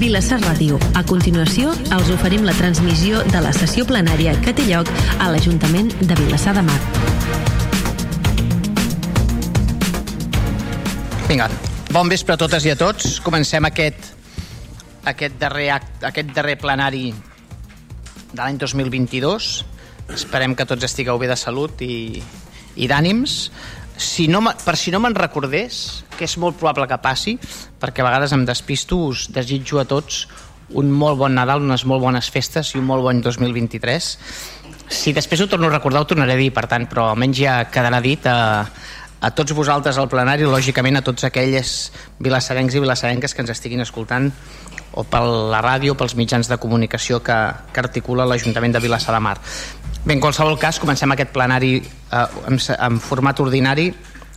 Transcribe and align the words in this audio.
Vilassar 0.00 0.38
Ràdio. 0.40 0.78
A 0.96 1.02
continuació, 1.04 1.74
els 1.92 2.08
oferim 2.08 2.46
la 2.48 2.54
transmissió 2.56 3.18
de 3.34 3.40
la 3.44 3.50
sessió 3.52 3.84
plenària 3.84 4.32
que 4.40 4.54
té 4.56 4.64
lloc 4.64 4.88
a 5.20 5.26
l'Ajuntament 5.28 5.90
de 6.00 6.16
Vilassar 6.16 6.54
de 6.56 6.62
Mar. 6.64 6.78
Vinga, 11.28 11.50
bon 11.92 12.08
vespre 12.08 12.32
a 12.32 12.40
totes 12.40 12.64
i 12.64 12.72
a 12.72 12.78
tots. 12.80 13.18
Comencem 13.20 13.68
aquest, 13.68 14.08
aquest, 15.04 15.36
darrer, 15.42 15.68
act, 15.76 16.08
aquest 16.08 16.32
darrer 16.32 16.56
plenari 16.62 17.10
de 18.32 18.40
l'any 18.40 18.56
2022. 18.56 19.50
Esperem 20.16 20.56
que 20.56 20.64
tots 20.64 20.88
estigueu 20.88 21.20
bé 21.20 21.28
de 21.28 21.36
salut 21.36 21.84
i, 21.84 22.22
i 22.80 22.88
d'ànims. 22.88 23.50
Si 24.00 24.28
no, 24.32 24.40
per 24.64 24.78
si 24.80 24.88
no 24.90 24.98
me'n 25.04 25.12
recordés, 25.12 26.00
que 26.16 26.24
és 26.24 26.38
molt 26.40 26.56
probable 26.56 26.86
que 26.88 26.96
passi, 27.04 27.34
perquè 27.80 28.00
a 28.00 28.06
vegades 28.06 28.32
em 28.32 28.46
despisto, 28.48 28.96
us 29.10 29.26
desitjo 29.28 29.76
a 29.82 29.84
tots 29.84 30.22
un 30.80 30.88
molt 30.88 31.18
bon 31.20 31.34
Nadal, 31.36 31.66
unes 31.66 31.84
molt 31.84 32.00
bones 32.00 32.30
festes 32.32 32.72
i 32.72 32.80
un 32.80 32.86
molt 32.88 33.04
bon 33.04 33.20
2023. 33.20 34.08
Si 34.90 35.12
després 35.12 35.42
ho 35.44 35.48
torno 35.52 35.68
a 35.68 35.74
recordar, 35.74 36.00
ho 36.00 36.08
tornaré 36.08 36.32
a 36.32 36.40
dir, 36.40 36.48
per 36.54 36.64
tant, 36.70 36.88
però 36.88 37.10
almenys 37.10 37.42
ja 37.42 37.58
quedarà 37.68 38.00
dit 38.00 38.24
a, 38.26 38.64
a 39.20 39.30
tots 39.36 39.52
vosaltres 39.52 40.00
al 40.00 40.08
plenari, 40.08 40.48
lògicament 40.48 40.96
a 40.96 41.04
tots 41.04 41.28
aquells 41.28 41.74
vilassarencs 42.24 42.78
i 42.78 42.82
vilassarenques 42.82 43.36
que 43.36 43.44
ens 43.44 43.52
estiguin 43.52 43.84
escoltant 43.84 44.30
o 44.96 45.04
per 45.06 45.20
la 45.22 45.60
ràdio, 45.62 45.94
pels 45.94 46.16
mitjans 46.18 46.48
de 46.50 46.58
comunicació 46.58 47.20
que, 47.22 47.36
que 47.70 47.82
articula 47.84 48.26
l'Ajuntament 48.26 48.74
de 48.74 48.82
Vilassar 48.82 49.14
de 49.14 49.20
Mar. 49.22 49.36
Bé, 50.04 50.14
en 50.14 50.20
qualsevol 50.20 50.56
cas, 50.58 50.78
comencem 50.80 51.12
aquest 51.12 51.32
plenari 51.34 51.74
eh, 51.76 52.26
en, 52.48 52.56
en 52.56 53.00
format 53.04 53.40
ordinari 53.42 53.90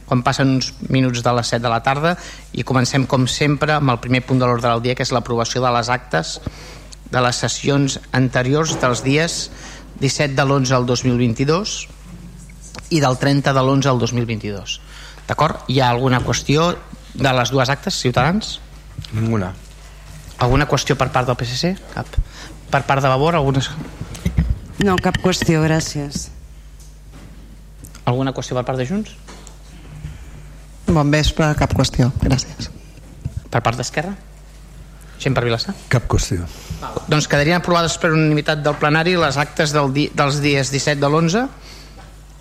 quan 0.04 0.23
passen 0.26 0.58
uns 0.58 0.73
minuts 0.91 1.23
de 1.23 1.31
les 1.38 1.52
7 1.54 1.63
de 1.63 1.71
la 1.71 1.80
tarda 1.85 2.17
i 2.52 2.66
comencem, 2.67 3.05
com 3.08 3.23
sempre, 3.31 3.77
amb 3.77 3.94
el 3.94 4.02
primer 4.04 4.21
punt 4.27 4.41
de 4.41 4.49
l'ordre 4.49 4.68
del 4.68 4.84
dia, 4.84 4.95
que 4.99 5.05
és 5.05 5.13
l'aprovació 5.16 5.63
de 5.63 5.71
les 5.71 5.90
actes 5.90 6.40
de 7.13 7.21
les 7.24 7.40
sessions 7.40 7.99
anteriors 8.12 8.76
dels 8.82 9.04
dies 9.05 9.37
17 10.02 10.35
de 10.35 10.43
l'11 10.43 10.76
al 10.76 10.87
2022 10.90 11.77
i 12.91 12.99
del 12.99 13.18
30 13.21 13.54
de 13.55 13.63
l'11 13.63 13.91
al 13.93 14.02
2022. 14.02 14.80
D'acord? 15.30 15.63
Hi 15.71 15.80
ha 15.80 15.91
alguna 15.93 16.20
qüestió 16.26 16.74
de 17.13 17.34
les 17.40 17.54
dues 17.54 17.70
actes, 17.70 18.02
Ciutadans? 18.04 18.57
Ninguna. 19.13 19.54
Alguna 20.43 20.68
qüestió 20.68 20.98
per 20.99 21.07
part 21.13 21.30
del 21.30 21.40
PSC? 21.40 21.77
Cap. 21.93 22.09
Per 22.74 22.82
part 22.90 23.05
de 23.05 23.07
Vavor? 23.07 23.37
Alguna, 23.37 23.62
No, 24.79 24.96
cap 24.98 25.18
qüestió, 25.21 25.62
gràcies. 25.63 26.29
alguna 28.05 28.34
qüestió 28.35 28.55
per 28.57 28.66
part 28.68 28.77
de 28.82 28.85
Junts? 28.85 29.12
Bon 30.88 31.10
vespre, 31.12 31.54
cap 31.55 31.71
qüestió. 31.74 32.10
Gràcies. 32.20 32.68
Per 33.49 33.62
part 33.63 33.77
d'Esquerra? 33.80 34.12
Gent 35.24 35.34
per 35.38 35.43
Vilassar? 35.46 35.74
Cap 35.88 36.04
qüestió. 36.12 36.43
Doncs 37.07 37.30
quedarien 37.32 37.62
aprovades 37.62 37.96
per 37.98 38.12
unanimitat 38.12 38.60
del 38.65 38.76
plenari 38.76 39.13
les 39.15 39.38
actes 39.40 39.71
del 39.71 39.93
di 39.96 40.10
dels 40.13 40.41
dies 40.43 40.71
17 40.74 40.99
de 40.99 41.08
l'11, 41.08 41.46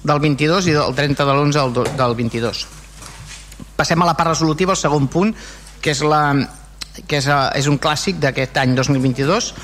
del 0.02 0.18
22 0.18 0.66
i 0.66 0.74
del 0.74 0.94
30 0.98 1.24
de 1.24 1.32
l'11 1.36 1.60
al 1.62 1.72
do- 1.72 1.84
del 1.86 2.14
22. 2.18 2.66
Passem 3.76 4.02
a 4.02 4.06
la 4.08 4.16
part 4.18 4.32
resolutiva, 4.34 4.72
el 4.74 4.76
segon 4.80 5.06
punt, 5.06 5.30
que 5.80 5.90
és, 5.94 6.00
la, 6.02 6.34
que 7.06 7.18
és, 7.22 7.26
eh, 7.28 7.50
és 7.54 7.68
un 7.70 7.78
clàssic 7.78 8.18
d'aquest 8.18 8.56
any 8.58 8.74
2022, 8.74 9.54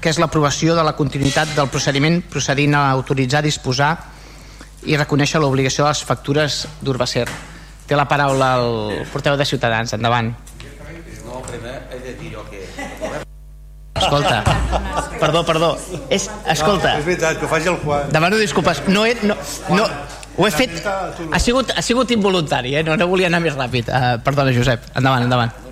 que 0.00 0.10
és 0.12 0.18
l'aprovació 0.22 0.74
de 0.78 0.84
la 0.86 0.94
continuïtat 0.98 1.54
del 1.56 1.68
procediment 1.72 2.20
procedint 2.30 2.74
a 2.78 2.88
autoritzar, 2.90 3.42
disposar 3.42 3.92
i 4.86 4.96
reconèixer 4.96 5.40
l'obligació 5.42 5.84
de 5.84 5.90
les 5.90 6.02
factures 6.06 6.66
d'Urbacer. 6.82 7.26
Té 7.88 7.96
la 7.96 8.06
paraula 8.08 8.52
el 8.60 9.06
portaveu 9.12 9.38
de 9.40 9.46
Ciutadans. 9.48 9.94
Endavant. 9.96 10.34
Escolta, 13.98 14.44
perdó, 15.18 15.44
perdó. 15.44 15.72
És, 16.08 16.28
escolta, 16.46 16.98
És 17.00 17.04
veritat, 17.04 17.40
que 17.40 17.46
ho 17.46 17.50
faci 17.50 17.68
el 17.68 17.80
Juan. 17.82 18.12
demano 18.14 18.38
disculpes. 18.38 18.84
No 18.88 19.04
he, 19.04 19.16
no, 19.26 19.34
no, 19.74 19.88
ho 20.38 20.46
he 20.46 20.52
fet... 20.54 20.76
Ha 20.86 21.40
sigut, 21.42 21.72
ha 21.74 21.82
sigut 21.82 22.12
involuntari, 22.14 22.76
eh? 22.78 22.84
no, 22.86 22.94
no 22.96 23.08
volia 23.10 23.26
anar 23.26 23.42
més 23.42 23.56
ràpid. 23.58 23.90
Uh, 23.90 24.20
perdona, 24.22 24.54
Josep. 24.54 24.86
Endavant, 24.94 25.26
endavant. 25.26 25.67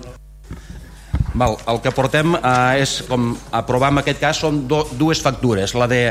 Val, 1.37 1.53
el 1.69 1.77
que 1.85 1.93
portem 1.93 2.33
eh, 2.33 2.81
és, 2.81 3.03
com 3.05 3.29
aprovar 3.53 3.91
en 3.93 4.01
aquest 4.01 4.19
cas, 4.21 4.39
són 4.41 4.63
do, 4.69 4.81
dues 4.97 5.21
factures, 5.21 5.75
la 5.77 5.85
de 5.89 6.01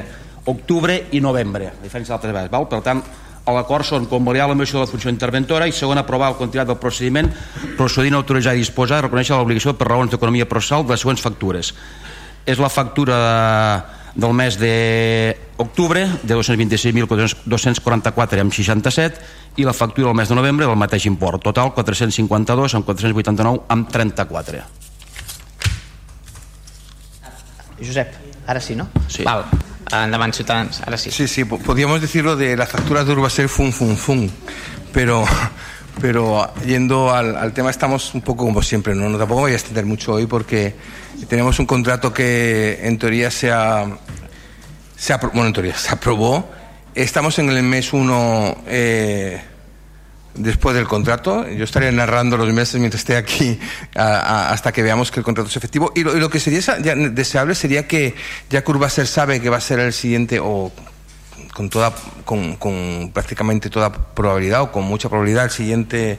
octubre 0.46 0.94
i 1.10 1.20
novembre, 1.20 1.72
a 1.72 1.82
diferència 1.82 2.14
d'altres 2.14 2.32
vegades. 2.32 2.52
Val? 2.52 2.68
Per 2.70 2.80
tant, 2.86 3.02
l'acord 3.46 3.86
són 3.86 4.06
convalidar 4.10 4.48
la 4.50 4.58
moció 4.58 4.78
de 4.78 4.84
la 4.84 4.90
funció 4.90 5.10
interventora 5.10 5.66
i 5.66 5.74
segon, 5.74 5.98
aprovar 5.98 6.32
el 6.32 6.38
continuat 6.38 6.68
del 6.70 6.78
procediment 6.82 7.28
procedint 7.78 8.14
a 8.14 8.22
autoritzar 8.22 8.54
i 8.54 8.62
disposar 8.62 9.00
i 9.00 9.06
reconèixer 9.06 9.38
l'obligació 9.38 9.74
per 9.78 9.88
raons 9.90 10.10
d'economia 10.14 10.48
processal 10.50 10.86
de 10.86 10.94
les 10.94 11.02
següents 11.02 11.22
factures. 11.22 11.74
És 12.46 12.62
la 12.62 12.70
factura 12.70 13.18
de, 13.18 13.36
del 14.22 14.32
mes 14.38 14.58
d'octubre 14.62 16.06
de 16.22 16.38
226.244 16.38 18.46
amb 18.46 18.54
67 18.54 19.58
i 19.58 19.66
la 19.66 19.74
factura 19.74 20.10
del 20.10 20.18
mes 20.22 20.30
de 20.30 20.38
novembre 20.38 20.66
del 20.66 20.78
mateix 20.78 21.10
import. 21.10 21.42
Total 21.42 21.74
452 21.74 22.78
amb 22.78 22.86
489 22.86 23.66
amb 23.74 23.90
34. 23.90 24.86
Josep, 27.84 28.12
ara 28.46 28.60
sí, 28.60 28.74
no? 28.74 28.88
Sí. 29.08 29.22
Val. 29.24 29.44
Endavant, 29.92 30.34
Ciutadans, 30.34 30.80
ara 30.86 30.96
sí. 30.96 31.10
Sí, 31.10 31.28
sí, 31.28 31.44
po- 31.44 31.58
podríamos 31.58 32.00
decirlo 32.00 32.34
de 32.36 32.56
las 32.56 32.68
facturas 32.68 33.06
de 33.06 33.12
Urbaser 33.12 33.48
fun, 33.48 33.72
fun, 33.72 33.96
fun. 33.96 34.30
Pero, 34.92 35.24
pero 36.00 36.52
yendo 36.64 37.12
al, 37.14 37.36
al 37.36 37.52
tema 37.52 37.70
estamos 37.70 38.12
un 38.14 38.20
poco 38.22 38.44
como 38.46 38.62
siempre, 38.62 38.94
¿no? 38.94 39.08
no 39.08 39.16
tampoco 39.18 39.42
voy 39.42 39.52
a 39.52 39.54
extender 39.54 39.86
mucho 39.86 40.14
hoy 40.14 40.26
porque 40.26 40.74
tenemos 41.28 41.58
un 41.60 41.66
contrato 41.66 42.12
que 42.12 42.80
en 42.82 42.98
teoría 42.98 43.30
se 43.30 43.52
ha, 43.52 43.84
se 44.96 45.14
apro- 45.14 45.30
bueno, 45.32 45.46
en 45.48 45.52
teoría 45.52 45.76
se 45.76 45.90
aprobó. 45.90 46.48
Estamos 46.94 47.38
en 47.38 47.50
el 47.50 47.62
mes 47.62 47.92
1 47.92 48.56
después 50.38 50.74
del 50.76 50.86
contrato. 50.86 51.48
Yo 51.48 51.64
estaré 51.64 51.90
narrando 51.92 52.36
los 52.36 52.52
meses 52.52 52.78
mientras 52.80 53.00
esté 53.02 53.16
aquí 53.16 53.58
a- 53.96 54.50
hasta 54.50 54.72
que 54.72 54.82
veamos 54.82 55.10
que 55.10 55.20
el 55.20 55.24
contrato 55.24 55.48
es 55.50 55.56
efectivo. 55.56 55.92
Y 55.94 56.02
lo, 56.04 56.16
y 56.16 56.20
lo 56.20 56.30
que 56.30 56.40
sería 56.40 56.60
deseable 57.10 57.54
sería 57.54 57.86
que 57.88 58.14
ya 58.50 58.62
que 58.62 58.70
Urbaser 58.70 59.06
sabe 59.06 59.40
que 59.40 59.50
va 59.50 59.56
a 59.58 59.60
ser 59.60 59.78
el 59.80 59.92
siguiente 59.92 60.38
o 60.40 60.72
con 61.54 61.70
toda 61.70 61.92
con, 62.24 62.56
con 62.56 63.10
prácticamente 63.14 63.70
toda 63.70 63.90
probabilidad 63.92 64.62
o 64.62 64.72
con 64.72 64.84
mucha 64.84 65.08
probabilidad 65.08 65.44
el 65.44 65.50
siguiente 65.50 66.18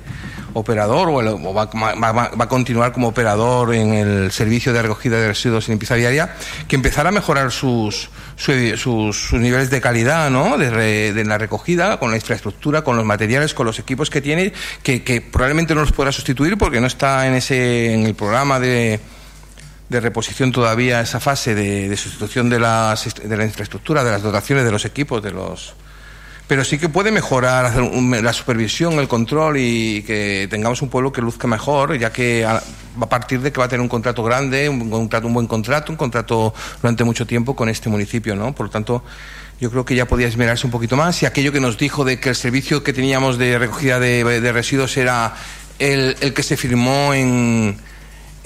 operador 0.53 1.09
o, 1.09 1.19
el- 1.21 1.27
o 1.27 1.53
va, 1.53 1.65
va- 1.65 2.11
va- 2.11 2.31
a 2.39 2.47
continuar 2.47 2.91
como 2.91 3.09
operador 3.09 3.73
en 3.75 3.93
el 3.93 4.31
servicio 4.31 4.73
de 4.73 4.81
recogida 4.81 5.17
de 5.19 5.27
residuos 5.27 5.67
y 5.67 5.71
limpieza 5.71 5.95
diaria 5.95 6.33
que 6.67 6.75
empezara 6.75 7.09
a 7.09 7.11
mejorar 7.11 7.51
sus 7.51 8.09
su- 8.35 8.77
sus, 8.77 9.17
sus 9.29 9.39
niveles 9.39 9.69
de 9.69 9.81
calidad 9.81 10.29
¿no? 10.29 10.57
de, 10.57 10.69
re- 10.69 11.13
de 11.13 11.25
la 11.25 11.37
recogida 11.37 11.99
con 11.99 12.09
la 12.11 12.17
infraestructura 12.17 12.83
con 12.83 12.95
los 12.95 13.05
materiales 13.05 13.53
con 13.53 13.65
los 13.65 13.79
equipos 13.79 14.09
que 14.09 14.21
tiene 14.21 14.53
que, 14.83 15.03
que 15.03 15.21
probablemente 15.21 15.75
no 15.75 15.81
los 15.81 15.91
podrá 15.91 16.11
sustituir 16.11 16.57
porque 16.57 16.79
no 16.81 16.87
está 16.87 17.27
en 17.27 17.33
ese 17.35 17.93
en 17.93 18.05
el 18.05 18.15
programa 18.15 18.59
de 18.59 18.99
de 19.89 19.99
reposición 19.99 20.51
todavía 20.51 20.99
esa 21.01 21.19
fase 21.19 21.55
de, 21.55 21.87
de 21.89 21.97
sustitución 21.97 22.49
de, 22.49 22.59
las, 22.59 23.05
de 23.15 23.37
la 23.37 23.45
infraestructura, 23.45 24.03
de 24.03 24.11
las 24.11 24.21
dotaciones, 24.21 24.65
de 24.65 24.71
los 24.71 24.85
equipos, 24.85 25.21
de 25.23 25.31
los... 25.31 25.73
Pero 26.47 26.63
sí 26.63 26.77
que 26.77 26.87
puede 26.87 27.11
mejorar 27.11 27.65
hacer 27.65 27.81
un- 27.81 28.23
la 28.23 28.31
supervisión, 28.31 28.93
el 28.99 29.07
control 29.09 29.57
y 29.57 30.03
que 30.03 30.47
tengamos 30.49 30.81
un 30.81 30.87
pueblo 30.89 31.11
que 31.11 31.21
luzca 31.21 31.45
mejor, 31.47 31.97
ya 31.97 32.11
que 32.11 32.45
a, 32.45 32.53
va 32.53 32.61
a 33.01 33.09
partir 33.09 33.41
de 33.41 33.51
que 33.51 33.59
va 33.59 33.65
a 33.65 33.67
tener 33.67 33.81
un 33.81 33.89
contrato 33.89 34.23
grande, 34.23 34.69
un, 34.69 34.89
contrato, 34.89 35.27
un 35.27 35.33
buen 35.33 35.47
contrato, 35.47 35.91
un 35.91 35.97
contrato 35.97 36.53
durante 36.81 37.03
mucho 37.03 37.27
tiempo 37.27 37.53
con 37.55 37.67
este 37.67 37.89
municipio, 37.89 38.33
¿no? 38.35 38.55
Por 38.55 38.67
lo 38.67 38.69
tanto, 38.71 39.03
yo 39.59 39.69
creo 39.71 39.83
que 39.83 39.93
ya 39.95 40.05
podía 40.05 40.27
esmerarse 40.27 40.65
un 40.65 40.71
poquito 40.71 40.95
más 40.95 41.21
y 41.21 41.25
aquello 41.25 41.51
que 41.51 41.59
nos 41.59 41.77
dijo 41.77 42.05
de 42.05 42.17
que 42.19 42.29
el 42.29 42.35
servicio 42.35 42.81
que 42.81 42.93
teníamos 42.93 43.37
de 43.37 43.57
recogida 43.59 43.99
de, 43.99 44.23
de 44.39 44.51
residuos 44.53 44.95
era 44.95 45.33
el, 45.79 46.15
el 46.21 46.33
que 46.33 46.43
se 46.43 46.55
firmó 46.55 47.13
en, 47.13 47.77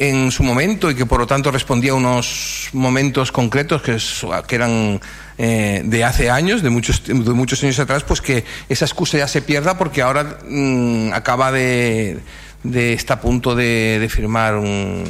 en 0.01 0.31
su 0.31 0.41
momento 0.41 0.89
y 0.89 0.95
que 0.95 1.05
por 1.05 1.19
lo 1.19 1.27
tanto 1.27 1.51
respondía 1.51 1.91
a 1.91 1.93
unos 1.93 2.69
momentos 2.73 3.31
concretos 3.31 3.83
que, 3.83 4.55
eran 4.55 4.99
eh, 5.37 5.83
de 5.85 6.03
hace 6.03 6.31
años, 6.31 6.63
de 6.63 6.71
muchos, 6.71 7.03
de 7.05 7.13
muchos 7.13 7.63
años 7.63 7.77
atrás, 7.77 8.03
pues 8.03 8.19
que 8.19 8.43
esa 8.67 8.85
excusa 8.85 9.19
ya 9.19 9.27
se 9.27 9.43
pierda 9.43 9.77
porque 9.77 10.01
ahora 10.01 10.39
mm, 10.49 11.13
acaba 11.13 11.51
de, 11.51 12.17
de 12.63 12.93
está 12.93 13.13
a 13.13 13.21
punto 13.21 13.53
de, 13.53 13.99
de 13.99 14.09
firmar 14.09 14.55
un, 14.55 15.03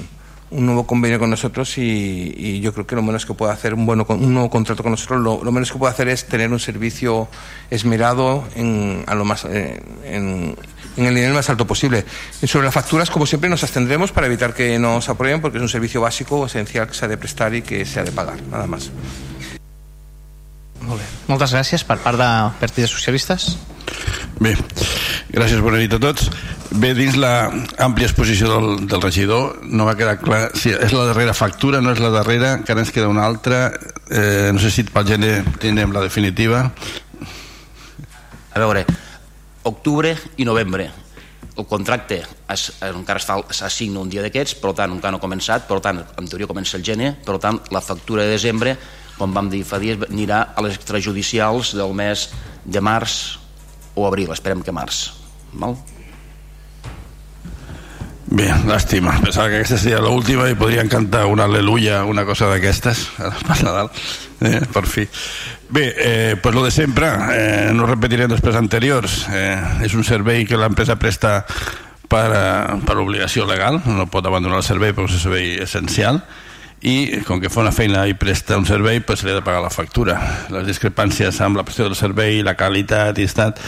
un 0.51 0.65
nuevo 0.65 0.85
convenio 0.85 1.19
con 1.19 1.29
nosotros 1.29 1.77
y, 1.77 2.33
y 2.35 2.59
yo 2.59 2.73
creo 2.73 2.85
que 2.85 2.95
lo 2.95 3.01
menos 3.01 3.25
que 3.25 3.33
puede 3.33 3.53
hacer 3.53 3.73
un, 3.73 3.85
bueno, 3.85 4.05
un 4.09 4.33
nuevo 4.33 4.49
contrato 4.49 4.83
con 4.83 4.91
nosotros, 4.91 5.21
lo, 5.21 5.41
lo 5.41 5.51
menos 5.53 5.71
que 5.71 5.79
puede 5.79 5.93
hacer 5.93 6.09
es 6.09 6.27
tener 6.27 6.51
un 6.51 6.59
servicio 6.59 7.29
esmerado 7.69 8.43
en, 8.55 9.05
a 9.07 9.15
lo 9.15 9.23
más, 9.23 9.45
eh, 9.45 9.81
en, 10.03 10.57
en 10.97 11.05
el 11.05 11.13
nivel 11.13 11.33
más 11.33 11.49
alto 11.49 11.65
posible. 11.65 12.05
Y 12.41 12.47
sobre 12.47 12.65
las 12.65 12.73
facturas, 12.73 13.09
como 13.09 13.25
siempre, 13.25 13.49
nos 13.49 13.63
abstendremos 13.63 14.11
para 14.11 14.27
evitar 14.27 14.53
que 14.53 14.77
nos 14.79 15.09
aprueben 15.09 15.41
porque 15.41 15.57
es 15.57 15.61
un 15.61 15.69
servicio 15.69 16.01
básico, 16.01 16.45
esencial 16.45 16.87
que 16.87 16.93
se 16.93 17.05
ha 17.05 17.07
de 17.07 17.17
prestar 17.17 17.53
y 17.53 17.61
que 17.61 17.85
se 17.85 17.99
ha 17.99 18.03
de 18.03 18.11
pagar, 18.11 18.41
nada 18.51 18.67
más. 18.67 18.91
Molt 20.81 20.97
bé. 20.97 21.07
Moltes 21.29 21.51
gràcies 21.53 21.83
per 21.85 21.99
part 22.01 22.17
de 22.17 22.27
Partit 22.59 22.85
de 22.85 22.89
Socialistes. 22.89 23.51
Bé, 24.41 24.55
gràcies, 25.29 25.61
bona 25.61 25.77
nit 25.77 25.93
a 25.93 25.99
tots. 26.01 26.31
Bé, 26.71 26.93
dins 26.97 27.17
la 27.19 27.51
àmplia 27.83 28.07
exposició 28.09 28.49
del, 28.49 28.87
del 28.89 29.03
regidor 29.03 29.59
no 29.67 29.85
va 29.85 29.97
quedar 29.99 30.17
clar 30.21 30.41
si 30.57 30.71
és 30.71 30.95
la 30.95 31.05
darrera 31.09 31.35
factura, 31.37 31.83
no 31.83 31.93
és 31.93 32.01
la 32.01 32.09
darrera, 32.13 32.55
encara 32.57 32.81
ens 32.81 32.93
queda 32.95 33.11
una 33.11 33.27
altra. 33.27 33.67
Eh, 34.09 34.49
no 34.55 34.63
sé 34.63 34.71
si 34.73 34.87
pel 34.87 35.05
gener 35.07 35.35
tindrem 35.61 35.93
la 35.93 36.01
definitiva. 36.07 36.65
A 38.51 38.59
veure, 38.59 38.85
octubre 39.63 40.15
i 40.37 40.45
novembre. 40.45 40.89
El 41.57 41.67
contracte 41.67 42.21
es, 42.49 42.67
encara 42.87 43.19
s'assigna 43.21 44.01
un 44.01 44.09
dia 44.09 44.23
d'aquests, 44.23 44.55
per 44.61 44.73
tant 44.77 44.93
encara 44.95 45.13
no 45.13 45.19
ha 45.19 45.23
començat, 45.23 45.67
per 45.67 45.81
tant 45.83 45.99
en 46.01 46.29
teoria 46.29 46.49
comença 46.49 46.77
el 46.79 46.85
gener, 46.87 47.13
per 47.25 47.37
tant 47.43 47.59
la 47.73 47.83
factura 47.83 48.23
de 48.25 48.37
desembre, 48.37 48.75
com 49.17 49.33
vam 49.35 49.51
dir 49.51 49.63
fa 49.67 49.79
dies, 49.81 49.99
anirà 50.09 50.41
a 50.55 50.63
les 50.65 50.79
extrajudicials 50.79 51.75
del 51.77 51.93
mes 51.93 52.29
de 52.65 52.81
març 52.81 53.37
o 53.95 54.07
abril, 54.07 54.31
esperem 54.33 54.63
que 54.63 54.73
març. 54.73 55.09
Val? 55.53 55.75
Bé, 58.31 58.47
làstima. 58.63 59.17
Pensava 59.19 59.49
que 59.51 59.57
aquesta 59.59 59.75
seria 59.75 59.97
l'última 59.99 60.45
i 60.47 60.55
podrien 60.55 60.87
cantar 60.87 61.25
una 61.27 61.49
aleluia, 61.49 62.05
una 62.07 62.23
cosa 62.23 62.47
d'aquestes, 62.47 63.01
per 63.17 63.57
Nadal, 63.65 63.89
eh, 64.39 64.61
per 64.71 64.85
fi. 64.87 65.03
Bé, 65.67 65.83
eh, 65.97 66.35
pues 66.41 66.55
lo 66.55 66.63
de 66.63 66.71
sempre, 66.71 67.09
eh, 67.35 67.71
no 67.75 67.89
repetiré 67.89 68.29
després 68.31 68.55
anteriors. 68.55 69.25
Eh, 69.35 69.83
és 69.83 69.95
un 69.99 70.07
servei 70.07 70.45
que 70.47 70.55
l'empresa 70.55 70.95
presta 70.95 71.41
per, 72.07 72.29
a, 72.31 72.77
per 72.87 72.95
obligació 73.03 73.43
legal, 73.49 73.81
no 73.83 74.07
pot 74.07 74.25
abandonar 74.25 74.61
el 74.61 74.67
servei 74.67 74.95
però 74.95 75.09
és 75.09 75.17
un 75.19 75.23
servei 75.25 75.51
essencial 75.63 76.21
i 76.81 77.21
com 77.27 77.39
que 77.41 77.51
fa 77.51 77.61
una 77.61 77.73
feina 77.75 78.05
i 78.09 78.15
presta 78.17 78.57
un 78.57 78.65
servei 78.65 79.03
pues 79.05 79.21
se 79.21 79.27
li 79.27 79.35
ha 79.35 79.37
de 79.37 79.43
pagar 79.45 79.61
la 79.61 79.69
factura 79.69 80.15
les 80.49 80.65
discrepàncies 80.65 81.37
amb 81.45 81.59
la 81.59 81.63
prestació 81.67 81.91
del 81.91 81.99
servei 81.99 82.41
la 82.41 82.55
qualitat 82.57 83.21
i 83.21 83.27
estat 83.29 83.61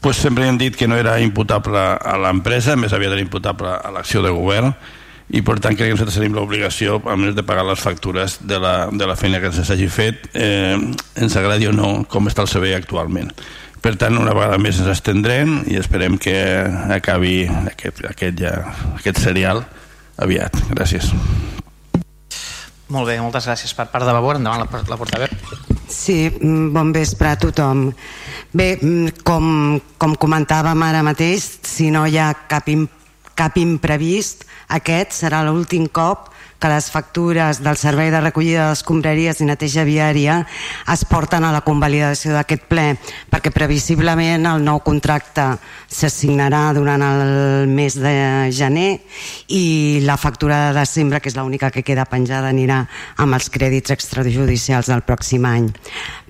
pues 0.00 0.16
sempre 0.16 0.46
hem 0.46 0.58
dit 0.58 0.76
que 0.76 0.88
no 0.88 0.96
era 0.96 1.18
imputable 1.20 1.78
a 1.78 2.14
l'empresa, 2.20 2.76
més 2.76 2.92
aviat 2.92 3.16
era 3.16 3.24
imputable 3.24 3.72
a 3.74 3.90
l'acció 3.94 4.22
de 4.22 4.30
govern 4.34 4.74
i 5.34 5.42
per 5.42 5.56
tant 5.58 5.74
crec 5.74 5.90
que 5.90 5.96
nosaltres 5.96 6.20
tenim 6.20 6.36
l'obligació 6.36 7.00
a 7.10 7.16
més 7.18 7.34
de 7.34 7.42
pagar 7.46 7.64
les 7.66 7.82
factures 7.82 8.38
de 8.46 8.60
la, 8.62 8.74
de 8.92 9.06
la 9.08 9.16
feina 9.18 9.40
que 9.42 9.50
ens 9.50 9.70
hagi 9.70 9.88
fet 9.90 10.28
eh, 10.34 10.76
ens 10.76 11.38
agradi 11.38 11.66
o 11.66 11.74
no 11.74 12.04
com 12.10 12.30
està 12.30 12.46
el 12.46 12.52
servei 12.52 12.76
actualment. 12.76 13.32
Per 13.82 13.94
tant 13.98 14.18
una 14.18 14.34
vegada 14.34 14.58
més 14.58 14.78
ens 14.82 14.90
estendrem 14.94 15.60
i 15.70 15.78
esperem 15.80 16.16
que 16.18 16.36
acabi 16.94 17.44
aquest, 17.46 18.04
aquest, 18.06 18.38
ja, 18.40 18.54
aquest 18.96 19.20
serial 19.22 19.64
aviat, 20.22 20.54
gràcies. 20.70 21.10
Molt 22.86 23.10
bé, 23.10 23.18
moltes 23.18 23.50
gràcies 23.50 23.74
per 23.74 23.88
part 23.90 24.06
de 24.06 24.14
Vavor 24.14 24.38
endavant 24.38 24.62
la, 24.62 24.84
la 24.86 25.00
portaveu 25.00 25.75
Sí, 25.88 26.30
mm, 26.30 26.72
bon 26.74 26.92
vespre 26.92 27.28
a 27.28 27.38
tothom. 27.38 27.92
Bé, 28.52 28.78
mm, 28.80 29.22
com, 29.24 29.80
com 29.98 30.14
comentàvem 30.14 30.82
ara 30.82 31.02
mateix, 31.02 31.58
si 31.62 31.90
no 31.90 32.06
hi 32.06 32.18
ha 32.18 32.32
cap, 32.48 32.66
cap 33.34 33.56
imprevist, 33.56 34.44
aquest 34.68 35.12
serà 35.12 35.44
l'últim 35.46 35.86
cop 35.86 36.32
que 36.58 36.70
les 36.72 36.90
factures 36.90 37.60
del 37.62 37.76
servei 37.76 38.10
de 38.10 38.20
recollida 38.20 38.70
d'escombraries 38.70 39.40
i 39.40 39.48
neteja 39.48 39.84
viària 39.84 40.40
es 40.92 41.04
porten 41.08 41.44
a 41.44 41.52
la 41.54 41.62
convalidació 41.66 42.32
d'aquest 42.36 42.66
ple 42.70 42.86
perquè 43.32 43.52
previsiblement 43.54 44.46
el 44.48 44.64
nou 44.64 44.80
contracte 44.84 45.46
s'assignarà 45.86 46.72
durant 46.76 47.02
el 47.02 47.68
mes 47.70 47.98
de 48.00 48.16
gener 48.52 49.00
i 49.48 50.00
la 50.04 50.16
factura 50.16 50.66
de 50.66 50.78
desembre, 50.80 51.20
que 51.20 51.30
és 51.30 51.36
l'única 51.36 51.70
que 51.70 51.84
queda 51.86 52.08
penjada, 52.08 52.50
anirà 52.50 52.82
amb 53.22 53.36
els 53.36 53.50
crèdits 53.52 53.92
extrajudicials 53.94 54.90
del 54.90 55.04
pròxim 55.06 55.46
any. 55.46 55.70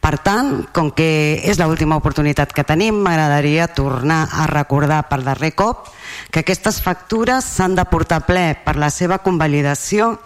Per 0.03 0.17
tant, 0.23 0.67
com 0.77 0.93
que 0.95 1.41
és 1.43 1.59
l'última 1.59 1.99
oportunitat 1.99 2.53
que 2.55 2.67
tenim, 2.67 3.01
m'agradaria 3.03 3.67
tornar 3.75 4.27
a 4.31 4.47
recordar 4.51 5.07
per 5.11 5.23
darrer 5.27 5.55
cop 5.59 5.89
que 6.31 6.41
aquestes 6.41 6.81
factures 6.83 7.45
s'han 7.45 7.77
de 7.77 7.85
portar 7.89 8.25
ple 8.27 8.55
per 8.65 8.77
la 8.77 8.91
seva 8.91 9.19
convalidació 9.25 10.17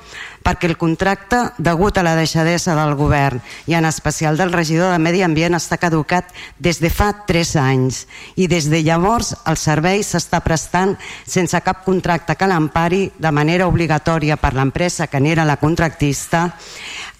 perquè 0.40 0.70
el 0.70 0.78
contracte, 0.80 1.38
degut 1.60 1.98
a 1.98 2.04
la 2.04 2.14
deixadesa 2.16 2.74
del 2.78 2.94
govern 2.96 3.42
i 3.68 3.76
en 3.76 3.84
especial 3.84 4.38
del 4.40 4.52
regidor 4.52 4.92
de 4.92 4.98
Medi 5.02 5.22
Ambient, 5.22 5.56
està 5.58 5.76
caducat 5.76 6.30
des 6.58 6.80
de 6.80 6.90
fa 6.90 7.10
3 7.28 7.54
anys 7.60 8.06
i 8.40 8.48
des 8.48 8.70
de 8.72 8.80
llavors 8.82 9.34
el 9.44 9.60
servei 9.60 10.04
s'està 10.06 10.40
prestant 10.44 10.96
sense 11.26 11.60
cap 11.60 11.84
contracte 11.84 12.36
que 12.36 12.48
l'empari 12.48 13.10
de 13.18 13.32
manera 13.32 13.68
obligatòria 13.68 14.40
per 14.40 14.54
l'empresa 14.56 15.08
que 15.12 15.20
n'era 15.20 15.44
la 15.44 15.60
contractista 15.60 16.48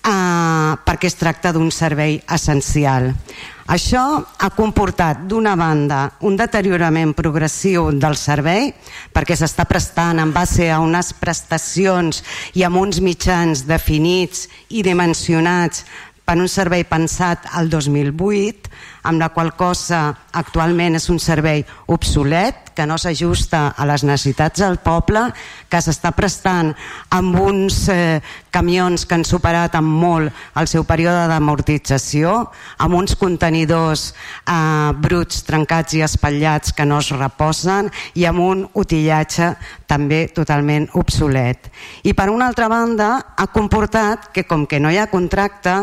eh, 0.05 0.73
perquè 0.85 1.09
es 1.09 1.19
tracta 1.21 1.53
d'un 1.53 1.71
servei 1.71 2.21
essencial. 2.29 3.13
Això 3.71 4.03
ha 4.19 4.49
comportat, 4.51 5.21
d'una 5.31 5.53
banda, 5.55 6.01
un 6.27 6.35
deteriorament 6.35 7.13
progressiu 7.15 7.85
del 7.95 8.17
servei, 8.19 8.73
perquè 9.15 9.37
s'està 9.39 9.63
prestant 9.63 10.19
en 10.19 10.33
base 10.35 10.67
a 10.75 10.81
unes 10.83 11.13
prestacions 11.15 12.19
i 12.59 12.65
amb 12.67 12.81
uns 12.81 12.99
mitjans 12.99 13.63
definits 13.69 14.49
i 14.75 14.83
dimensionats 14.83 15.85
per 16.27 16.35
un 16.43 16.51
servei 16.51 16.83
pensat 16.83 17.47
al 17.55 17.71
2008, 17.71 18.75
amb 19.03 19.21
la 19.21 19.31
qual 19.35 19.55
cosa 19.57 20.09
actualment 20.37 20.99
és 20.99 21.09
un 21.11 21.19
servei 21.19 21.65
obsolet, 21.89 22.71
que 22.81 22.87
no 22.87 22.97
s'ajusta 22.97 23.75
a 23.77 23.85
les 23.85 24.05
necessitats 24.09 24.63
del 24.63 24.79
poble, 24.81 25.27
que 25.69 25.81
s'està 25.85 26.15
prestant 26.17 26.71
amb 27.13 27.37
uns 27.37 27.83
eh, 27.93 28.23
camions 28.51 29.05
que 29.05 29.19
han 29.19 29.27
superat 29.27 29.75
amb 29.77 29.91
molt 30.01 30.33
el 30.57 30.69
seu 30.71 30.87
període 30.89 31.27
d'amortització, 31.29 32.33
amb 32.81 32.97
uns 32.97 33.19
contenidors 33.21 34.11
eh, 34.11 34.93
bruts, 34.97 35.43
trencats 35.45 35.99
i 35.99 36.05
espatllats 36.07 36.73
que 36.73 36.87
no 36.89 37.03
es 37.05 37.11
reposen 37.13 37.91
i 38.15 38.25
amb 38.25 38.41
un 38.47 38.65
utillatge 38.81 39.53
també 39.91 40.23
totalment 40.33 40.87
obsolet. 40.97 41.69
I 42.07 42.15
per 42.15 42.31
una 42.31 42.49
altra 42.49 42.71
banda 42.71 43.11
ha 43.37 43.49
comportat 43.53 44.31
que 44.33 44.47
com 44.49 44.65
que 44.71 44.81
no 44.81 44.91
hi 44.91 44.99
ha 45.03 45.11
contracte, 45.11 45.75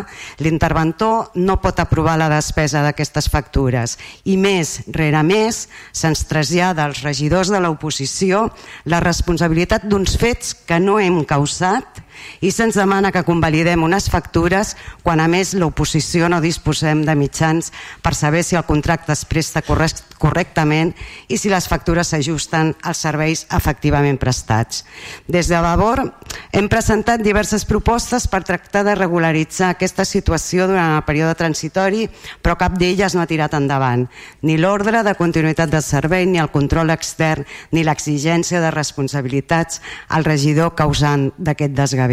l'interventor 0.41 1.35
no 1.35 1.59
pot 1.61 1.79
aprovar 1.83 2.17
la 2.17 2.31
despesa 2.31 2.81
d'aquestes 3.07 3.29
factures. 3.31 3.97
I 4.25 4.37
més 4.37 4.81
rere 4.91 5.23
més 5.23 5.67
se'ns 5.95 6.25
trasllada 6.27 6.85
als 6.85 7.03
regidors 7.03 7.49
de 7.49 7.59
l'oposició 7.59 8.49
la 8.85 8.99
responsabilitat 8.99 9.87
d'uns 9.87 10.17
fets 10.17 10.53
que 10.67 10.79
no 10.79 10.99
hem 10.99 11.23
causat 11.25 12.03
i 12.41 12.51
se'ns 12.51 12.77
demana 12.77 13.11
que 13.11 13.25
convalidem 13.27 13.83
unes 13.83 14.09
factures 14.09 14.75
quan 15.03 15.19
a 15.19 15.27
més 15.31 15.53
l'oposició 15.57 16.29
no 16.29 16.41
disposem 16.43 17.03
de 17.05 17.15
mitjans 17.15 17.71
per 18.03 18.15
saber 18.15 18.43
si 18.43 18.55
el 18.55 18.65
contracte 18.67 19.13
es 19.13 19.25
presta 19.25 19.63
correctament 19.65 20.93
i 21.27 21.37
si 21.37 21.49
les 21.49 21.67
factures 21.67 22.13
s'ajusten 22.13 22.73
als 22.81 23.03
serveis 23.05 23.45
efectivament 23.53 24.19
prestats. 24.21 24.83
Des 25.27 25.49
de 25.49 25.59
Vavor 25.61 26.03
hem 26.51 26.69
presentat 26.71 27.21
diverses 27.21 27.65
propostes 27.67 28.27
per 28.27 28.43
tractar 28.47 28.83
de 28.87 28.95
regularitzar 28.95 29.73
aquesta 29.73 30.05
situació 30.05 30.67
durant 30.69 30.95
el 30.95 31.05
període 31.07 31.35
transitori, 31.37 32.07
però 32.41 32.57
cap 32.59 32.77
d'elles 32.79 33.15
no 33.15 33.21
ha 33.23 33.29
tirat 33.29 33.53
endavant. 33.57 34.07
Ni 34.41 34.57
l'ordre 34.57 35.03
de 35.03 35.15
continuïtat 35.19 35.69
del 35.71 35.83
servei, 35.85 36.25
ni 36.25 36.39
el 36.41 36.51
control 36.53 36.93
extern, 36.93 37.45
ni 37.71 37.83
l'exigència 37.83 38.61
de 38.63 38.71
responsabilitats 38.71 39.81
al 40.09 40.25
regidor 40.27 40.75
causant 40.75 41.29
d'aquest 41.37 41.75
desgavell. 41.77 42.06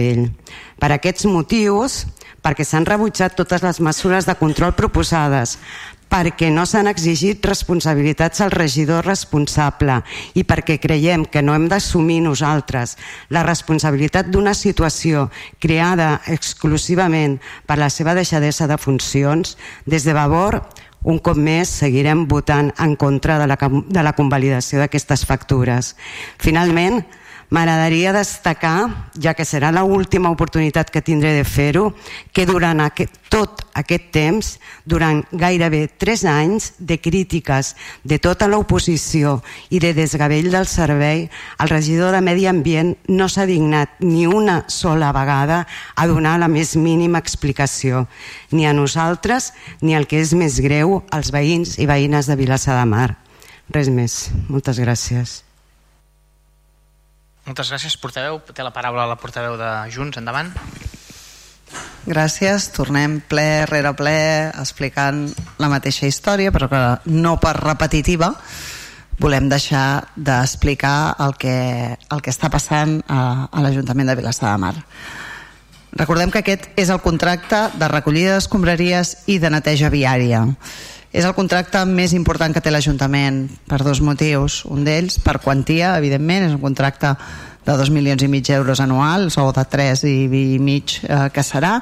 Per 0.80 0.90
aquests 0.92 1.26
motius, 1.30 2.04
perquè 2.44 2.66
s'han 2.66 2.86
rebutjat 2.86 3.36
totes 3.38 3.62
les 3.64 3.80
mesures 3.80 4.26
de 4.28 4.34
control 4.36 4.74
proposades, 4.76 5.56
perquè 6.14 6.50
no 6.52 6.62
s'han 6.68 6.86
exigit 6.86 7.42
responsabilitats 7.46 8.42
al 8.44 8.52
regidor 8.54 9.06
responsable 9.08 9.96
i 10.38 10.44
perquè 10.46 10.76
creiem 10.78 11.24
que 11.26 11.42
no 11.42 11.56
hem 11.56 11.66
d'assumir 11.70 12.20
nosaltres 12.22 12.94
la 13.34 13.42
responsabilitat 13.42 14.30
d'una 14.30 14.54
situació 14.54 15.28
creada 15.58 16.20
exclusivament 16.30 17.40
per 17.66 17.80
la 17.80 17.90
seva 17.90 18.14
deixadesa 18.14 18.68
de 18.70 18.78
funcions, 18.78 19.56
des 19.86 20.06
de 20.06 20.14
Vavor 20.14 20.60
un 21.04 21.18
cop 21.20 21.36
més 21.36 21.68
seguirem 21.82 22.24
votant 22.28 22.70
en 22.80 22.94
contra 22.96 23.36
de 23.40 23.48
la, 23.50 23.58
de 23.58 24.02
la 24.06 24.14
convalidació 24.16 24.80
d'aquestes 24.80 25.26
factures. 25.28 25.92
Finalment, 26.40 27.02
M'agradaria 27.54 28.10
destacar, 28.10 29.12
ja 29.14 29.30
que 29.38 29.44
serà 29.46 29.68
l'última 29.70 30.30
oportunitat 30.32 30.88
que 30.90 31.04
tindré 31.06 31.36
de 31.36 31.44
fer-ho, 31.46 31.92
que 32.34 32.48
durant 32.48 32.80
aquest, 32.82 33.14
tot 33.30 33.62
aquest 33.78 34.08
temps, 34.10 34.48
durant 34.82 35.20
gairebé 35.30 35.84
tres 35.86 36.24
anys 36.26 36.72
de 36.80 36.96
crítiques 36.98 37.76
de 38.02 38.18
tota 38.18 38.48
l'oposició 38.50 39.36
i 39.70 39.78
de 39.78 39.92
desgavell 39.94 40.50
del 40.50 40.66
servei, 40.66 41.28
el 41.62 41.70
regidor 41.70 42.10
de 42.16 42.24
Medi 42.26 42.48
Ambient 42.50 42.96
no 43.06 43.30
s'ha 43.30 43.46
dignat 43.46 44.02
ni 44.02 44.26
una 44.26 44.64
sola 44.66 45.12
vegada 45.14 45.62
a 45.94 46.08
donar 46.10 46.40
la 46.42 46.50
més 46.50 46.74
mínima 46.74 47.22
explicació, 47.22 48.08
ni 48.50 48.66
a 48.66 48.74
nosaltres 48.74 49.52
ni 49.80 49.94
el 49.94 50.10
que 50.10 50.18
és 50.18 50.34
més 50.34 50.58
greu, 50.58 51.04
als 51.14 51.30
veïns 51.30 51.78
i 51.78 51.86
veïnes 51.86 52.26
de 52.26 52.40
Vilassar 52.40 52.80
de 52.82 52.90
Mar. 52.90 53.10
Res 53.70 53.94
més. 53.94 54.24
Moltes 54.50 54.82
gràcies. 54.82 55.43
Moltes 57.44 57.68
gràcies, 57.68 57.96
portaveu. 58.00 58.38
Té 58.56 58.64
la 58.64 58.72
paraula 58.72 59.04
la 59.08 59.18
portaveu 59.20 59.58
de 59.60 59.70
Junts. 59.92 60.16
Endavant. 60.20 60.52
Gràcies. 62.04 62.70
Tornem 62.76 63.18
ple 63.28 63.64
rere 63.68 63.92
ple 63.96 64.16
explicant 64.60 65.26
la 65.60 65.68
mateixa 65.72 66.08
història, 66.08 66.52
però 66.52 66.70
que 66.72 66.82
no 67.12 67.36
per 67.40 67.54
repetitiva, 67.60 68.32
volem 69.20 69.48
deixar 69.48 70.08
d'explicar 70.16 71.14
el, 71.20 71.36
que, 71.38 71.58
el 71.94 72.24
que 72.24 72.32
està 72.32 72.50
passant 72.50 72.98
a, 73.08 73.48
a 73.52 73.62
l'Ajuntament 73.62 74.10
de 74.10 74.18
Vilassar 74.18 74.50
de 74.54 74.62
Mar. 74.64 74.74
Recordem 75.94 76.32
que 76.34 76.40
aquest 76.42 76.72
és 76.80 76.90
el 76.90 76.98
contracte 77.04 77.68
de 77.78 77.88
recollida 77.92 78.34
d'escombraries 78.34 79.14
i 79.30 79.38
de 79.38 79.52
neteja 79.54 79.92
viària. 79.92 80.42
És 81.14 81.22
el 81.22 81.34
contracte 81.36 81.78
més 81.86 82.12
important 82.16 82.50
que 82.50 82.60
té 82.60 82.72
l'Ajuntament 82.74 83.44
per 83.70 83.78
dos 83.86 84.00
motius. 84.02 84.64
Un 84.66 84.82
d'ells, 84.82 85.20
per 85.22 85.38
quantia, 85.38 85.92
evidentment, 86.00 86.48
és 86.48 86.56
un 86.56 86.62
contracte 86.62 87.14
de 87.64 87.76
2 87.78 87.90
milions 87.94 88.20
i 88.20 88.28
mig 88.28 88.44
d'euros 88.44 88.82
anuals 88.82 89.38
o 89.40 89.46
de 89.54 89.64
3 89.70 90.02
i, 90.10 90.14
i 90.26 90.58
mig 90.60 90.98
eh, 91.06 91.28
que 91.32 91.44
serà 91.46 91.78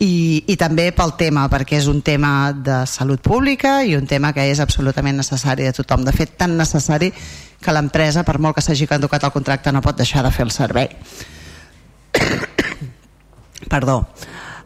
i, 0.00 0.44
i 0.48 0.56
també 0.56 0.86
pel 0.96 1.12
tema, 1.20 1.44
perquè 1.52 1.76
és 1.76 1.90
un 1.92 2.00
tema 2.00 2.52
de 2.56 2.78
salut 2.88 3.20
pública 3.20 3.80
i 3.84 3.96
un 3.98 4.06
tema 4.08 4.32
que 4.32 4.46
és 4.48 4.62
absolutament 4.64 5.20
necessari 5.20 5.66
de 5.66 5.74
tothom. 5.76 6.06
De 6.06 6.14
fet, 6.16 6.38
tan 6.40 6.56
necessari 6.56 7.12
que 7.60 7.74
l'empresa, 7.76 8.24
per 8.24 8.38
molt 8.40 8.56
que 8.56 8.64
s'hagi 8.64 8.88
caducat 8.88 9.28
el 9.28 9.34
contracte, 9.34 9.72
no 9.72 9.84
pot 9.84 9.98
deixar 10.00 10.24
de 10.24 10.32
fer 10.32 10.46
el 10.48 10.54
servei. 10.56 10.88
Perdó. 13.74 14.04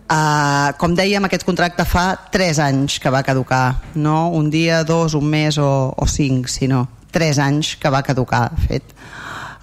Uh, 0.04 0.74
com 0.76 0.92
dèiem, 0.92 1.24
aquest 1.24 1.46
contracte 1.48 1.86
fa 1.88 2.10
3 2.32 2.58
anys 2.66 2.98
que 3.00 3.12
va 3.12 3.22
caducar, 3.24 3.80
no 3.96 4.28
un 4.36 4.50
dia, 4.52 4.82
dos, 4.84 5.14
un 5.16 5.24
mes 5.24 5.56
o, 5.56 5.94
o 5.96 6.06
cinc, 6.10 6.50
sinó 6.52 6.84
3 7.14 7.40
anys 7.40 7.76
que 7.80 7.92
va 7.92 8.02
caducar, 8.04 8.50
de 8.52 8.66
fet. 8.68 8.96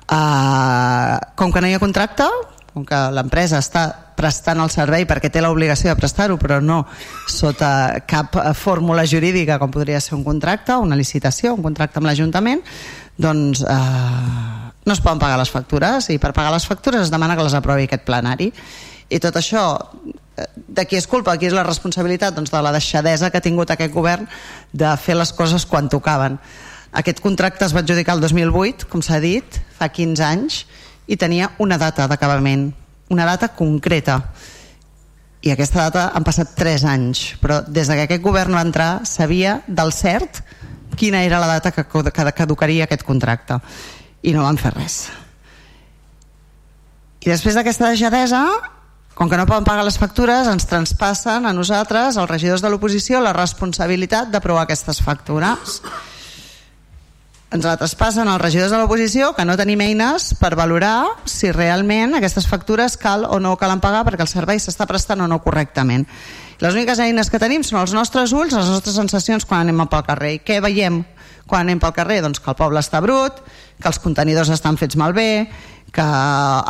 Uh, 0.10 1.20
com 1.38 1.54
que 1.54 1.62
no 1.62 1.70
hi 1.70 1.76
ha 1.78 1.84
contracte, 1.84 2.26
com 2.74 2.88
que 2.88 2.98
l'empresa 3.14 3.60
està 3.62 3.86
prestant 4.22 4.62
el 4.62 4.70
servei 4.74 5.06
perquè 5.10 5.32
té 5.34 5.42
l'obligació 5.42 5.92
de 5.92 6.00
prestar-ho, 6.00 6.38
però 6.42 6.60
no 6.62 6.84
sota 7.30 8.02
cap 8.08 8.36
fórmula 8.58 9.06
jurídica 9.10 9.58
com 9.60 9.74
podria 9.74 10.02
ser 10.02 10.16
un 10.18 10.24
contracte, 10.24 10.78
una 10.78 10.98
licitació, 10.98 11.56
un 11.58 11.66
contracte 11.66 12.00
amb 12.00 12.10
l'Ajuntament, 12.10 12.62
doncs 13.18 13.64
eh, 13.66 14.62
no 14.86 14.94
es 14.94 15.02
poden 15.02 15.22
pagar 15.22 15.40
les 15.42 15.52
factures 15.54 16.10
i 16.14 16.20
per 16.22 16.34
pagar 16.38 16.54
les 16.54 16.66
factures 16.68 17.06
es 17.06 17.14
demana 17.14 17.36
que 17.38 17.46
les 17.46 17.58
aprovi 17.58 17.90
aquest 17.90 18.06
plenari 18.08 18.52
i 19.12 19.20
tot 19.22 19.38
això 19.38 19.66
eh, 19.78 20.16
de 20.56 20.86
qui 20.86 20.98
és 21.00 21.08
culpa, 21.08 21.38
qui 21.38 21.50
és 21.50 21.56
la 21.56 21.66
responsabilitat? 21.68 22.36
Doncs 22.36 22.52
de 22.54 22.62
la 22.64 22.74
deixadesa 22.76 23.30
que 23.30 23.40
ha 23.40 23.46
tingut 23.46 23.72
aquest 23.72 23.94
govern 23.94 24.28
de 24.72 24.92
fer 24.98 25.16
les 25.20 25.34
coses 25.34 25.66
quan 25.66 25.90
tocaven. 25.90 26.40
Aquest 26.92 27.22
contracte 27.24 27.66
es 27.66 27.74
va 27.76 27.84
adjudicar 27.86 28.18
el 28.18 28.24
2008 28.24 28.90
com 28.92 29.04
s'ha 29.04 29.22
dit, 29.24 29.62
fa 29.78 29.88
15 29.90 30.26
anys 30.28 30.66
i 31.08 31.18
tenia 31.18 31.54
una 31.60 31.78
data 31.80 32.08
d'acabament 32.08 32.72
una 33.12 33.26
data 33.28 33.50
concreta. 33.50 34.22
I 35.42 35.52
aquesta 35.52 35.88
data 35.90 36.04
han 36.16 36.24
passat 36.24 36.54
3 36.56 36.86
anys 36.88 37.24
però 37.42 37.62
des 37.68 37.90
que 37.90 38.06
aquest 38.06 38.24
govern 38.24 38.56
va 38.56 38.64
entrar 38.64 39.06
sabia 39.10 39.62
del 39.68 39.92
cert 39.92 40.44
quina 40.96 41.24
era 41.24 41.40
la 41.40 41.48
data 41.48 41.72
que 41.72 41.86
caducaria 42.36 42.86
aquest 42.86 43.04
contracte. 43.04 43.60
I 44.22 44.34
no 44.36 44.44
van 44.46 44.60
fer 44.62 44.74
res. 44.76 45.10
I 47.22 47.30
després 47.30 47.56
d'aquesta 47.58 47.90
deixadesa 47.90 48.44
com 49.14 49.30
que 49.30 49.38
no 49.38 49.46
poden 49.46 49.68
pagar 49.68 49.84
les 49.86 50.00
factures, 50.00 50.48
ens 50.48 50.66
transpassen 50.70 51.46
a 51.46 51.54
nosaltres, 51.54 52.18
els 52.18 52.30
regidors 52.30 52.64
de 52.64 52.72
l'oposició, 52.72 53.20
la 53.22 53.36
responsabilitat 53.36 54.32
d'aprovar 54.32 54.64
aquestes 54.66 55.02
factures. 55.04 55.82
Ens 57.52 57.66
la 57.68 57.76
traspassen 57.76 58.30
els 58.32 58.40
regidors 58.40 58.72
de 58.72 58.78
l'oposició, 58.80 59.34
que 59.36 59.44
no 59.44 59.58
tenim 59.60 59.82
eines 59.84 60.30
per 60.40 60.54
valorar 60.56 61.04
si 61.28 61.52
realment 61.52 62.16
aquestes 62.16 62.48
factures 62.48 62.96
cal 62.96 63.26
o 63.28 63.42
no 63.44 63.58
calen 63.60 63.84
pagar 63.84 64.06
perquè 64.08 64.24
el 64.24 64.32
servei 64.32 64.62
s'està 64.64 64.88
prestant 64.88 65.20
o 65.20 65.28
no 65.28 65.42
correctament. 65.44 66.08
Les 66.64 66.78
úniques 66.78 67.02
eines 67.04 67.28
que 67.28 67.42
tenim 67.44 67.66
són 67.68 67.82
els 67.82 67.92
nostres 67.92 68.32
ulls, 68.32 68.56
les 68.56 68.72
nostres 68.72 68.96
sensacions 68.96 69.44
quan 69.50 69.66
anem 69.66 69.84
pel 69.92 70.06
carrer. 70.08 70.38
I 70.38 70.42
què 70.48 70.62
veiem 70.64 71.02
quan 71.44 71.66
anem 71.66 71.82
pel 71.84 71.92
carrer? 71.92 72.22
Doncs 72.24 72.40
que 72.40 72.54
el 72.54 72.56
poble 72.56 72.80
està 72.80 73.02
brut, 73.04 73.44
que 73.82 73.90
els 73.90 74.00
contenidors 74.00 74.54
estan 74.54 74.80
fets 74.80 74.96
malbé, 74.96 75.50
que 75.92 76.08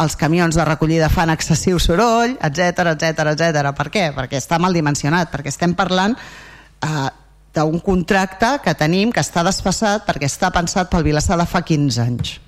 els 0.01 0.15
camions 0.17 0.57
de 0.57 0.65
recollida 0.65 1.09
fan 1.13 1.29
excessiu 1.29 1.79
soroll, 1.79 2.37
etc 2.41 2.93
etc 2.95 3.33
etc. 3.35 3.73
Per 3.77 3.89
què? 3.93 4.05
Perquè 4.15 4.39
està 4.41 4.57
mal 4.59 4.73
dimensionat, 4.73 5.29
perquè 5.33 5.53
estem 5.53 5.75
parlant 5.77 6.15
eh, 6.17 7.09
d'un 7.53 7.79
contracte 7.83 8.55
que 8.63 8.73
tenim 8.79 9.11
que 9.13 9.21
està 9.21 9.43
desfassat 9.45 10.07
perquè 10.07 10.29
està 10.29 10.49
pensat 10.53 10.89
pel 10.89 11.05
Vilassar 11.05 11.37
de 11.37 11.45
fa 11.45 11.61
15 11.61 12.01
anys. 12.01 12.39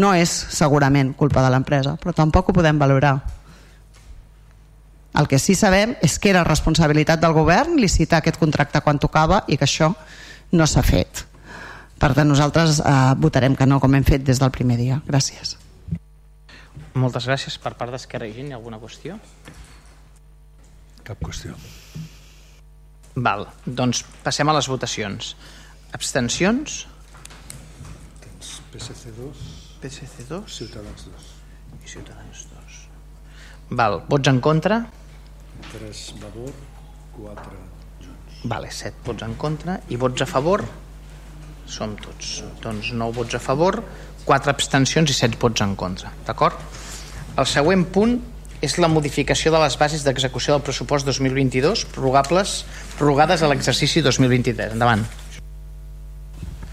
No 0.00 0.14
és 0.16 0.30
segurament 0.30 1.12
culpa 1.18 1.42
de 1.44 1.50
l'empresa, 1.52 1.98
però 2.00 2.14
tampoc 2.16 2.48
ho 2.48 2.56
podem 2.56 2.78
valorar. 2.80 3.18
El 5.20 5.28
que 5.28 5.36
sí 5.38 5.54
sabem 5.54 5.92
és 6.00 6.16
que 6.18 6.30
era 6.32 6.46
responsabilitat 6.48 7.20
del 7.20 7.36
govern 7.36 7.76
licitar 7.76 8.22
aquest 8.22 8.40
contracte 8.40 8.80
quan 8.80 9.02
tocava 9.02 9.42
i 9.48 9.60
que 9.60 9.68
això 9.68 9.90
no 10.56 10.66
s'ha 10.66 10.84
fet. 10.86 11.26
Per 12.02 12.10
tant, 12.18 12.26
nosaltres 12.26 12.80
eh, 12.82 12.94
votarem 13.22 13.54
que 13.54 13.66
no, 13.68 13.78
com 13.78 13.94
hem 13.94 14.02
fet 14.02 14.24
des 14.26 14.40
del 14.42 14.50
primer 14.50 14.74
dia. 14.80 14.98
Gràcies. 15.06 15.54
Moltes 16.98 17.28
gràcies. 17.30 17.54
Per 17.62 17.76
part 17.78 17.94
d'Esquerra 17.94 18.26
i 18.26 18.34
Gent, 18.34 18.50
hi 18.50 18.56
ha 18.56 18.58
alguna 18.58 18.80
qüestió? 18.82 19.20
Cap 21.06 21.22
qüestió. 21.22 21.54
Val, 23.14 23.46
doncs 23.66 24.02
passem 24.24 24.50
a 24.50 24.56
les 24.58 24.66
votacions. 24.72 25.36
Abstencions? 25.94 26.82
PSC 28.72 29.14
2, 29.14 29.40
PSC 29.82 30.26
2 30.30 30.54
Ciutadans 30.58 31.06
2. 31.06 31.32
i 31.84 31.90
Ciutadans 31.94 32.46
2. 32.50 32.78
Val, 33.78 34.00
vots 34.08 34.32
en 34.32 34.40
contra? 34.40 34.82
3 35.70 36.06
Vavor, 36.22 36.54
4 37.18 37.58
Junts. 38.00 38.46
Vale, 38.48 38.72
7 38.72 39.06
vots 39.06 39.28
en 39.28 39.36
contra. 39.38 39.78
I 39.88 40.00
vots 40.00 40.24
a 40.24 40.26
favor? 40.26 40.64
Som 41.72 41.96
tots. 41.96 42.42
Doncs 42.60 42.92
9 42.92 43.16
vots 43.16 43.38
a 43.38 43.40
favor, 43.40 43.80
4 44.28 44.52
abstencions 44.52 45.08
i 45.08 45.16
7 45.16 45.40
vots 45.40 45.64
en 45.64 45.72
contra. 45.78 46.12
D'acord? 46.26 46.60
El 47.40 47.48
següent 47.48 47.86
punt 47.88 48.18
és 48.62 48.76
la 48.78 48.90
modificació 48.92 49.50
de 49.54 49.60
les 49.64 49.78
bases 49.80 50.04
d'execució 50.04 50.54
del 50.54 50.62
pressupost 50.66 51.08
2022 51.08 51.86
prorrogables, 51.94 52.62
prorrogades 52.98 53.42
a 53.42 53.48
l'exercici 53.50 54.04
2023. 54.04 54.76
Endavant. 54.76 55.06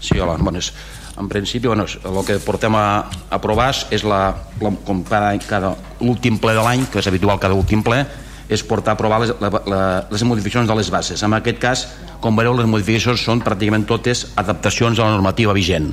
Sí, 0.00 0.18
hola, 0.20 0.36
bones. 0.36 0.72
En 1.18 1.28
principi, 1.28 1.66
bueno, 1.66 1.84
el 1.84 2.20
que 2.24 2.38
portem 2.40 2.76
a 2.76 3.08
aprovar 3.32 3.72
és 3.92 4.04
la, 4.06 4.20
la 4.60 4.70
com 4.86 5.02
cada, 5.04 5.32
cada 5.48 5.74
l'últim 6.00 6.38
ple 6.40 6.54
de 6.56 6.62
l'any, 6.64 6.86
que 6.92 7.00
és 7.02 7.08
habitual 7.10 7.40
cada 7.40 7.56
últim 7.58 7.82
ple, 7.84 8.04
és 8.50 8.64
portar 8.66 8.92
a 8.94 8.98
aprovar 8.98 9.20
les, 9.22 9.32
la, 9.40 9.50
la, 9.70 9.82
les 10.10 10.24
modificacions 10.26 10.68
de 10.68 10.76
les 10.76 10.90
bases. 10.90 11.22
En 11.22 11.36
aquest 11.36 11.60
cas, 11.62 11.84
com 12.20 12.36
veureu, 12.36 12.56
les 12.58 12.68
modificacions 12.68 13.22
són 13.22 13.44
pràcticament 13.46 13.86
totes 13.88 14.26
adaptacions 14.40 14.98
a 14.98 15.06
la 15.06 15.14
normativa 15.14 15.54
vigent. 15.56 15.92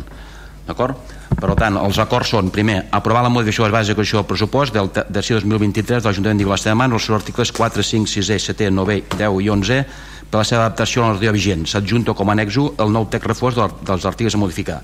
D'acord? 0.68 0.98
Per 1.38 1.54
tant, 1.60 1.78
els 1.80 2.00
acords 2.02 2.34
són, 2.34 2.50
primer, 2.52 2.82
aprovar 2.92 3.22
la 3.24 3.32
modificació 3.32 3.64
de 3.64 3.70
les 3.70 3.76
bases 3.78 3.92
d'execució 3.92 4.20
del 4.20 4.28
pressupost 4.28 4.76
del 4.76 4.90
tercer 4.92 5.38
2023 5.38 6.02
de 6.02 6.10
l'Ajuntament 6.10 6.42
d'Igualasta 6.42 6.74
de 6.74 6.78
Mar, 6.80 6.90
els 6.90 7.08
seus 7.08 7.20
articles 7.22 7.54
4, 7.56 7.86
5, 7.86 8.12
6, 8.18 8.48
7, 8.52 8.72
9, 8.74 9.02
10 9.14 9.42
i 9.46 9.52
11, 9.54 9.82
per 10.28 10.42
la 10.42 10.48
seva 10.48 10.66
adaptació 10.66 11.04
a 11.04 11.06
la 11.06 11.14
normativa 11.14 11.36
vigent. 11.38 11.68
S'adjunta 11.70 12.18
com 12.18 12.32
a 12.32 12.36
anexo 12.36 12.72
el 12.84 12.92
nou 12.92 13.06
text 13.12 13.30
reforç 13.30 13.62
dels 13.88 14.10
articles 14.10 14.36
a 14.36 14.42
modificar 14.42 14.82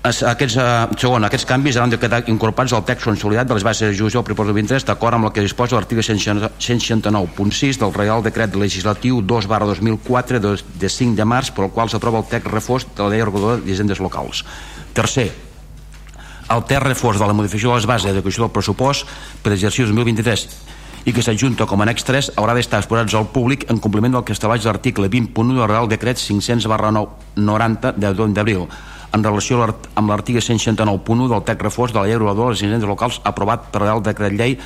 aquests, 0.00 0.56
eh, 0.56 0.96
segon, 0.96 1.24
aquests 1.24 1.44
canvis 1.44 1.76
han 1.76 1.90
de 1.92 1.98
quedar 2.00 2.22
incorporats 2.32 2.72
al 2.72 2.84
text 2.88 3.04
consolidat 3.04 3.46
de 3.46 3.54
les 3.54 3.62
bases 3.62 3.90
de 3.90 3.96
judici 3.96 4.16
del 4.16 4.24
propòsit 4.24 4.54
23 4.54 4.86
d'acord 4.88 5.14
amb 5.14 5.26
el 5.26 5.32
que 5.32 5.42
disposa 5.44 5.76
l'article 5.76 6.00
169.6 6.00 7.78
del 7.78 7.92
Real 7.92 8.22
Decret 8.22 8.54
Legislatiu 8.56 9.20
2 9.20 9.46
barra 9.46 9.66
2004 9.66 10.40
de, 10.40 10.56
de 10.80 10.88
5 10.88 11.16
de 11.16 11.24
març 11.24 11.50
per 11.52 11.64
al 11.64 11.70
qual 11.70 11.90
s'aprova 11.90 12.18
el 12.18 12.28
text 12.30 12.48
reforç 12.48 12.86
de 12.96 13.02
la 13.02 13.10
llei 13.10 13.24
reguladora 13.24 13.60
d'hisendes 13.60 14.00
locals. 14.00 14.44
Tercer, 14.94 15.30
el 16.48 16.64
text 16.64 16.86
reforç 16.86 17.18
de 17.20 17.26
la 17.26 17.36
modificació 17.36 17.74
de 17.74 17.82
les 17.82 17.86
bases 17.86 18.08
d'execució 18.08 18.46
del 18.46 18.54
pressupost 18.56 19.04
per 19.42 19.52
l'exercici 19.52 19.84
2023 19.84 20.46
i 21.04 21.12
que 21.12 21.22
s'adjunta 21.24 21.66
com 21.68 21.80
a 21.80 21.84
annex 21.84 22.04
3 22.08 22.30
haurà 22.40 22.54
d'estar 22.56 22.80
exposats 22.80 23.14
al 23.14 23.28
públic 23.28 23.68
en 23.68 23.76
compliment 23.76 24.16
del 24.16 24.24
que 24.24 24.32
estableix 24.32 24.64
l'article 24.64 25.10
20.1 25.12 25.60
del 25.60 25.68
Real 25.68 25.88
Decret 25.92 26.16
500 26.16 26.68
barra 26.72 26.88
90 26.88 27.92
de 28.00 28.14
2 28.14 28.32
d'abril 28.32 28.64
en 29.12 29.24
relació 29.24 29.62
amb 29.64 30.10
l'article 30.10 30.42
169.1 30.42 31.28
del 31.32 31.42
text 31.46 31.66
reforç 31.66 31.92
de 31.94 32.00
la 32.00 32.06
llei 32.06 32.18
reguladora 32.18 32.52
de 32.52 32.58
les 32.58 32.62
incidents 32.62 32.88
locals 32.88 33.20
aprovat 33.24 33.70
per 33.72 33.82
el 33.88 34.02
decret 34.06 34.36
llei 34.36 34.56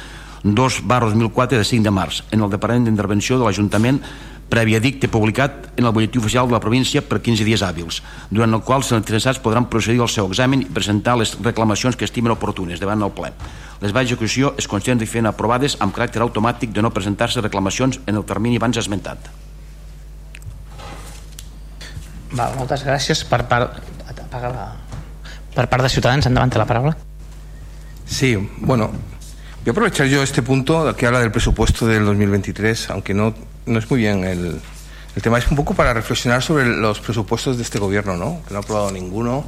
2 0.44 0.82
barra 0.84 1.08
2004 1.08 1.58
de 1.58 1.64
5 1.64 1.84
de 1.84 1.90
març 1.90 2.22
en 2.30 2.44
el 2.44 2.50
Departament 2.52 2.84
d'Intervenció 2.84 3.38
de 3.38 3.46
l'Ajuntament 3.46 4.02
previ 4.48 4.76
edicte 4.76 5.08
publicat 5.08 5.70
en 5.78 5.86
el 5.88 5.92
butlletí 5.92 6.18
oficial 6.18 6.46
de 6.46 6.54
la 6.54 6.60
província 6.60 7.02
per 7.02 7.20
15 7.22 7.46
dies 7.46 7.62
hàbils, 7.64 8.02
durant 8.30 8.52
el 8.54 8.62
qual 8.62 8.82
els 8.82 8.92
interessats 8.92 9.40
podran 9.42 9.66
procedir 9.72 10.02
al 10.04 10.12
seu 10.12 10.28
examen 10.28 10.62
i 10.62 10.68
presentar 10.68 11.16
les 11.18 11.32
reclamacions 11.40 11.96
que 11.96 12.04
estimen 12.04 12.34
oportunes 12.34 12.80
davant 12.80 13.00
del 13.00 13.14
ple. 13.16 13.32
Les 13.80 13.92
bases 13.92 14.12
d'execució 14.12 14.52
es 14.60 14.68
consideren 14.68 15.00
diferent 15.00 15.30
aprovades 15.32 15.78
amb 15.80 15.96
caràcter 15.96 16.22
automàtic 16.22 16.76
de 16.76 16.84
no 16.84 16.92
presentar-se 16.94 17.40
reclamacions 17.40 18.00
en 18.06 18.20
el 18.20 18.28
termini 18.28 18.60
abans 18.60 18.78
esmentat. 18.78 19.32
Val, 22.34 22.54
moltes 22.58 22.84
gràcies 22.84 23.24
per 23.30 23.44
part 23.48 23.93
paga 24.34 24.50
la... 24.50 24.66
Per 25.54 25.68
part 25.70 25.86
de 25.86 25.88
Ciutadans, 25.88 26.26
endavant 26.26 26.54
la 26.58 26.66
paraula. 26.66 26.96
Sí, 28.04 28.34
bueno, 28.58 28.90
voy 28.90 29.68
a 29.68 29.70
aprovechar 29.70 30.08
yo 30.08 30.22
este 30.22 30.42
punto 30.42 30.94
que 30.96 31.06
habla 31.06 31.20
del 31.20 31.30
presupuesto 31.30 31.86
del 31.86 32.04
2023, 32.04 32.90
aunque 32.90 33.14
no, 33.14 33.34
no 33.66 33.78
es 33.78 33.88
muy 33.88 34.00
bien 34.00 34.24
el, 34.24 34.60
El 35.14 35.22
tema 35.22 35.38
es 35.38 35.48
un 35.48 35.56
poco 35.56 35.74
para 35.74 35.94
reflexionar 35.94 36.42
sobre 36.42 36.66
los 36.66 36.98
presupuestos 36.98 37.56
de 37.56 37.62
este 37.62 37.78
gobierno, 37.78 38.16
¿no? 38.16 38.42
Que 38.48 38.52
no 38.52 38.58
ha 38.58 38.62
aprobado 38.62 38.90
ninguno 38.90 39.44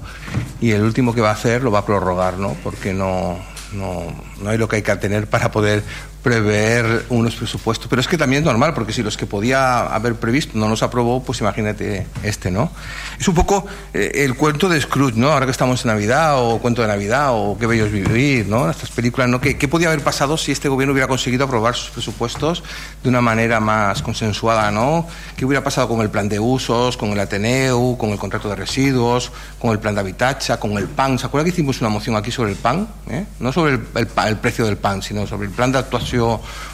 y 0.60 0.70
el 0.70 0.82
último 0.82 1.12
que 1.12 1.20
va 1.20 1.30
a 1.30 1.32
hacer 1.32 1.64
lo 1.64 1.72
va 1.72 1.80
a 1.80 1.84
prorrogar, 1.84 2.38
¿no? 2.38 2.56
Porque 2.62 2.94
no, 2.94 3.36
no, 3.72 4.04
no 4.40 4.50
hay 4.50 4.58
lo 4.58 4.68
que 4.68 4.76
hay 4.76 4.82
que 4.82 4.94
tener 4.96 5.28
para 5.28 5.50
poder 5.50 5.82
prever 6.26 7.06
unos 7.10 7.36
presupuestos. 7.36 7.86
Pero 7.86 8.00
es 8.00 8.08
que 8.08 8.18
también 8.18 8.42
es 8.42 8.46
normal, 8.46 8.74
porque 8.74 8.92
si 8.92 9.00
los 9.00 9.16
que 9.16 9.26
podía 9.26 9.86
haber 9.86 10.16
previsto 10.16 10.58
no 10.58 10.68
los 10.68 10.82
aprobó, 10.82 11.22
pues 11.22 11.40
imagínate 11.40 12.08
este, 12.24 12.50
¿no? 12.50 12.72
Es 13.16 13.28
un 13.28 13.34
poco 13.36 13.64
eh, 13.94 14.10
el 14.12 14.34
cuento 14.34 14.68
de 14.68 14.80
Scrooge, 14.80 15.14
¿no? 15.14 15.30
Ahora 15.30 15.46
que 15.46 15.52
estamos 15.52 15.84
en 15.84 15.92
Navidad, 15.92 16.42
o 16.42 16.58
cuento 16.58 16.82
de 16.82 16.88
Navidad, 16.88 17.28
o 17.30 17.56
Qué 17.56 17.68
bello 17.68 17.86
es 17.86 17.92
vivir, 17.92 18.48
¿no? 18.48 18.68
Estas 18.68 18.90
películas, 18.90 19.28
¿no? 19.28 19.40
¿Qué, 19.40 19.56
¿Qué 19.56 19.68
podía 19.68 19.86
haber 19.86 20.02
pasado 20.02 20.36
si 20.36 20.50
este 20.50 20.68
gobierno 20.68 20.94
hubiera 20.94 21.06
conseguido 21.06 21.44
aprobar 21.44 21.76
sus 21.76 21.90
presupuestos 21.90 22.64
de 23.04 23.08
una 23.08 23.20
manera 23.20 23.60
más 23.60 24.02
consensuada, 24.02 24.72
¿no? 24.72 25.06
¿Qué 25.36 25.44
hubiera 25.44 25.62
pasado 25.62 25.86
con 25.86 26.00
el 26.00 26.10
plan 26.10 26.28
de 26.28 26.40
usos, 26.40 26.96
con 26.96 27.10
el 27.10 27.20
Ateneu, 27.20 27.96
con 27.96 28.10
el 28.10 28.18
contrato 28.18 28.48
de 28.48 28.56
residuos, 28.56 29.30
con 29.60 29.70
el 29.70 29.78
plan 29.78 29.94
de 29.94 30.00
habitacha, 30.00 30.58
con 30.58 30.72
el 30.72 30.88
PAN? 30.88 31.20
¿Se 31.20 31.26
acuerda 31.26 31.44
que 31.44 31.50
hicimos 31.50 31.80
una 31.80 31.90
moción 31.90 32.16
aquí 32.16 32.32
sobre 32.32 32.50
el 32.50 32.56
PAN? 32.56 32.88
¿Eh? 33.10 33.24
No 33.38 33.52
sobre 33.52 33.74
el, 33.74 33.80
el, 33.94 34.08
el 34.26 34.36
precio 34.38 34.64
del 34.64 34.76
PAN, 34.76 35.02
sino 35.02 35.24
sobre 35.24 35.46
el 35.46 35.52
plan 35.52 35.70
de 35.70 35.78
actuación 35.78 36.15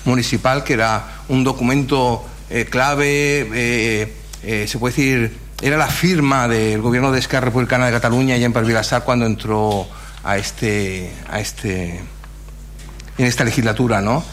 municipal, 0.04 0.64
que 0.64 0.74
era 0.74 1.22
un 1.28 1.44
documento 1.44 2.24
eh, 2.50 2.66
clave, 2.66 3.48
eh, 3.54 4.12
eh, 4.42 4.66
se 4.68 4.78
puede 4.78 4.94
decir, 4.94 5.36
era 5.60 5.76
la 5.76 5.86
firma 5.86 6.48
del 6.48 6.80
gobierno 6.80 7.12
de 7.12 7.18
Esquerra 7.18 7.46
Republicana 7.46 7.86
de 7.86 7.92
Cataluña 7.92 8.36
y 8.36 8.44
en 8.44 8.52
Vilassar 8.52 9.04
cuando 9.04 9.26
entró 9.26 9.86
a 10.24 10.36
este, 10.36 11.12
a 11.30 11.40
este, 11.40 12.00
en 13.18 13.26
esta 13.26 13.44
legislatura, 13.44 14.00
¿no? 14.00 14.24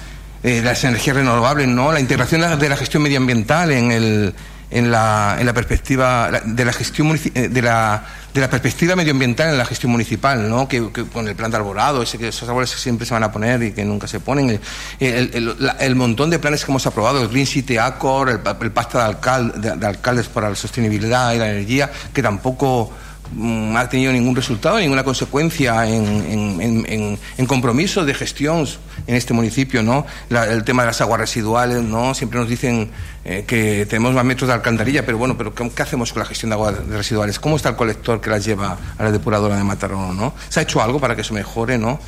las 0.42 0.86
energías 0.86 1.18
renovables, 1.18 1.68
¿no? 1.68 1.92
La 1.92 2.00
integración 2.00 2.58
de 2.58 2.70
la 2.70 2.78
gestión 2.78 3.04
medioambiental 3.04 3.72
en 3.72 3.92
el 3.92 4.34
en 4.72 4.92
la, 4.92 5.38
en 5.40 5.46
la 5.46 5.54
perspectiva 5.54 6.30
de 6.46 6.66
la 6.66 6.74
gestión 6.74 7.20
de 7.34 7.62
la, 7.62 8.06
de 8.34 8.42
la 8.42 8.50
perspectiva 8.50 8.96
medioambiental 8.96 9.50
en 9.50 9.58
la 9.58 9.66
gestión 9.66 9.92
municipal, 9.92 10.48
¿no? 10.48 10.68
Que, 10.68 10.92
con 11.12 11.28
el 11.28 11.36
plan 11.36 11.50
de 11.50 11.58
arborado, 11.58 12.04
ese 12.04 12.18
que 12.18 12.28
esos 12.28 12.48
árboles 12.48 12.72
que 12.72 12.78
siempre 12.78 13.06
se 13.06 13.14
van 13.14 13.24
a 13.24 13.32
poner 13.32 13.64
y 13.64 13.72
que 13.72 13.84
nunca 13.84 14.08
se 14.08 14.20
ponen, 14.20 14.60
el, 15.00 15.96
montón 15.96 16.30
de 16.30 16.40
planes 16.40 16.64
que 16.64 16.72
hemos 16.72 16.86
aprobado, 16.86 17.22
el 17.22 17.30
Green 17.30 17.48
City 17.48 17.78
Accord, 17.78 18.30
el, 18.30 18.72
pacto 18.72 19.00
de, 19.00 19.04
alcal, 19.04 19.60
de, 19.60 19.76
de 19.76 19.88
alcaldes 19.88 20.28
para 20.28 20.50
la 20.50 20.56
sostenibilidad 20.56 21.34
y 21.34 21.40
la 21.40 21.50
energía, 21.50 21.90
que 22.14 22.22
tampoco 22.22 22.92
mm, 23.34 23.76
ha 23.76 23.90
tenido 23.90 24.14
ningún 24.14 24.36
resultado, 24.36 24.80
ninguna 24.80 25.04
consecuencia 25.04 25.88
en, 25.88 26.62
en, 26.62 26.86
en, 26.88 27.20
en, 27.38 27.46
compromisos 27.48 28.06
de 28.06 28.14
gestión 28.14 28.68
en 29.10 29.16
este 29.16 29.34
municipio, 29.34 29.82
¿no? 29.82 30.06
La, 30.30 30.46
el 30.46 30.64
tema 30.64 30.84
de 30.84 30.88
las 30.88 31.02
aguas 31.02 31.20
residuales, 31.20 31.82
¿no? 31.82 32.14
Siempre 32.14 32.40
nos 32.40 32.48
dicen 32.48 32.92
eh, 33.26 33.44
que 33.48 33.88
tenemos 33.88 34.14
más 34.14 34.24
metros 34.24 34.48
de 34.48 34.54
alcantarilla, 34.54 35.04
pero 35.04 35.18
bueno, 35.18 35.36
pero 35.36 35.56
¿qué, 35.56 35.68
¿qué, 35.72 35.82
hacemos 35.82 36.14
con 36.14 36.20
la 36.20 36.28
gestión 36.28 36.52
de 36.52 36.54
aguas 36.54 36.76
residuales? 36.88 37.40
¿Cómo 37.40 37.56
está 37.56 37.70
el 37.70 37.76
colector 37.76 38.22
que 38.22 38.30
las 38.30 38.46
lleva 38.46 38.78
a 39.00 39.04
la 39.04 39.12
depuradora 39.12 39.58
de 39.58 39.64
Mataró, 39.64 40.14
¿no? 40.14 40.36
¿Se 40.50 40.60
ha 40.60 40.64
hecho 40.64 40.80
algo 40.80 41.00
para 41.00 41.16
que 41.16 41.22
eso 41.22 41.34
mejore, 41.34 41.80
¿no? 41.80 42.00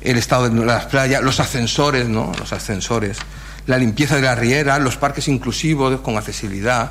El 0.00 0.16
estado 0.16 0.50
de 0.50 0.64
las 0.66 0.86
playas, 0.86 1.22
los 1.22 1.38
ascensores, 1.38 2.08
¿no? 2.08 2.32
Los 2.36 2.52
ascensores, 2.52 3.18
la 3.66 3.78
limpieza 3.78 4.16
de 4.16 4.22
la 4.22 4.34
riera, 4.34 4.80
los 4.80 4.96
parques 4.96 5.28
inclusivos 5.28 6.00
con 6.00 6.16
accesibilidad. 6.16 6.90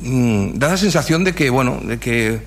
Mm, 0.00 0.58
da 0.58 0.70
la 0.70 0.76
sensación 0.76 1.22
de 1.22 1.36
que, 1.36 1.50
bueno, 1.50 1.78
de 1.84 1.98
que 2.00 2.42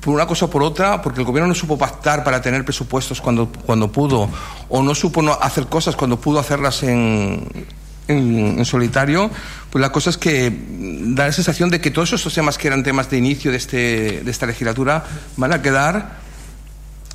por 0.00 0.14
una 0.14 0.26
cosa 0.26 0.46
o 0.46 0.50
por 0.50 0.62
otra, 0.62 1.02
porque 1.02 1.20
el 1.20 1.26
gobierno 1.26 1.48
no 1.48 1.54
supo 1.54 1.76
pactar 1.78 2.24
para 2.24 2.40
tener 2.40 2.64
presupuestos 2.64 3.20
cuando, 3.20 3.48
cuando 3.66 3.90
pudo, 3.90 4.28
o 4.68 4.82
no 4.82 4.94
supo 4.94 5.22
hacer 5.40 5.66
cosas 5.66 5.96
cuando 5.96 6.20
pudo 6.20 6.38
hacerlas 6.38 6.82
en, 6.82 7.46
en, 8.08 8.64
solitario, 8.64 9.30
pues 9.70 9.80
la 9.80 9.92
cosa 9.92 10.10
es 10.10 10.16
que 10.16 10.52
da 11.14 11.26
la 11.26 11.32
sensación 11.32 11.70
de 11.70 11.80
que 11.80 11.90
todos 11.90 12.12
esos 12.12 12.32
temas 12.32 12.58
que 12.58 12.68
eran 12.68 12.82
temas 12.82 13.10
de 13.10 13.18
inicio 13.18 13.50
de, 13.50 13.56
este, 13.56 13.76
de 14.22 14.30
esta 14.30 14.46
legislatura 14.46 15.04
van 15.36 15.52
a 15.52 15.62
quedar 15.62 16.20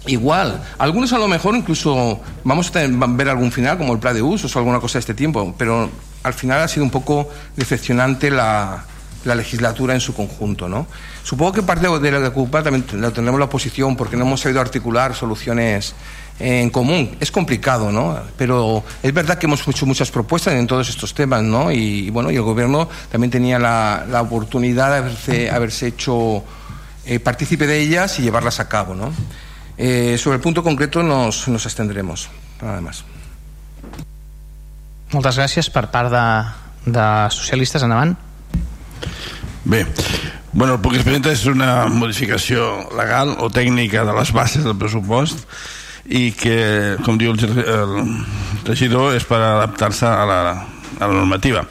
igual. 0.07 0.63
Algunos 0.77 1.11
a 1.13 1.17
lo 1.17 1.27
mejor 1.27 1.55
incluso 1.55 2.21
vamos 2.43 2.71
a 2.75 2.87
ver 2.87 3.29
algún 3.29 3.51
final, 3.51 3.77
como 3.77 3.93
el 3.93 3.99
plan 3.99 4.15
de 4.15 4.21
usos 4.21 4.55
o 4.55 4.59
alguna 4.59 4.79
cosa 4.79 4.93
de 4.93 5.01
este 5.01 5.13
tiempo, 5.13 5.53
pero 5.57 5.89
al 6.23 6.33
final 6.33 6.61
ha 6.61 6.67
sido 6.67 6.83
un 6.83 6.91
poco 6.91 7.29
decepcionante 7.55 8.31
la 8.31 8.85
la 9.25 9.35
legislatura 9.35 9.93
en 9.93 9.99
su 9.99 10.13
conjunto. 10.13 10.69
¿no? 10.69 10.87
Supongo 11.23 11.51
que 11.51 11.63
parte 11.63 11.87
de 11.87 12.11
la 12.11 12.29
culpa 12.31 12.63
también 12.63 12.85
la 13.01 13.11
tendremos 13.11 13.39
la 13.39 13.45
oposición 13.45 13.95
porque 13.95 14.15
no 14.15 14.25
hemos 14.25 14.41
sabido 14.41 14.61
articular 14.61 15.13
soluciones 15.13 15.93
en 16.39 16.69
común. 16.69 17.15
Es 17.19 17.31
complicado, 17.31 17.91
¿no? 17.91 18.19
Pero 18.37 18.83
es 19.01 19.13
verdad 19.13 19.37
que 19.37 19.45
hemos 19.45 19.65
hecho 19.67 19.85
muchas 19.85 20.11
propuestas 20.11 20.53
en 20.53 20.67
todos 20.67 20.89
estos 20.89 21.13
temas, 21.13 21.43
¿no? 21.43 21.71
Y, 21.71 22.07
y 22.07 22.09
bueno, 22.09 22.29
y 22.29 22.35
el 22.35 22.41
gobierno 22.41 22.89
también 23.11 23.31
tenía 23.31 23.57
la, 23.57 24.05
la 24.09 24.21
oportunidad 24.21 24.91
de 24.91 24.97
haberse, 24.97 25.49
haberse 25.49 25.87
hecho 25.87 26.43
eh, 27.05 27.19
partícipe 27.19 27.67
de 27.67 27.79
ellas 27.79 28.19
y 28.19 28.23
llevarlas 28.23 28.59
a 28.59 28.67
cabo, 28.67 28.95
¿no? 28.95 29.11
Eh, 29.77 30.17
sobre 30.17 30.37
el 30.37 30.41
punto 30.41 30.63
concreto 30.63 31.03
nos, 31.03 31.47
nos 31.47 31.65
extendremos. 31.65 32.29
Nada 32.61 32.81
más. 32.81 33.03
Moltes 35.13 35.37
gràcies 35.37 35.69
per 35.71 35.85
part 35.93 36.09
de, 36.11 36.23
de 36.91 37.05
socialistes. 37.31 37.83
Endavant. 37.85 38.17
Bé, 39.65 39.85
bueno, 40.53 40.75
el 40.75 40.81
que 40.91 40.97
es 40.97 41.03
presenta 41.03 41.31
és 41.33 41.45
una 41.49 41.87
modificació 41.89 42.67
legal 42.95 43.33
o 43.41 43.49
tècnica 43.49 44.05
de 44.05 44.13
les 44.13 44.31
bases 44.31 44.63
del 44.63 44.77
pressupost 44.77 45.41
i 46.05 46.29
que, 46.37 46.97
com 47.03 47.17
diu 47.17 47.33
el, 47.33 47.41
el 47.65 47.95
regidor, 48.67 49.15
és 49.17 49.25
per 49.25 49.41
adaptar-se 49.41 50.05
a, 50.05 50.25
la, 50.29 50.39
a 50.99 51.09
la 51.09 51.13
normativa. 51.17 51.65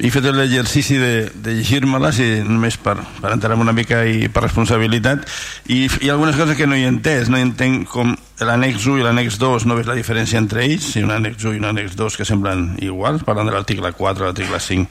He 0.00 0.08
fet 0.08 0.24
l'exercici 0.32 0.96
de, 0.96 1.28
de 1.44 1.56
llegir-me-les 1.58 2.22
i 2.24 2.28
només 2.46 2.78
per, 2.80 2.94
per 3.20 3.34
entrar 3.34 3.58
una 3.60 3.74
mica 3.76 4.00
i 4.08 4.30
per 4.32 4.46
responsabilitat 4.46 5.26
i 5.68 5.82
hi 5.90 6.08
ha 6.08 6.14
algunes 6.14 6.38
coses 6.38 6.56
que 6.56 6.70
no 6.70 6.78
hi 6.78 6.86
he 6.86 6.92
entès 6.94 7.28
no 7.28 7.36
hi 7.36 7.44
entenc 7.44 7.84
com 7.90 8.14
l'annex 8.40 8.86
1 8.86 9.02
i 9.02 9.04
l'annex 9.04 9.36
2 9.42 9.66
no 9.68 9.76
veig 9.76 9.90
la 9.90 9.98
diferència 9.98 10.40
entre 10.40 10.64
ells 10.64 10.94
si 10.94 11.04
un 11.04 11.12
annex 11.12 11.44
1 11.44 11.58
i 11.58 11.60
un 11.60 11.68
annex 11.74 11.98
2 12.00 12.16
que 12.16 12.24
semblen 12.24 12.70
iguals 12.80 13.26
parlant 13.28 13.50
de 13.50 13.52
l'article 13.52 13.92
4 13.98 14.24
l'article 14.24 14.62
5 14.70 14.88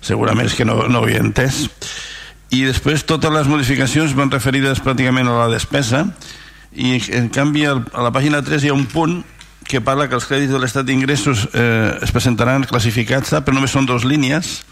segurament 0.00 0.48
és 0.48 0.56
que 0.56 0.66
no, 0.66 0.82
no 0.88 1.00
ho 1.00 1.06
havia 1.06 1.22
entès. 1.22 1.66
I 2.50 2.64
després 2.66 3.04
totes 3.06 3.30
les 3.30 3.48
modificacions 3.50 4.14
van 4.18 4.32
referides 4.32 4.80
pràcticament 4.82 5.28
a 5.30 5.36
la 5.44 5.50
despesa. 5.52 6.06
I 6.74 6.96
en 7.18 7.28
canvi 7.30 7.66
a 7.68 7.76
la 7.78 8.10
pàgina 8.14 8.42
3 8.42 8.64
hi 8.64 8.72
ha 8.72 8.76
un 8.76 8.88
punt 8.90 9.20
que 9.70 9.80
parla 9.80 10.08
que 10.10 10.16
els 10.18 10.26
crèdits 10.26 10.50
de 10.50 10.58
l'estat 10.58 10.86
d'ingressos 10.86 11.44
eh, 11.54 11.98
es 12.02 12.10
presentaran 12.10 12.66
classificats 12.66 13.30
però 13.38 13.54
només 13.54 13.70
són 13.70 13.86
dues 13.86 14.06
línies. 14.08 14.64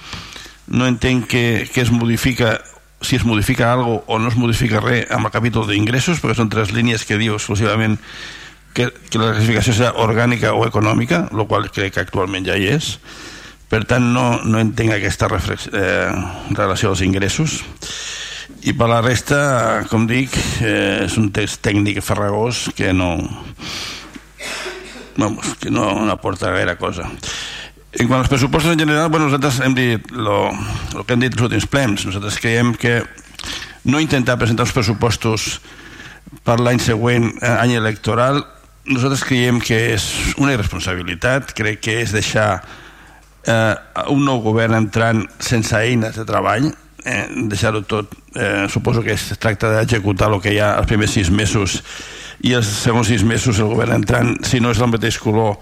No 0.66 0.88
entenc 0.90 1.28
que, 1.30 1.44
que 1.70 1.84
es 1.84 1.92
modifica 1.94 2.58
si 3.00 3.14
es 3.14 3.24
modifica 3.24 3.72
algo 3.72 4.02
o 4.06 4.18
no 4.18 4.26
es 4.26 4.34
modifica 4.34 4.80
res 4.82 5.06
amb 5.14 5.28
el 5.28 5.30
capítol 5.30 5.68
d'ingressos 5.68 6.18
perquè 6.18 6.34
són 6.34 6.50
tres 6.50 6.72
línies 6.74 7.04
que 7.06 7.18
diu 7.20 7.36
exclusivament 7.36 7.94
que, 8.74 8.88
que 8.90 9.20
la 9.20 9.36
classificació 9.36 9.74
serà 9.76 9.92
orgànica 10.02 10.50
o 10.54 10.64
econòmica, 10.66 11.28
el 11.30 11.46
qual 11.46 11.70
crec 11.70 11.94
que 11.94 12.02
actualment 12.02 12.46
ja 12.50 12.58
hi 12.58 12.72
és 12.74 12.96
per 13.68 13.84
tant 13.88 14.04
no, 14.14 14.40
no 14.44 14.60
entenc 14.60 14.94
aquesta 14.94 15.28
eh, 15.28 16.10
relació 16.56 16.92
als 16.92 17.02
ingressos. 17.04 17.62
I 18.64 18.72
per 18.74 18.88
la 18.90 19.02
resta 19.04 19.84
com 19.90 20.06
dic 20.08 20.34
eh, 20.64 21.04
és 21.04 21.16
un 21.20 21.30
text 21.32 21.62
tècnic 21.62 22.00
farragós 22.02 22.68
que 22.76 22.92
no 22.92 23.14
vamos, 25.16 25.54
que 25.60 25.70
no, 25.70 25.92
no 26.04 26.10
aporta 26.12 26.50
gaire 26.50 26.76
cosa. 26.80 27.06
En 27.98 28.08
quant 28.08 28.20
als 28.20 28.28
pressupostos 28.28 28.72
en 28.72 28.80
general 28.80 29.08
bueno, 29.08 29.28
nosaltres 29.28 29.60
hem 29.64 29.74
dit 29.76 30.10
lo 30.12 30.50
que 31.04 31.14
hem 31.14 31.24
dit 31.24 31.34
els 31.34 31.46
últims 31.46 31.66
plens 31.70 32.04
nosaltres 32.06 32.36
creiem 32.40 32.74
que 32.76 33.00
no 33.88 34.00
intentar 34.00 34.36
presentar 34.38 34.66
els 34.66 34.74
pressupostos 34.76 35.58
per 36.44 36.58
l'any 36.60 36.80
següent 36.82 37.30
eh, 37.40 37.54
any 37.54 37.76
electoral 37.78 38.42
nosaltres 38.88 39.24
creiem 39.26 39.60
que 39.60 39.76
és 39.94 40.06
una 40.40 40.54
irresponsabilitat. 40.56 41.52
Crec 41.56 41.82
que 41.84 41.98
és 42.02 42.14
deixar 42.14 42.62
eh, 43.46 43.74
un 44.10 44.24
nou 44.26 44.42
govern 44.44 44.76
entrant 44.78 45.24
sense 45.38 45.76
eines 45.76 46.16
de 46.18 46.26
treball 46.28 46.70
eh, 47.04 47.26
deixar-ho 47.48 47.82
tot 47.82 48.12
eh, 48.34 48.66
suposo 48.68 49.02
que 49.02 49.12
es 49.12 49.32
tracta 49.38 49.70
d'executar 49.72 50.30
el 50.32 50.40
que 50.42 50.54
hi 50.54 50.62
ha 50.62 50.74
els 50.78 50.88
primers 50.90 51.14
sis 51.14 51.30
mesos. 51.30 51.82
I 52.44 52.54
els 52.54 52.68
segons 52.84 53.08
sis 53.10 53.24
mesos 53.26 53.58
el 53.58 53.70
govern 53.72 53.96
entrant 53.98 54.36
si 54.46 54.60
no 54.62 54.70
és 54.70 54.78
del 54.78 54.92
mateix 54.92 55.18
color 55.18 55.56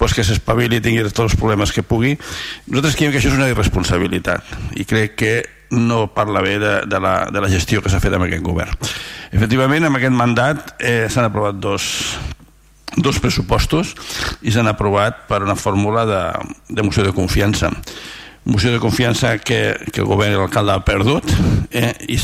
pues 0.00 0.14
que 0.16 0.24
s'espavili 0.24 0.78
i 0.78 0.82
tingui 0.84 1.02
tots 1.04 1.26
els 1.26 1.36
problemes 1.36 1.72
que 1.76 1.84
pugui. 1.84 2.14
Nosaltres 2.68 2.96
creiem 2.96 3.12
que 3.12 3.20
això 3.20 3.32
és 3.32 3.38
una 3.38 3.50
irresponsabilitat 3.50 4.78
i 4.80 4.86
crec 4.88 5.16
que 5.20 5.32
no 5.70 6.08
parla 6.14 6.40
bé 6.42 6.58
de, 6.58 6.74
de, 6.90 7.00
la, 7.02 7.28
de 7.30 7.40
la 7.42 7.50
gestió 7.50 7.82
que 7.82 7.90
s'ha 7.92 8.00
fet 8.02 8.14
amb 8.16 8.26
aquest 8.26 8.42
govern. 8.42 8.72
Efectivament 9.30 9.86
amb 9.86 10.00
aquest 10.00 10.16
mandat 10.16 10.74
eh, 10.78 11.06
s'han 11.10 11.28
aprovat 11.28 11.60
dos 11.62 11.84
dos 12.96 13.20
pressupostos 13.22 13.94
i 14.42 14.50
s'han 14.50 14.70
aprovat 14.70 15.26
per 15.28 15.42
una 15.44 15.56
fórmula 15.56 16.06
de, 16.08 16.22
de 16.68 16.82
moció 16.82 17.04
de 17.06 17.14
confiança 17.14 17.70
moció 18.44 18.72
de 18.72 18.80
confiança 18.80 19.38
que, 19.38 19.76
que 19.92 20.00
el 20.00 20.08
govern 20.08 20.32
i 20.32 20.38
l'alcalde 20.38 20.72
ha 20.72 20.84
perdut 20.84 21.28
eh, 21.70 21.92
i, 22.08 22.16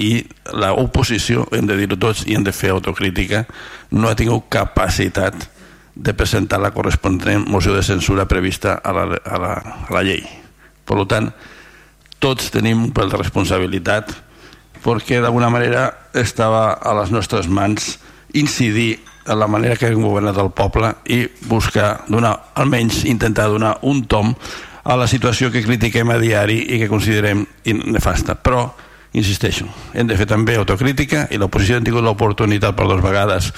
i 0.00 0.10
l'oposició, 0.54 1.46
hem 1.52 1.66
de 1.66 1.76
dir-ho 1.78 1.98
tots 1.98 2.24
i 2.26 2.36
hem 2.36 2.44
de 2.46 2.54
fer 2.54 2.70
autocrítica, 2.72 3.44
no 3.90 4.08
ha 4.08 4.16
tingut 4.16 4.46
capacitat 4.52 5.48
de 5.96 6.14
presentar 6.14 6.60
la 6.60 6.70
corresponent 6.70 7.48
moció 7.48 7.74
de 7.74 7.82
censura 7.82 8.28
prevista 8.28 8.76
a 8.78 8.92
la, 8.92 9.06
a 9.24 9.40
la, 9.40 9.52
a 9.88 9.92
la 9.96 10.04
llei. 10.04 10.22
Per 10.86 11.02
tant, 11.10 11.32
tots 12.22 12.52
tenim 12.54 12.86
un 12.86 12.92
pèl 12.94 13.10
de 13.10 13.18
responsabilitat 13.20 14.14
perquè 14.84 15.18
d'alguna 15.20 15.50
manera 15.50 15.88
estava 16.14 16.76
a 16.78 16.92
les 17.00 17.10
nostres 17.10 17.48
mans 17.50 17.96
incidir 18.36 19.00
en 19.26 19.38
la 19.38 19.48
manera 19.50 19.76
que 19.76 19.90
hem 19.90 20.02
governat 20.02 20.38
el 20.38 20.52
poble 20.54 20.92
i 21.12 21.24
buscar 21.50 22.04
donar, 22.08 22.34
almenys 22.54 23.04
intentar 23.04 23.48
donar 23.52 23.76
un 23.82 24.04
tom 24.06 24.34
a 24.86 24.96
la 24.96 25.08
situació 25.10 25.50
que 25.50 25.64
critiquem 25.64 26.10
a 26.14 26.20
diari 26.22 26.60
i 26.62 26.78
que 26.78 26.90
considerem 26.90 27.42
nefasta. 27.90 28.36
Però, 28.38 28.68
insisteixo, 29.18 29.66
hem 29.94 30.06
de 30.06 30.16
fer 30.18 30.28
també 30.30 30.54
autocrítica 30.56 31.26
i 31.30 31.40
l'oposició 31.42 31.80
ha 31.80 31.84
tingut 31.84 32.06
l'oportunitat 32.06 32.76
per 32.76 32.86
dues 32.86 33.02
vegades 33.02 33.50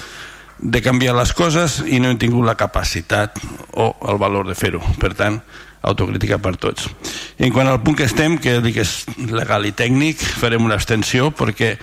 de 0.59 0.81
canviar 0.83 1.15
les 1.15 1.31
coses 1.33 1.79
i 1.87 2.01
no 2.01 2.09
hem 2.09 2.17
tingut 2.19 2.45
la 2.45 2.57
capacitat 2.59 3.37
o 3.79 3.93
el 4.09 4.17
valor 4.19 4.49
de 4.49 4.57
fer-ho. 4.57 4.81
Per 4.99 5.13
tant, 5.15 5.39
autocrítica 5.81 6.37
per 6.43 6.55
tots. 6.59 6.89
I 7.39 7.47
en 7.47 7.53
quant 7.55 7.69
al 7.69 7.81
punt 7.83 7.97
que 7.99 8.07
estem, 8.09 8.37
que 8.41 8.57
dic 8.63 8.81
és 8.83 8.93
legal 9.31 9.67
i 9.67 9.73
tècnic, 9.75 10.21
farem 10.41 10.65
una 10.65 10.75
abstenció 10.79 11.29
perquè 11.35 11.75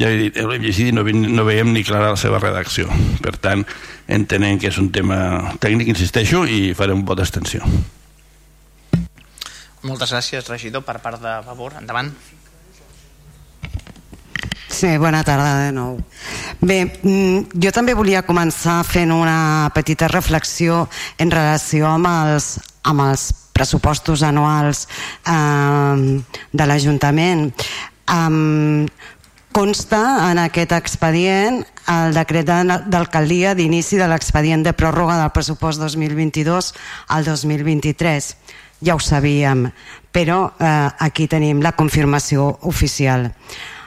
ja 0.00 0.08
he 0.08 0.18
dit, 0.24 0.38
l'hem 0.40 0.64
llegit 0.64 0.92
i 0.92 0.96
no, 0.96 1.04
no 1.04 1.46
veiem 1.48 1.72
ni 1.74 1.84
clara 1.84 2.12
la 2.14 2.20
seva 2.20 2.40
redacció. 2.42 2.88
Per 3.24 3.36
tant, 3.36 3.64
entenem 4.08 4.60
que 4.60 4.72
és 4.72 4.78
un 4.80 4.90
tema 4.94 5.56
tècnic, 5.60 5.92
insisteixo, 5.92 6.46
i 6.46 6.72
farem 6.78 7.02
un 7.02 7.08
vot 7.08 7.20
d'abstenció. 7.20 7.66
Moltes 9.82 10.12
gràcies, 10.14 10.46
regidor, 10.46 10.84
per 10.86 11.00
part 11.02 11.20
de 11.20 11.40
favor. 11.44 11.74
Endavant. 11.80 12.12
Sí, 14.72 14.96
bona 14.96 15.20
tarda 15.22 15.66
de 15.66 15.72
nou. 15.74 15.98
Bé, 16.62 16.78
mm, 17.02 17.60
jo 17.60 17.70
també 17.74 17.92
volia 17.94 18.22
començar 18.24 18.80
fent 18.88 19.12
una 19.12 19.70
petita 19.74 20.08
reflexió 20.08 20.88
en 21.18 21.30
relació 21.30 21.86
amb 21.90 22.08
els, 22.08 22.56
amb 22.88 23.04
els 23.06 23.30
pressupostos 23.52 24.22
anuals 24.26 24.86
eh, 25.28 26.22
de 26.52 26.66
l'Ajuntament. 26.66 27.50
Um, 28.12 28.88
consta 29.52 30.30
en 30.30 30.40
aquest 30.40 30.72
expedient 30.72 31.60
el 31.92 32.14
decret 32.16 32.48
d'alcaldia 32.48 33.52
d'inici 33.54 33.98
de 34.00 34.08
l'expedient 34.08 34.64
de 34.64 34.72
pròrroga 34.72 35.18
del 35.20 35.32
pressupost 35.34 35.80
2022 35.82 36.72
al 37.12 37.26
2023. 37.28 38.32
Ja 38.82 38.96
ho 38.96 39.02
sabíem, 39.02 39.68
però 40.10 40.48
eh, 40.58 40.88
aquí 41.06 41.28
tenim 41.30 41.62
la 41.62 41.76
confirmació 41.76 42.48
oficial. 42.66 43.30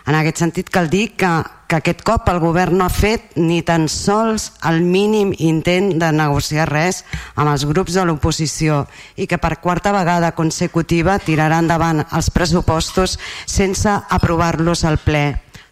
En 0.06 0.14
aquest 0.14 0.38
sentit 0.44 0.70
cal 0.70 0.90
dir 0.92 1.16
que, 1.18 1.30
que 1.66 1.80
aquest 1.80 2.04
cop 2.06 2.28
el 2.30 2.38
govern 2.44 2.78
no 2.78 2.86
ha 2.86 2.94
fet 2.94 3.34
ni 3.42 3.64
tan 3.66 3.88
sols 3.90 4.52
el 4.70 4.84
mínim 4.86 5.32
intent 5.42 5.96
de 6.02 6.12
negociar 6.14 6.68
res 6.70 7.02
amb 7.34 7.50
els 7.50 7.66
grups 7.66 7.98
de 7.98 8.04
l'oposició 8.06 8.84
i 9.18 9.26
que 9.26 9.40
per 9.42 9.58
quarta 9.64 9.96
vegada 9.96 10.36
consecutiva 10.38 11.18
tirarà 11.18 11.58
endavant 11.64 12.04
els 12.06 12.30
pressupostos 12.30 13.18
sense 13.50 13.90
aprovar-los 13.90 14.86
al 14.86 15.02
ple 15.02 15.26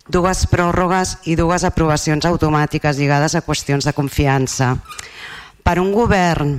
dues 0.10 0.48
pròrrogues 0.52 1.20
i 1.30 1.38
dues 1.40 1.64
aprovacions 1.64 2.26
automàtiques 2.26 2.98
lligades 2.98 3.36
a 3.36 3.44
qüestions 3.46 3.86
de 3.86 3.94
confiança. 3.94 4.74
Per 5.64 5.78
un 5.80 5.94
govern 5.94 6.58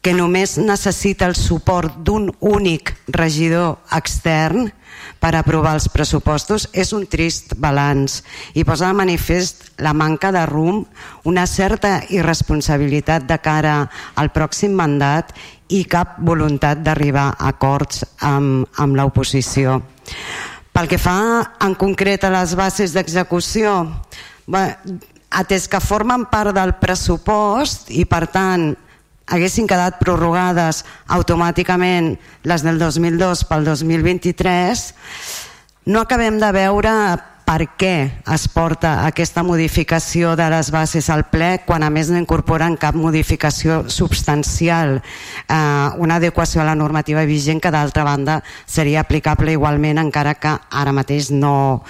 que 0.00 0.14
només 0.14 0.56
necessita 0.62 1.26
el 1.26 1.34
suport 1.36 1.98
d'un 2.06 2.30
únic 2.40 2.94
regidor 3.10 3.80
extern 3.96 4.70
per 5.18 5.34
aprovar 5.34 5.74
els 5.74 5.88
pressupostos 5.90 6.68
és 6.72 6.92
un 6.94 7.06
trist 7.10 7.56
balanç 7.58 8.20
i 8.54 8.64
posa 8.66 8.88
de 8.88 8.98
manifest 9.00 9.66
la 9.82 9.92
manca 9.92 10.30
de 10.34 10.44
rumb, 10.46 10.86
una 11.24 11.46
certa 11.46 11.98
irresponsabilitat 12.14 13.26
de 13.26 13.38
cara 13.42 13.76
al 14.14 14.30
pròxim 14.34 14.74
mandat 14.78 15.34
i 15.68 15.84
cap 15.84 16.16
voluntat 16.24 16.80
d'arribar 16.84 17.32
a 17.34 17.50
acords 17.50 18.04
amb, 18.24 18.66
amb 18.78 18.96
l'oposició. 18.96 19.80
Pel 20.72 20.86
que 20.88 20.98
fa 21.02 21.18
en 21.64 21.74
concret 21.74 22.22
a 22.24 22.30
les 22.30 22.54
bases 22.54 22.94
d'execució, 22.94 23.80
atès 25.28 25.66
que 25.68 25.80
formen 25.82 26.28
part 26.30 26.54
del 26.54 26.76
pressupost 26.78 27.90
i 27.90 28.06
per 28.08 28.28
tant 28.30 28.70
haguessin 29.28 29.68
quedat 29.68 29.98
prorrogades 30.00 30.84
automàticament 31.06 32.14
les 32.48 32.64
del 32.64 32.78
2002 32.80 33.44
pel 33.48 33.66
2023, 33.68 34.84
no 35.88 36.04
acabem 36.04 36.40
de 36.40 36.52
veure 36.52 36.94
per 37.48 37.64
què 37.80 37.94
es 38.28 38.42
porta 38.52 39.06
aquesta 39.08 39.40
modificació 39.40 40.34
de 40.36 40.50
les 40.52 40.68
bases 40.68 41.08
al 41.08 41.24
ple 41.32 41.62
quan 41.64 41.80
a 41.80 41.88
més 41.88 42.10
no 42.12 42.20
incorporen 42.20 42.76
cap 42.76 42.96
modificació 42.98 43.86
substancial, 43.88 44.98
eh, 45.00 45.88
una 45.96 46.18
adequació 46.20 46.60
a 46.60 46.68
la 46.68 46.76
normativa 46.76 47.24
vigent 47.24 47.62
que 47.64 47.72
d'altra 47.72 48.04
banda 48.04 48.42
seria 48.66 49.00
aplicable 49.00 49.56
igualment 49.56 50.02
encara 50.04 50.36
que 50.36 50.58
ara 50.68 50.92
mateix 50.92 51.30
no, 51.32 51.80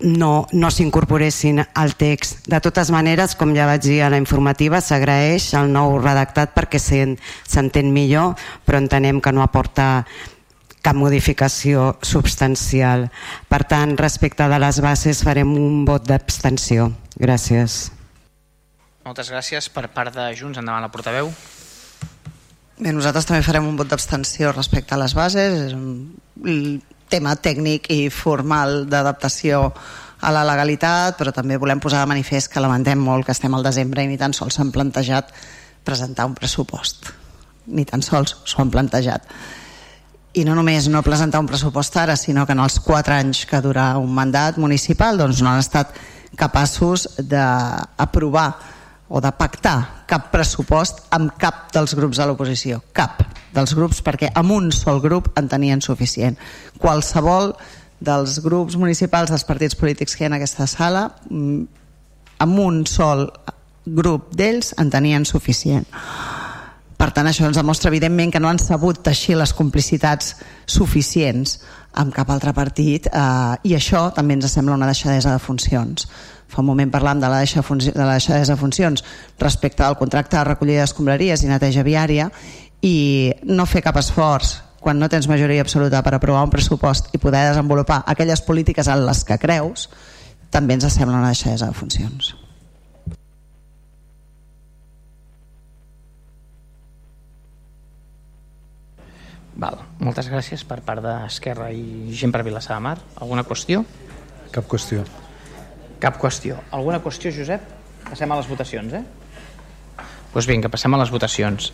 no, 0.00 0.46
no 0.52 0.70
s'incorporessin 0.70 1.62
al 1.74 1.94
text. 1.98 2.46
De 2.46 2.60
totes 2.62 2.90
maneres, 2.94 3.34
com 3.38 3.54
ja 3.56 3.66
vaig 3.66 3.82
dir 3.82 4.00
a 4.02 4.10
la 4.12 4.20
informativa, 4.20 4.80
s'agraeix 4.80 5.50
el 5.58 5.72
nou 5.74 5.98
redactat 5.98 6.54
perquè 6.56 6.80
s'entén 6.80 7.92
millor, 7.92 8.36
però 8.64 8.78
entenem 8.78 9.20
que 9.20 9.32
no 9.34 9.42
aporta 9.42 10.06
cap 10.82 10.96
modificació 10.96 11.96
substancial. 12.06 13.08
Per 13.50 13.62
tant, 13.68 13.96
respecte 13.98 14.46
de 14.48 14.58
les 14.62 14.80
bases 14.80 15.22
farem 15.26 15.52
un 15.58 15.84
vot 15.88 16.06
d'abstenció. 16.06 16.92
Gràcies. 17.18 17.88
Moltes 19.04 19.32
gràcies. 19.32 19.70
Per 19.72 19.88
part 19.90 20.14
de 20.14 20.30
Junts, 20.38 20.60
endavant 20.60 20.84
la 20.84 20.92
portaveu. 20.92 21.32
Bé, 22.78 22.92
nosaltres 22.94 23.26
també 23.26 23.42
farem 23.42 23.66
un 23.66 23.76
vot 23.78 23.88
d'abstenció 23.90 24.52
respecte 24.54 24.94
a 24.94 25.00
les 25.00 25.16
bases. 25.18 25.74
Tema 27.08 27.34
tècnic 27.40 27.88
i 27.94 28.08
formal 28.12 28.82
d'adaptació 28.90 29.72
a 30.20 30.32
la 30.34 30.42
legalitat, 30.44 31.16
però 31.18 31.32
també 31.32 31.56
volem 31.56 31.80
posar 31.80 32.02
de 32.02 32.10
manifest 32.10 32.50
que 32.52 32.60
lamentem 32.60 32.98
molt 33.00 33.26
que 33.26 33.32
estem 33.32 33.54
al 33.54 33.64
desembre 33.64 34.02
i 34.02 34.10
ni 34.10 34.18
tan 34.18 34.34
sols 34.34 34.58
s'han 34.58 34.72
plantejat 34.74 35.30
presentar 35.86 36.26
un 36.26 36.34
pressupost. 36.36 37.12
Ni 37.68 37.84
tan 37.88 38.02
sols 38.02 38.36
s'ho 38.44 38.62
han 38.62 38.72
plantejat. 38.74 39.24
I 40.36 40.44
no 40.44 40.54
només 40.58 40.88
no 40.92 41.02
presentar 41.06 41.40
un 41.40 41.48
pressupost 41.48 41.96
ara, 41.96 42.16
sinó 42.16 42.44
que 42.46 42.52
en 42.52 42.60
els 42.60 42.78
quatre 42.84 43.16
anys 43.16 43.46
que 43.48 43.62
dura 43.64 43.94
un 43.98 44.12
mandat 44.14 44.58
municipal 44.58 45.18
doncs 45.18 45.40
no 45.42 45.52
han 45.52 45.62
estat 45.64 45.94
capaços 46.36 47.08
d'aprovar 47.18 48.50
o 49.08 49.22
de 49.24 49.32
pactar 49.32 50.04
cap 50.06 50.28
pressupost 50.32 51.06
amb 51.14 51.32
cap 51.40 51.70
dels 51.72 51.94
grups 51.96 52.20
de 52.20 52.26
l'oposició, 52.28 52.82
cap 52.92 53.22
dels 53.58 53.74
grups, 53.76 54.00
perquè 54.04 54.30
amb 54.38 54.54
un 54.54 54.70
sol 54.72 55.02
grup 55.04 55.32
en 55.38 55.50
tenien 55.50 55.82
suficient. 55.84 56.38
Qualsevol 56.78 57.52
dels 57.98 58.38
grups 58.44 58.78
municipals 58.78 59.32
dels 59.32 59.44
partits 59.44 59.76
polítics 59.78 60.14
que 60.14 60.24
hi 60.24 60.28
ha 60.28 60.32
en 60.32 60.38
aquesta 60.38 60.68
sala, 60.70 61.08
mm, 61.28 61.62
amb 62.38 62.58
un 62.62 62.84
sol 62.86 63.26
grup 63.84 64.32
d'ells 64.36 64.74
en 64.78 64.90
tenien 64.90 65.24
suficient. 65.26 65.86
Per 66.98 67.12
tant, 67.14 67.26
això 67.30 67.46
ens 67.46 67.56
demostra 67.56 67.90
evidentment 67.90 68.32
que 68.32 68.40
no 68.40 68.48
han 68.48 68.58
sabut 68.58 69.02
teixir 69.06 69.36
les 69.38 69.52
complicitats 69.54 70.34
suficients 70.66 71.60
amb 71.94 72.12
cap 72.14 72.30
altre 72.30 72.52
partit 72.52 73.06
eh, 73.06 73.54
i 73.64 73.74
això 73.74 74.08
també 74.14 74.34
ens 74.34 74.50
sembla 74.52 74.74
una 74.74 74.90
deixadesa 74.90 75.32
de 75.32 75.38
funcions 75.38 76.08
fa 76.48 76.62
un 76.62 76.68
moment 76.68 76.90
parlàvem 76.90 77.20
de 77.20 77.28
la, 77.30 77.42
deixa 77.44 77.62
de 77.62 78.04
la 78.04 78.16
deixadesa 78.16 78.54
de 78.54 78.60
funcions 78.60 79.04
respecte 79.38 79.84
al 79.84 79.98
contracte 80.00 80.36
de 80.36 80.44
recollida 80.48 80.84
d'escombraries 80.84 81.44
i 81.44 81.50
neteja 81.50 81.84
viària 81.84 82.30
i 82.82 83.34
no 83.44 83.66
fer 83.66 83.82
cap 83.82 83.96
esforç 83.98 84.56
quan 84.80 84.98
no 84.98 85.08
tens 85.10 85.26
majoria 85.28 85.62
absoluta 85.64 86.02
per 86.06 86.14
aprovar 86.14 86.44
un 86.46 86.52
pressupost 86.52 87.10
i 87.14 87.18
poder 87.18 87.48
desenvolupar 87.50 88.04
aquelles 88.06 88.42
polítiques 88.46 88.88
en 88.88 89.06
les 89.06 89.24
que 89.26 89.38
creus 89.38 89.88
també 90.50 90.78
ens 90.78 90.86
sembla 90.92 91.18
una 91.18 91.32
deixadesa 91.32 91.66
de 91.66 91.76
funcions. 91.76 92.34
Val. 99.58 99.80
Moltes 99.98 100.28
gràcies 100.30 100.62
per 100.62 100.78
part 100.86 101.02
d'Esquerra 101.02 101.72
i 101.74 102.14
gent 102.14 102.30
per 102.30 102.44
Vilassar 102.46 102.76
de 102.78 102.84
Mar. 102.84 102.96
Alguna 103.18 103.42
qüestió? 103.42 103.82
Cap 104.54 104.68
qüestió. 104.70 105.02
Cap 105.98 106.20
qüestió. 106.22 106.60
Alguna 106.70 107.02
qüestió, 107.02 107.32
Josep? 107.34 107.64
Passem 108.06 108.30
a 108.30 108.38
les 108.38 108.46
votacions, 108.46 108.94
eh? 108.94 109.02
Doncs 109.98 110.30
pues 110.32 110.46
vinga, 110.46 110.70
passem 110.70 110.94
a 110.94 111.00
les 111.00 111.10
votacions. 111.10 111.72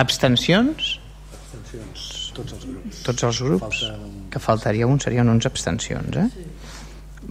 Abstencions? 0.00 0.98
Abstencions. 1.32 2.10
Tots 2.34 2.56
els 2.56 2.66
grups. 2.66 3.00
Tots 3.06 3.26
els 3.28 3.40
grups? 3.46 3.80
Falta 3.84 3.94
un... 4.02 4.14
Que 4.32 4.42
faltaria 4.42 4.86
un, 4.90 5.00
serien 5.00 5.28
11 5.30 5.50
abstencions, 5.50 6.16
eh? 6.18 6.28
Sí. 6.34 6.46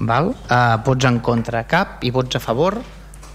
Val? 0.09 0.31
Uh, 0.47 0.77
vots 0.85 1.05
en 1.05 1.19
contra 1.25 1.65
cap 1.69 2.03
i 2.07 2.11
vots 2.11 2.39
a 2.39 2.41
favor 2.41 2.79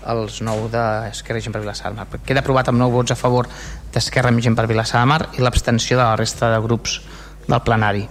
els 0.08 0.40
9 0.40 0.70
d'Esquerra 0.72 1.40
i 1.40 1.44
Gent 1.44 1.54
per 1.54 1.62
Vilassar 1.62 1.92
de 1.92 1.98
Mar. 1.98 2.06
Queda 2.24 2.40
aprovat 2.40 2.70
amb 2.70 2.80
9 2.80 2.94
vots 2.94 3.12
a 3.12 3.18
favor 3.18 3.48
d'Esquerra 3.92 4.32
i 4.32 4.44
Gent 4.44 4.56
per 4.56 4.66
Vilassar 4.70 5.02
de 5.04 5.10
Mar 5.10 5.20
i 5.36 5.44
l'abstenció 5.44 5.98
de 5.98 6.04
la 6.04 6.16
resta 6.16 6.50
de 6.54 6.60
grups 6.64 7.00
del 7.46 7.60
plenari. 7.66 8.06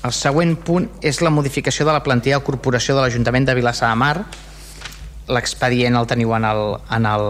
El 0.00 0.14
següent 0.16 0.54
punt 0.64 0.88
és 1.04 1.20
la 1.20 1.30
modificació 1.30 1.84
de 1.86 1.92
la 1.92 2.02
plantilla 2.02 2.38
de 2.40 2.44
corporació 2.46 2.96
de 2.96 3.04
l'Ajuntament 3.04 3.46
de 3.46 3.54
Vilassar 3.58 3.90
de 3.92 4.00
Mar. 4.00 4.14
L'expedient 5.30 5.98
el 6.00 6.08
teniu 6.08 6.32
en, 6.34 6.46
el, 6.48 6.62
en, 6.96 7.06
el, 7.06 7.26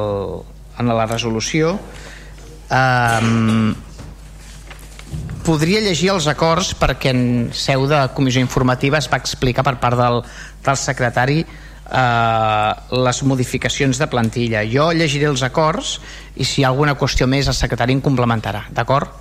en 0.78 0.92
la 0.94 1.06
resolució. 1.10 1.74
Um, 2.70 3.74
podria 5.42 5.80
llegir 5.82 6.12
els 6.12 6.28
acords 6.30 6.74
perquè 6.78 7.10
en 7.14 7.22
seu 7.56 7.86
de 7.90 7.98
comissió 8.14 8.42
informativa 8.42 9.00
es 9.00 9.08
va 9.10 9.18
explicar 9.18 9.64
per 9.66 9.76
part 9.82 9.98
del, 9.98 10.20
del 10.62 10.78
secretari 10.78 11.40
eh, 11.42 12.72
les 13.06 13.22
modificacions 13.26 13.98
de 13.98 14.08
plantilla. 14.10 14.62
Jo 14.68 14.90
llegiré 14.94 15.26
els 15.30 15.42
acords 15.46 15.96
i 16.36 16.44
si 16.44 16.60
hi 16.60 16.64
ha 16.64 16.70
alguna 16.70 16.96
qüestió 16.98 17.26
més 17.30 17.50
el 17.50 17.58
secretari 17.58 17.96
em 17.96 18.04
complementarà, 18.04 18.66
d'acord? 18.70 19.16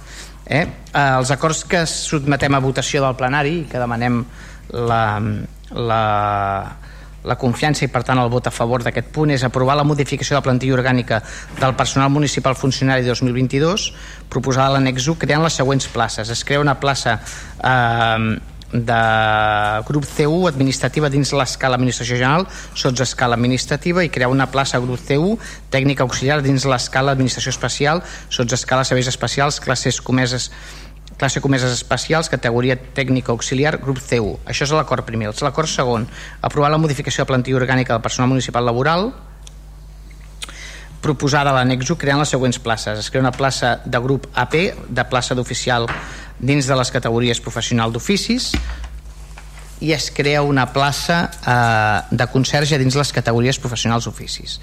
Eh? 0.45 0.65
Eh, 0.65 1.01
els 1.01 1.31
acords 1.31 1.63
que 1.69 1.85
sotmetem 1.89 2.55
a 2.55 2.62
votació 2.63 3.03
del 3.05 3.17
plenari 3.17 3.63
que 3.71 3.81
demanem 3.81 4.23
la, 4.73 5.03
la, 5.73 6.03
la 7.23 7.36
confiança 7.36 7.86
i 7.86 7.89
per 7.91 8.03
tant 8.08 8.19
el 8.21 8.29
vot 8.32 8.47
a 8.47 8.53
favor 8.53 8.84
d'aquest 8.84 9.10
punt 9.15 9.34
és 9.36 9.43
aprovar 9.43 9.75
la 9.79 9.88
modificació 9.88 10.36
de 10.36 10.39
la 10.39 10.45
plantilla 10.45 10.77
orgànica 10.77 11.21
del 11.60 11.75
personal 11.75 12.10
municipal 12.10 12.55
funcionari 12.55 13.03
2022 13.08 13.89
proposada 14.29 14.69
a 14.69 14.77
l'annex 14.77 15.10
1 15.10 15.19
creant 15.19 15.43
les 15.43 15.60
següents 15.60 15.88
places. 15.91 16.29
Es 16.29 16.45
crea 16.45 16.62
una 16.63 16.79
plaça 16.79 17.19
eh, 17.19 18.39
de 18.71 19.82
grup 19.88 20.05
C1 20.05 20.47
administrativa 20.47 21.10
dins 21.10 21.32
l'escala 21.34 21.77
administració 21.79 22.19
general 22.19 22.45
sots 22.77 23.01
escala 23.01 23.34
administrativa 23.36 24.03
i 24.05 24.12
crear 24.13 24.29
una 24.29 24.45
plaça 24.51 24.79
grup 24.79 25.01
C1 25.01 25.39
tècnica 25.73 26.05
auxiliar 26.05 26.43
dins 26.45 26.67
l'escala 26.69 27.15
administració 27.17 27.49
especial 27.49 28.03
sots 28.29 28.53
escala 28.53 28.86
serveis 28.86 29.10
especials 29.10 29.60
classes 29.60 29.99
comeses 30.01 30.51
classe 31.19 31.41
comeses 31.43 31.73
especials, 31.75 32.32
categoria 32.32 32.77
tècnica 32.79 33.34
auxiliar, 33.36 33.75
grup 33.84 33.99
C1. 33.99 34.39
Això 34.47 34.65
és 34.65 34.73
l'acord 34.73 35.05
primer. 35.05 35.34
L'acord 35.43 35.69
segon, 35.69 36.08
aprovar 36.41 36.71
la 36.71 36.79
modificació 36.79 37.25
de 37.25 37.29
plantilla 37.34 37.60
orgànica 37.60 37.93
del 37.93 38.05
personal 38.05 38.32
municipal 38.32 38.65
laboral, 38.65 39.12
proposada 41.03 41.51
a 41.51 41.60
l'anexo 41.60 41.97
creant 41.99 42.23
les 42.23 42.32
següents 42.32 42.60
places. 42.60 42.99
Es 43.03 43.12
crea 43.12 43.23
una 43.23 43.36
plaça 43.36 43.79
de 43.86 43.99
grup 43.99 44.27
AP, 44.34 44.55
de 44.88 45.05
plaça 45.12 45.36
d'oficial 45.36 45.88
dins 46.39 46.67
de 46.67 46.75
les 46.79 46.91
categories 46.91 47.43
professional 47.43 47.91
d'oficis, 47.91 48.53
i 49.79 49.93
es 49.95 50.10
crea 50.12 50.41
una 50.43 50.65
plaça 50.73 51.19
eh, 51.32 52.15
de 52.15 52.27
conserge 52.32 52.77
dins 52.79 52.95
les 52.99 53.12
categories 53.15 53.60
professionals 53.60 54.08
oficis. 54.12 54.60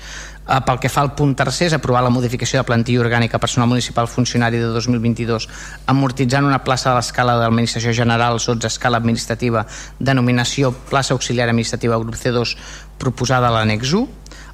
Eh, 0.47 0.61
pel 0.63 0.79
que 0.79 0.89
fa 0.89 1.03
al 1.03 1.11
punt 1.19 1.33
tercer, 1.35 1.67
és 1.67 1.75
aprovar 1.75 2.05
la 2.07 2.13
modificació 2.15 2.61
de 2.61 2.67
plantilla 2.69 3.03
orgànica 3.03 3.41
personal 3.43 3.67
municipal 3.67 4.07
funcionari 4.07 4.61
de 4.63 4.69
2022 4.71 5.49
amortitzant 5.91 6.47
una 6.47 6.61
plaça 6.63 6.93
de 6.93 7.01
l'escala 7.01 7.35
de 7.35 7.43
l'administració 7.43 7.95
general 7.99 8.39
sots 8.39 8.69
escala 8.69 9.01
administrativa 9.03 9.65
denominació 9.99 10.71
plaça 10.93 11.17
auxiliar 11.19 11.49
administrativa 11.49 11.99
grup 11.99 12.15
C2 12.15 12.55
proposada 13.03 13.51
a 13.51 13.57
l'annex 13.57 13.91
1 13.91 14.07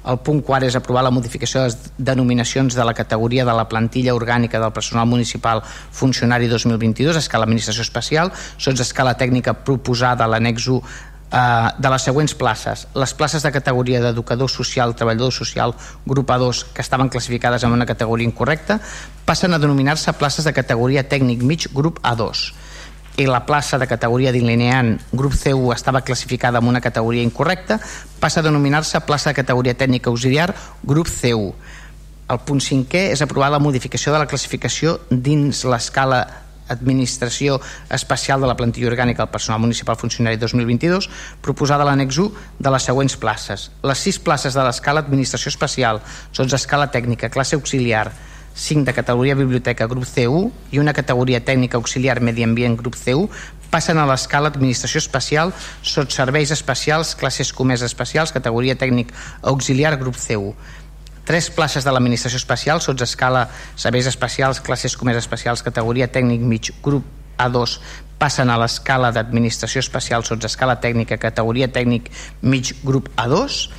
el 0.09 0.19
punt 0.25 0.41
quart 0.43 0.65
és 0.67 0.75
aprovar 0.75 1.05
la 1.05 1.13
modificació 1.13 1.61
de 1.61 1.69
les 1.69 1.77
denominacions 2.09 2.75
de 2.75 2.83
la 2.83 2.97
categoria 2.97 3.45
de 3.45 3.53
la 3.53 3.69
plantilla 3.69 4.17
orgànica 4.17 4.59
del 4.59 4.73
personal 4.73 5.07
municipal 5.07 5.61
funcionari 5.63 6.49
2022 6.51 7.15
a 7.15 7.23
escala 7.23 7.45
administració 7.47 7.85
especial, 7.85 8.33
sots 8.57 8.81
escala 8.83 9.15
tècnica 9.15 9.53
proposada 9.63 10.25
a 10.25 10.27
l'annex 10.27 10.67
1 10.67 10.81
eh, 10.81 11.12
de 11.33 11.89
les 11.89 12.03
següents 12.05 12.35
places. 12.37 12.87
Les 12.93 13.13
places 13.17 13.41
de 13.41 13.51
categoria 13.51 14.01
d'educador 14.03 14.51
social, 14.53 14.93
treballador 14.93 15.33
social, 15.33 15.73
grup 16.05 16.29
A2, 16.29 16.65
que 16.73 16.81
estaven 16.85 17.09
classificades 17.09 17.63
en 17.63 17.73
una 17.73 17.87
categoria 17.89 18.27
incorrecta, 18.27 18.79
passen 19.25 19.53
a 19.53 19.59
denominar-se 19.59 20.13
places 20.13 20.45
de 20.45 20.53
categoria 20.53 21.07
tècnic 21.09 21.41
mig 21.41 21.65
grup 21.73 21.99
A2 22.03 22.51
i 23.17 23.27
la 23.29 23.43
plaça 23.45 23.77
de 23.77 23.85
categoria 23.85 24.31
delineant 24.33 24.95
grup 25.11 25.33
C1 25.37 25.75
estava 25.75 26.01
classificada 26.01 26.57
en 26.57 26.67
una 26.67 26.81
categoria 26.81 27.21
incorrecta, 27.21 27.79
passa 28.19 28.39
a 28.41 28.43
denominar-se 28.43 29.01
plaça 29.05 29.29
de 29.29 29.37
categoria 29.37 29.77
tècnica 29.77 30.09
auxiliar 30.09 30.53
grup 30.81 31.07
C1. 31.07 31.53
El 32.33 32.39
punt 32.47 32.61
cinquè 32.63 33.11
és 33.13 33.21
aprovar 33.21 33.51
la 33.53 33.61
modificació 33.61 34.13
de 34.13 34.23
la 34.23 34.29
classificació 34.29 34.97
dins 35.11 35.61
l'escala 35.69 36.23
administració 36.69 37.59
especial 37.89 38.41
de 38.41 38.47
la 38.47 38.57
plantilla 38.59 38.91
orgànica 38.91 39.23
del 39.23 39.33
personal 39.33 39.61
municipal 39.61 39.97
funcionari 39.99 40.37
2022 40.37 41.09
proposada 41.41 41.83
a 41.83 41.89
l'annex 41.89 42.19
1 42.19 42.59
de 42.59 42.75
les 42.75 42.89
següents 42.89 43.17
places. 43.17 43.71
Les 43.83 43.99
sis 43.99 44.19
places 44.19 44.53
de 44.53 44.63
l'escala 44.63 45.03
administració 45.03 45.49
especial 45.53 46.01
són 46.31 46.51
escala 46.53 46.91
tècnica, 46.91 47.31
classe 47.33 47.55
auxiliar, 47.55 48.11
5 48.55 48.85
de 48.85 48.93
categoria 48.93 49.35
biblioteca 49.35 49.87
grup 49.87 50.05
C1 50.05 50.51
i 50.71 50.79
una 50.79 50.93
categoria 50.93 51.41
tècnica 51.41 51.79
auxiliar 51.79 52.21
medi 52.21 52.43
ambient 52.45 52.77
grup 52.77 52.95
C1 52.95 53.25
passen 53.73 53.97
a 53.97 54.05
l'escala 54.05 54.51
administració 54.53 55.01
especial 55.01 55.53
sota 55.81 56.13
serveis 56.13 56.51
especials, 56.53 57.15
classes 57.17 57.49
comès 57.53 57.81
especials, 57.81 58.31
categoria 58.31 58.77
tècnic 58.77 59.09
auxiliar 59.41 59.97
grup 59.97 60.21
C1 60.21 60.53
tres 61.25 61.49
places 61.49 61.85
de 61.85 61.91
l'administració 61.91 62.39
especial 62.41 62.81
sota 62.81 63.07
escala 63.07 63.47
serveis 63.75 64.07
especials, 64.09 64.61
classes 64.61 64.97
comès 64.99 65.19
especials, 65.21 65.63
categoria 65.63 66.09
tècnic 66.11 66.41
mig 66.41 66.73
grup 66.83 67.07
A2 67.37 67.79
passen 68.19 68.49
a 68.49 68.57
l'escala 68.61 69.11
d'administració 69.11 69.81
especial 69.83 70.23
sota 70.27 70.47
escala 70.47 70.79
tècnica, 70.83 71.17
categoria 71.17 71.67
tècnic 71.71 72.11
mig 72.41 72.75
grup 72.83 73.09
A2 73.17 73.69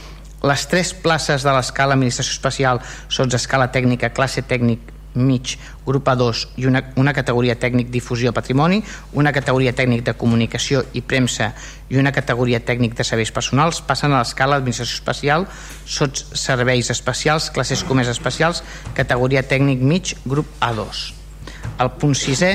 les 0.45 0.67
tres 0.69 0.93
places 0.93 1.45
de 1.45 1.53
l'escala 1.57 1.97
administració 1.97 2.35
especial 2.37 2.83
són 3.09 3.33
escala 3.33 3.71
tècnica, 3.73 4.13
classe 4.13 4.45
tècnic 4.45 4.94
mig, 5.15 5.57
grup 5.87 6.09
A2 6.09 6.61
i 6.61 6.67
una, 6.67 6.83
una 7.01 7.15
categoria 7.15 7.57
tècnic 7.61 7.91
difusió 7.93 8.33
patrimoni, 8.35 8.83
una 9.13 9.33
categoria 9.33 9.73
tècnic 9.73 10.05
de 10.05 10.15
comunicació 10.19 10.85
i 10.93 11.03
premsa 11.03 11.53
i 11.89 11.99
una 12.01 12.13
categoria 12.13 12.61
tècnic 12.61 12.97
de 12.99 13.07
serveis 13.07 13.33
personals 13.35 13.81
passen 13.87 14.13
a 14.13 14.23
l'escala 14.23 14.59
administració 14.61 15.01
especial, 15.01 15.49
sots 15.87 16.27
serveis 16.39 16.91
especials, 16.91 17.51
classes 17.55 17.85
comès 17.87 18.11
especials, 18.13 18.63
categoria 18.95 19.45
tècnic 19.47 19.83
mig, 19.83 20.17
grup 20.25 20.51
A2. 20.61 21.05
El 21.81 21.93
punt 21.99 22.15
sisè, 22.19 22.55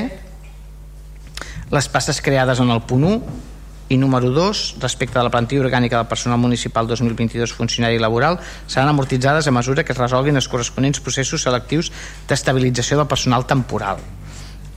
les 1.70 1.88
passes 1.88 2.20
creades 2.20 2.60
en 2.60 2.70
el 2.74 2.82
punt 2.82 3.06
1 3.06 3.49
i 3.90 3.98
número 3.98 4.30
2, 4.30 4.76
respecte 4.78 5.18
a 5.18 5.24
la 5.26 5.32
plantilla 5.34 5.66
orgànica 5.66 5.98
del 5.98 6.06
personal 6.06 6.38
municipal 6.38 6.86
2022 6.86 7.50
funcionari 7.52 7.98
laboral, 7.98 8.38
seran 8.70 8.88
amortitzades 8.88 9.50
a 9.50 9.52
mesura 9.52 9.82
que 9.82 9.92
es 9.92 9.98
resolguin 9.98 10.38
els 10.38 10.46
corresponents 10.48 11.02
processos 11.02 11.42
selectius 11.42 11.90
d'estabilització 12.30 13.00
del 13.02 13.10
personal 13.10 13.48
temporal. 13.50 13.98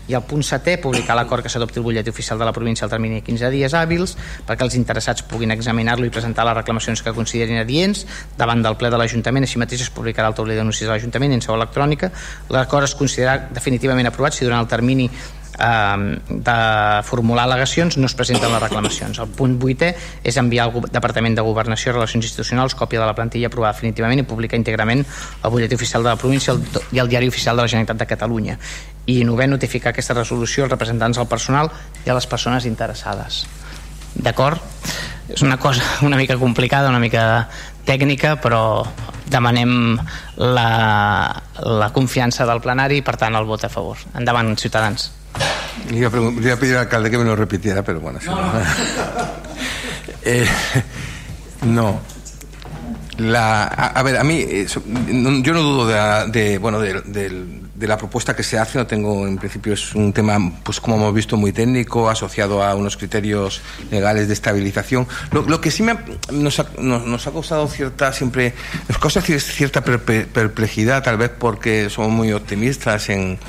I 0.09 0.17
el 0.17 0.23
punt 0.27 0.41
setè, 0.43 0.79
publicar 0.81 1.15
l'acord 1.15 1.45
que 1.45 1.51
s'adopti 1.51 1.77
el 1.79 1.85
butlletí 1.85 2.09
oficial 2.11 2.41
de 2.41 2.47
la 2.49 2.51
província 2.51 2.83
al 2.83 2.91
termini 2.91 3.21
de 3.21 3.23
15 3.23 3.51
dies 3.53 3.75
hàbils 3.77 4.17
perquè 4.47 4.65
els 4.65 4.75
interessats 4.75 5.23
puguin 5.29 5.53
examinar-lo 5.53 6.09
i 6.09 6.11
presentar 6.11 6.43
les 6.49 6.57
reclamacions 6.57 7.05
que 7.05 7.13
considerin 7.15 7.61
adients 7.61 8.03
davant 8.35 8.65
del 8.65 8.75
ple 8.81 8.89
de 8.91 8.99
l'Ajuntament. 8.99 9.45
Així 9.45 9.61
mateix 9.61 9.85
es 9.85 9.93
publicarà 9.93 10.33
el 10.33 10.35
taulell 10.35 10.59
d'anuncis 10.59 10.83
de 10.83 10.91
l'Ajuntament 10.91 11.37
en 11.37 11.45
seu 11.45 11.55
electrònica. 11.55 12.11
L'acord 12.51 12.89
es 12.89 12.97
considerarà 12.99 13.53
definitivament 13.53 14.09
aprovat 14.09 14.35
si 14.35 14.43
durant 14.43 14.65
el 14.65 14.67
termini 14.67 15.07
de 15.53 16.55
formular 17.05 17.45
al·legacions 17.45 17.97
no 17.99 18.07
es 18.09 18.15
presenten 18.17 18.51
les 18.51 18.61
reclamacions. 18.61 19.19
El 19.21 19.29
punt 19.37 19.55
8è 19.61 19.91
és 20.25 20.37
enviar 20.41 20.67
al 20.67 20.87
Departament 20.91 21.37
de 21.37 21.45
Governació 21.45 21.91
i 21.91 21.93
Relacions 21.93 22.25
Institucionals 22.25 22.75
còpia 22.75 23.01
de 23.01 23.05
la 23.05 23.15
plantilla 23.15 23.51
aprovada 23.51 23.75
definitivament 23.75 24.23
i 24.23 24.27
publicar 24.27 24.57
íntegrament 24.57 25.03
el 25.05 25.51
butlletí 25.53 25.77
oficial 25.77 26.03
de 26.03 26.09
la 26.09 26.17
província 26.17 26.55
i 26.91 26.99
el 26.99 27.09
diari 27.09 27.29
oficial 27.29 27.55
de 27.55 27.63
la 27.63 27.69
Generalitat 27.69 28.01
de 28.01 28.09
Catalunya. 28.09 28.57
I 29.05 29.23
novè, 29.27 29.47
notificar 29.47 29.93
aquesta 29.93 30.17
resolució 30.17 30.65
als 30.65 30.73
representants 30.73 31.19
del 31.21 31.29
personal 31.29 31.69
i 32.05 32.09
a 32.09 32.17
les 32.17 32.27
persones 32.27 32.65
interessades. 32.65 33.43
D'acord? 34.13 34.61
És 35.33 35.41
una 35.41 35.57
cosa 35.57 35.81
una 36.03 36.17
mica 36.17 36.37
complicada, 36.37 36.89
una 36.89 36.99
mica 36.99 37.47
tècnica, 37.85 38.35
però 38.41 38.83
demanem 39.29 39.97
la, 40.37 41.41
la 41.63 41.89
confiança 41.95 42.45
del 42.45 42.61
plenari 42.61 43.01
i 43.01 43.05
per 43.05 43.17
tant 43.19 43.35
el 43.35 43.47
vot 43.49 43.65
a 43.65 43.71
favor. 43.71 43.99
Endavant, 44.17 44.53
ciutadans. 44.59 45.11
Le 45.89 45.97
iba, 45.97 46.09
a 46.09 46.21
le 46.21 46.45
iba 46.45 46.53
a 46.53 46.59
pedir 46.59 46.75
al 46.75 46.85
alcalde 46.85 47.09
que 47.09 47.17
me 47.17 47.25
lo 47.25 47.35
repitiera, 47.35 47.83
pero 47.83 47.99
bueno. 47.99 48.19
No, 48.25 48.35
no. 48.35 48.51
eh, 50.23 50.47
no. 51.63 51.99
La, 53.17 53.63
a, 53.63 53.87
a, 53.87 54.03
ver, 54.03 54.17
a 54.17 54.23
mí, 54.23 54.39
eh, 54.41 54.67
yo 54.67 55.53
no 55.53 55.61
dudo 55.61 55.87
de, 55.87 56.31
de 56.31 56.57
bueno, 56.57 56.79
de, 56.79 57.01
de, 57.01 57.62
de, 57.75 57.87
la 57.87 57.97
propuesta 57.97 58.35
que 58.35 58.43
se 58.43 58.57
hace, 58.57 58.77
no 58.77 58.87
tengo, 58.87 59.27
en 59.27 59.37
principio 59.37 59.73
es 59.73 59.95
un 59.95 60.13
tema, 60.13 60.39
pues 60.63 60.79
como 60.79 60.95
hemos 60.95 61.13
visto, 61.13 61.37
muy 61.37 61.51
técnico, 61.51 62.09
asociado 62.09 62.63
a 62.63 62.75
unos 62.75 62.97
criterios 62.97 63.61
legales 63.91 64.27
de 64.27 64.33
estabilización. 64.33 65.07
Lo, 65.31 65.61
que 65.61 65.71
sí 65.71 65.83
me 65.83 65.93
ha, 65.93 66.03
nos, 66.31 66.59
ha, 66.59 66.67
nos, 66.79 67.05
nos, 67.05 67.27
ha 67.27 67.31
causado 67.31 67.67
cierta, 67.67 68.13
siempre, 68.13 68.53
nos 68.87 68.97
causa 68.97 69.21
cierta 69.21 69.83
perplejidad, 69.83 71.03
tal 71.03 71.17
vez 71.17 71.31
porque 71.37 71.89
somos 71.89 72.11
muy 72.11 72.31
optimistas 72.33 73.09
en 73.09 73.39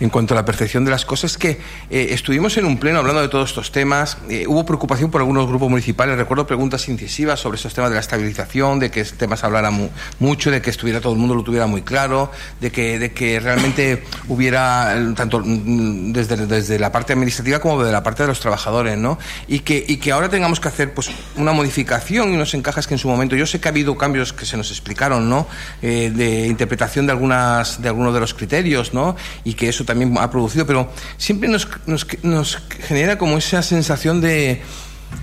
en 0.00 0.10
cuanto 0.10 0.34
a 0.34 0.36
la 0.36 0.44
percepción 0.44 0.84
de 0.84 0.90
las 0.90 1.04
cosas, 1.04 1.38
que 1.38 1.58
eh, 1.90 2.08
estuvimos 2.10 2.56
en 2.56 2.66
un 2.66 2.78
pleno 2.78 2.98
hablando 2.98 3.22
de 3.22 3.28
todos 3.28 3.50
estos 3.50 3.72
temas, 3.72 4.18
eh, 4.28 4.44
hubo 4.46 4.64
preocupación 4.64 5.10
por 5.10 5.20
algunos 5.20 5.46
grupos 5.48 5.70
municipales, 5.70 6.16
recuerdo 6.16 6.46
preguntas 6.46 6.88
incisivas 6.88 7.40
sobre 7.40 7.56
estos 7.56 7.74
temas 7.74 7.90
de 7.90 7.94
la 7.94 8.00
estabilización, 8.00 8.78
de 8.78 8.90
que 8.90 9.00
este 9.00 9.16
tema 9.16 9.36
se 9.36 9.46
hablara 9.46 9.70
mu 9.70 9.88
mucho, 10.18 10.50
de 10.50 10.60
que 10.60 10.70
estuviera 10.70 11.00
todo 11.00 11.12
el 11.12 11.18
mundo 11.18 11.34
lo 11.34 11.42
tuviera 11.42 11.66
muy 11.66 11.82
claro, 11.82 12.30
de 12.60 12.70
que, 12.70 12.98
de 12.98 13.12
que 13.12 13.40
realmente 13.40 14.04
hubiera, 14.28 14.94
tanto 15.14 15.40
mm, 15.40 16.12
desde, 16.12 16.46
desde 16.46 16.78
la 16.78 16.92
parte 16.92 17.12
administrativa 17.12 17.58
como 17.58 17.82
de 17.82 17.92
la 17.92 18.02
parte 18.02 18.22
de 18.22 18.28
los 18.28 18.40
trabajadores, 18.40 18.98
¿no? 18.98 19.18
Y 19.48 19.60
que, 19.60 19.84
y 19.86 19.96
que 19.96 20.12
ahora 20.12 20.28
tengamos 20.28 20.60
que 20.60 20.68
hacer 20.68 20.92
pues 20.94 21.10
una 21.36 21.52
modificación 21.52 22.32
y 22.32 22.34
unos 22.34 22.52
encajes 22.54 22.86
que 22.86 22.94
en 22.94 22.98
su 22.98 23.08
momento, 23.08 23.36
yo 23.36 23.46
sé 23.46 23.60
que 23.60 23.68
ha 23.68 23.70
habido 23.70 23.96
cambios 23.96 24.32
que 24.32 24.44
se 24.44 24.56
nos 24.56 24.70
explicaron, 24.70 25.28
¿no? 25.28 25.46
Eh, 25.82 26.12
de 26.14 26.46
interpretación 26.46 27.06
de 27.06 27.12
algunas, 27.12 27.80
de 27.80 27.88
algunos 27.88 28.12
de 28.12 28.20
los 28.20 28.34
criterios, 28.34 28.92
¿no? 28.92 29.16
Y 29.44 29.54
que 29.54 29.68
eso 29.68 29.84
también 29.86 30.16
ha 30.18 30.30
producido, 30.30 30.66
pero 30.66 30.90
siempre 31.16 31.48
nos, 31.48 31.68
nos, 31.86 32.06
nos 32.22 32.58
genera 32.86 33.16
como 33.16 33.38
esa 33.38 33.62
sensación 33.62 34.20
de, 34.20 34.60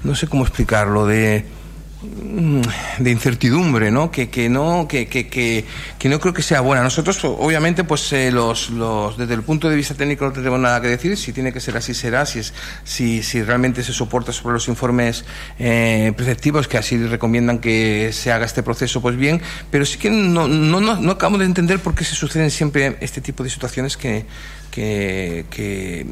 no 0.04 0.16
sé 0.16 0.28
cómo 0.28 0.44
explicarlo, 0.44 1.06
de 1.06 1.46
de 3.00 3.12
incertidumbre, 3.12 3.92
¿no? 3.92 4.12
Que, 4.12 4.30
que 4.30 4.50
no 4.50 4.88
que, 4.88 5.08
que, 5.08 5.28
que, 5.28 6.10
no 6.10 6.20
creo 6.20 6.34
que 6.34 6.42
sea 6.42 6.62
buena. 6.62 6.84
Nosotros, 6.84 7.24
obviamente, 7.24 7.84
pues 7.84 8.12
eh, 8.14 8.32
los, 8.32 8.70
los, 8.70 9.18
desde 9.18 9.34
el 9.34 9.44
punto 9.44 9.70
de 9.70 9.76
vista 9.76 9.94
técnico 9.96 10.26
no 10.26 10.32
tenemos 10.32 10.60
nada 10.60 10.82
que 10.82 10.88
decir. 10.88 11.18
Si 11.18 11.34
tiene 11.34 11.54
que 11.54 11.60
ser 11.60 11.78
así, 11.78 11.94
será. 11.94 12.26
Si, 12.26 12.40
es, 12.40 12.54
si, 12.84 13.24
si 13.24 13.42
realmente 13.44 13.84
se 13.84 13.94
soporta 13.94 14.32
sobre 14.32 14.54
los 14.54 14.68
informes 14.68 15.26
eh, 15.60 16.14
preceptivos 16.16 16.68
que 16.68 16.78
así 16.78 16.98
recomiendan 17.06 17.60
que 17.60 18.12
se 18.14 18.32
haga 18.32 18.46
este 18.46 18.64
proceso, 18.64 19.02
pues 19.02 19.16
bien. 19.16 19.42
Pero 19.72 19.86
sí 19.86 19.98
que 19.98 20.10
no, 20.10 20.48
no, 20.48 20.80
no, 20.80 20.96
no 20.96 21.38
de 21.38 21.46
entender 21.46 21.80
por 21.80 21.96
qué 21.96 22.04
se 22.04 22.16
suceden 22.16 22.52
siempre 22.52 22.98
este 23.00 23.22
tipo 23.22 23.44
de 23.44 23.50
situaciones 23.50 23.98
que 23.98 24.26
que, 24.74 25.46
que 25.52 26.04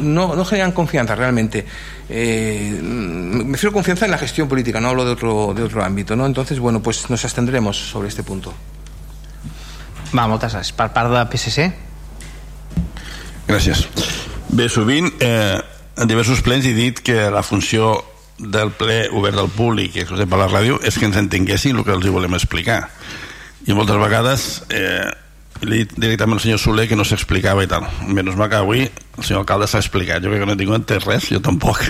no, 0.00 0.34
no, 0.34 0.44
generan 0.44 0.72
confianza 0.72 1.14
realmente. 1.14 1.64
Eh, 2.08 2.80
me 2.82 3.52
refiero 3.52 3.72
confianza 3.72 4.06
en 4.06 4.10
la 4.10 4.18
gestión 4.18 4.48
política, 4.48 4.80
no 4.80 4.88
hablo 4.88 5.04
de 5.04 5.12
otro, 5.12 5.54
de 5.54 5.62
otro 5.62 5.84
ámbito. 5.84 6.16
¿no? 6.16 6.26
Entonces, 6.26 6.58
bueno, 6.58 6.82
pues 6.82 7.08
nos 7.10 7.24
abstendremos 7.24 7.76
sobre 7.76 8.08
este 8.08 8.24
punto. 8.24 8.52
Va, 10.08 10.24
moltes 10.26 10.54
gràcies. 10.54 10.72
Per 10.72 10.88
part 10.96 11.12
de 11.12 11.20
PSC? 11.28 11.66
Gràcies. 13.46 13.82
Bé, 14.48 14.70
sovint 14.72 15.10
eh, 15.20 15.60
en 16.00 16.08
diversos 16.08 16.40
plens 16.40 16.64
he 16.64 16.72
dit 16.72 17.02
que 17.04 17.28
la 17.30 17.44
funció 17.44 17.92
del 18.38 18.72
ple 18.72 19.02
obert 19.12 19.36
al 19.36 19.52
públic 19.52 19.98
i 19.98 20.02
exclusiu 20.06 20.26
per 20.30 20.40
la 20.40 20.48
ràdio 20.48 20.80
és 20.80 20.96
que 20.96 21.04
ens 21.04 21.20
entenguessin 21.20 21.76
el 21.76 21.84
que 21.84 21.92
els 21.92 22.08
hi 22.08 22.14
volem 22.14 22.38
explicar 22.38 22.86
i 23.68 23.76
moltes 23.76 24.00
vegades 24.00 24.48
eh, 24.72 25.10
li 25.64 25.82
dit 25.82 25.94
directament 25.98 26.38
al 26.38 26.44
senyor 26.44 26.60
Soler 26.62 26.86
que 26.90 26.96
no 26.98 27.06
s'explicava 27.08 27.64
i 27.64 27.70
tal. 27.70 27.86
Menys 28.06 28.38
mal 28.38 28.50
que 28.52 28.60
avui 28.60 28.84
el 28.86 29.24
senyor 29.24 29.42
alcalde 29.42 29.66
s'ha 29.70 29.82
explicat. 29.82 30.22
Jo 30.22 30.30
crec 30.30 30.44
que 30.44 30.50
no 30.52 30.56
tinc 30.58 30.74
entès 30.76 31.04
res, 31.06 31.28
jo 31.32 31.42
tampoc. 31.44 31.82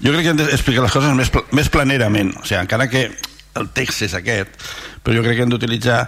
Jo 0.00 0.12
crec 0.12 0.26
que 0.26 0.34
hem 0.34 0.40
d'explicar 0.42 0.84
les 0.84 0.94
coses 0.94 1.16
més, 1.16 1.32
més 1.56 1.72
planerament. 1.72 2.34
O 2.40 2.44
sigui, 2.44 2.60
encara 2.60 2.90
que 2.92 3.08
el 3.58 3.68
text 3.74 4.06
és 4.06 4.14
aquest 4.14 4.60
però 5.02 5.16
jo 5.16 5.24
crec 5.24 5.38
que 5.38 5.46
hem 5.46 5.52
d'utilitzar 5.52 6.00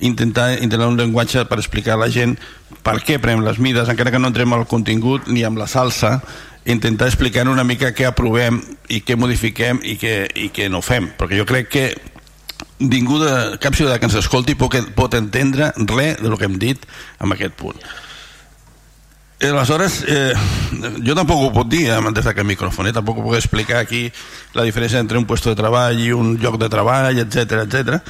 intentar, 0.00 0.52
intentar 0.62 0.88
un 0.88 0.98
llenguatge 0.98 1.44
per 1.48 1.60
explicar 1.60 1.96
a 1.96 2.04
la 2.04 2.10
gent 2.12 2.36
per 2.84 2.98
què 3.04 3.20
prenem 3.20 3.44
les 3.46 3.60
mides 3.62 3.90
encara 3.92 4.12
que 4.12 4.20
no 4.20 4.30
entrem 4.30 4.54
al 4.56 4.66
contingut 4.70 5.28
ni 5.28 5.44
amb 5.46 5.60
la 5.60 5.68
salsa 5.70 6.18
intentar 6.64 7.08
explicar 7.08 7.46
una 7.48 7.64
mica 7.64 7.94
què 7.96 8.06
aprovem 8.08 8.60
i 8.88 9.00
què 9.06 9.16
modifiquem 9.16 9.80
i 9.82 9.96
què, 10.00 10.14
i 10.36 10.50
què 10.52 10.68
no 10.68 10.82
fem. 10.84 11.08
Perquè 11.16 11.38
jo 11.38 11.46
crec 11.48 11.70
que 11.72 11.84
ningú 12.80 13.20
de, 13.20 13.58
cap 13.62 13.76
ciutadà 13.76 13.98
que 14.00 14.08
ens 14.08 14.18
escolti 14.20 14.56
pot, 14.58 14.74
pot 14.96 15.14
entendre 15.18 15.72
res 15.76 16.20
del 16.20 16.36
que 16.38 16.48
hem 16.48 16.58
dit 16.60 16.86
en 17.20 17.34
aquest 17.36 17.56
punt 17.60 17.80
eh, 19.40 19.48
aleshores 19.48 20.04
eh, 20.08 20.34
jo 21.04 21.16
tampoc 21.16 21.46
ho 21.46 21.52
puc 21.54 21.68
dir 21.72 21.86
eh, 21.88 22.00
des 22.12 22.24
d'aquest 22.24 22.46
micròfon 22.46 22.88
eh, 22.88 22.92
tampoc 22.96 23.22
puc 23.22 23.36
explicar 23.36 23.80
aquí 23.80 24.08
la 24.54 24.64
diferència 24.64 25.00
entre 25.00 25.18
un 25.18 25.26
lloc 25.26 25.44
de 25.44 25.56
treball 25.56 26.00
i 26.00 26.12
un 26.12 26.36
lloc 26.40 26.58
de 26.58 26.68
treball 26.68 27.18
etc 27.18 27.64
etc. 27.64 28.00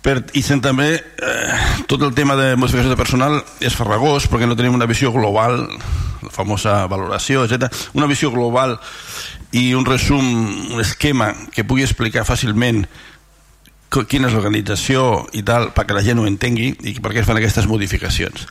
Per, 0.00 0.16
i 0.32 0.40
sent 0.40 0.62
també 0.64 0.94
eh, 0.96 1.56
tot 1.86 2.00
el 2.02 2.14
tema 2.16 2.36
de 2.36 2.56
modificació 2.56 2.92
de 2.92 2.96
personal 2.96 3.40
és 3.60 3.76
farragós 3.76 4.28
perquè 4.28 4.48
no 4.48 4.56
tenim 4.56 4.74
una 4.74 4.88
visió 4.88 5.12
global 5.12 5.66
la 6.20 6.30
famosa 6.32 6.86
valoració, 6.86 7.44
etc. 7.44 7.72
una 7.96 8.08
visió 8.08 8.30
global 8.30 8.78
i 9.56 9.72
un 9.74 9.84
resum, 9.84 10.24
un 10.72 10.80
esquema 10.80 11.32
que 11.52 11.64
pugui 11.64 11.82
explicar 11.84 12.26
fàcilment 12.28 12.84
quina 13.90 14.28
és 14.28 14.34
l'organització 14.34 15.26
i 15.34 15.42
tal, 15.46 15.70
perquè 15.74 15.96
la 15.96 16.04
gent 16.06 16.20
ho 16.22 16.26
entengui 16.28 16.70
i 16.86 16.94
per 17.02 17.12
què 17.12 17.22
es 17.22 17.28
fan 17.28 17.40
aquestes 17.40 17.66
modificacions. 17.66 18.46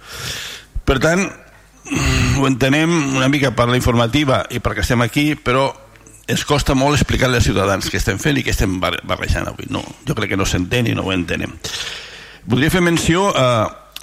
Per 0.83 0.97
tant, 0.99 1.23
ho 2.39 2.47
entenem 2.47 2.91
una 3.15 3.29
mica 3.31 3.53
per 3.55 3.69
la 3.69 3.77
informativa 3.79 4.43
i 4.51 4.59
perquè 4.59 4.83
estem 4.83 5.01
aquí, 5.05 5.31
però 5.35 5.69
es 6.29 6.43
costa 6.45 6.75
molt 6.77 6.99
explicar-li 6.99 7.39
als 7.39 7.47
ciutadans 7.47 7.89
què 7.89 7.97
estem 7.97 8.19
fent 8.21 8.37
i 8.37 8.43
què 8.45 8.53
estem 8.53 8.77
barrejant 8.79 9.49
avui. 9.49 9.65
No, 9.73 9.81
jo 10.05 10.15
crec 10.17 10.33
que 10.33 10.37
no 10.37 10.45
s'entén 10.45 10.91
i 10.91 10.95
no 10.97 11.07
ho 11.07 11.13
entenem. 11.15 11.55
Voldria 12.45 12.73
fer 12.73 12.83
menció 12.85 13.29
a, 13.33 13.47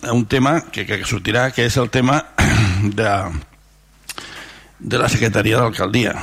a 0.03 0.13
un 0.17 0.27
tema 0.27 0.59
que, 0.73 0.87
que 0.89 1.05
sortirà, 1.07 1.51
que 1.55 1.69
és 1.69 1.77
el 1.79 1.93
tema 1.95 2.19
de, 2.99 3.13
de 4.79 4.99
la 4.99 5.11
secretaria 5.13 5.61
d'alcaldia. 5.61 6.17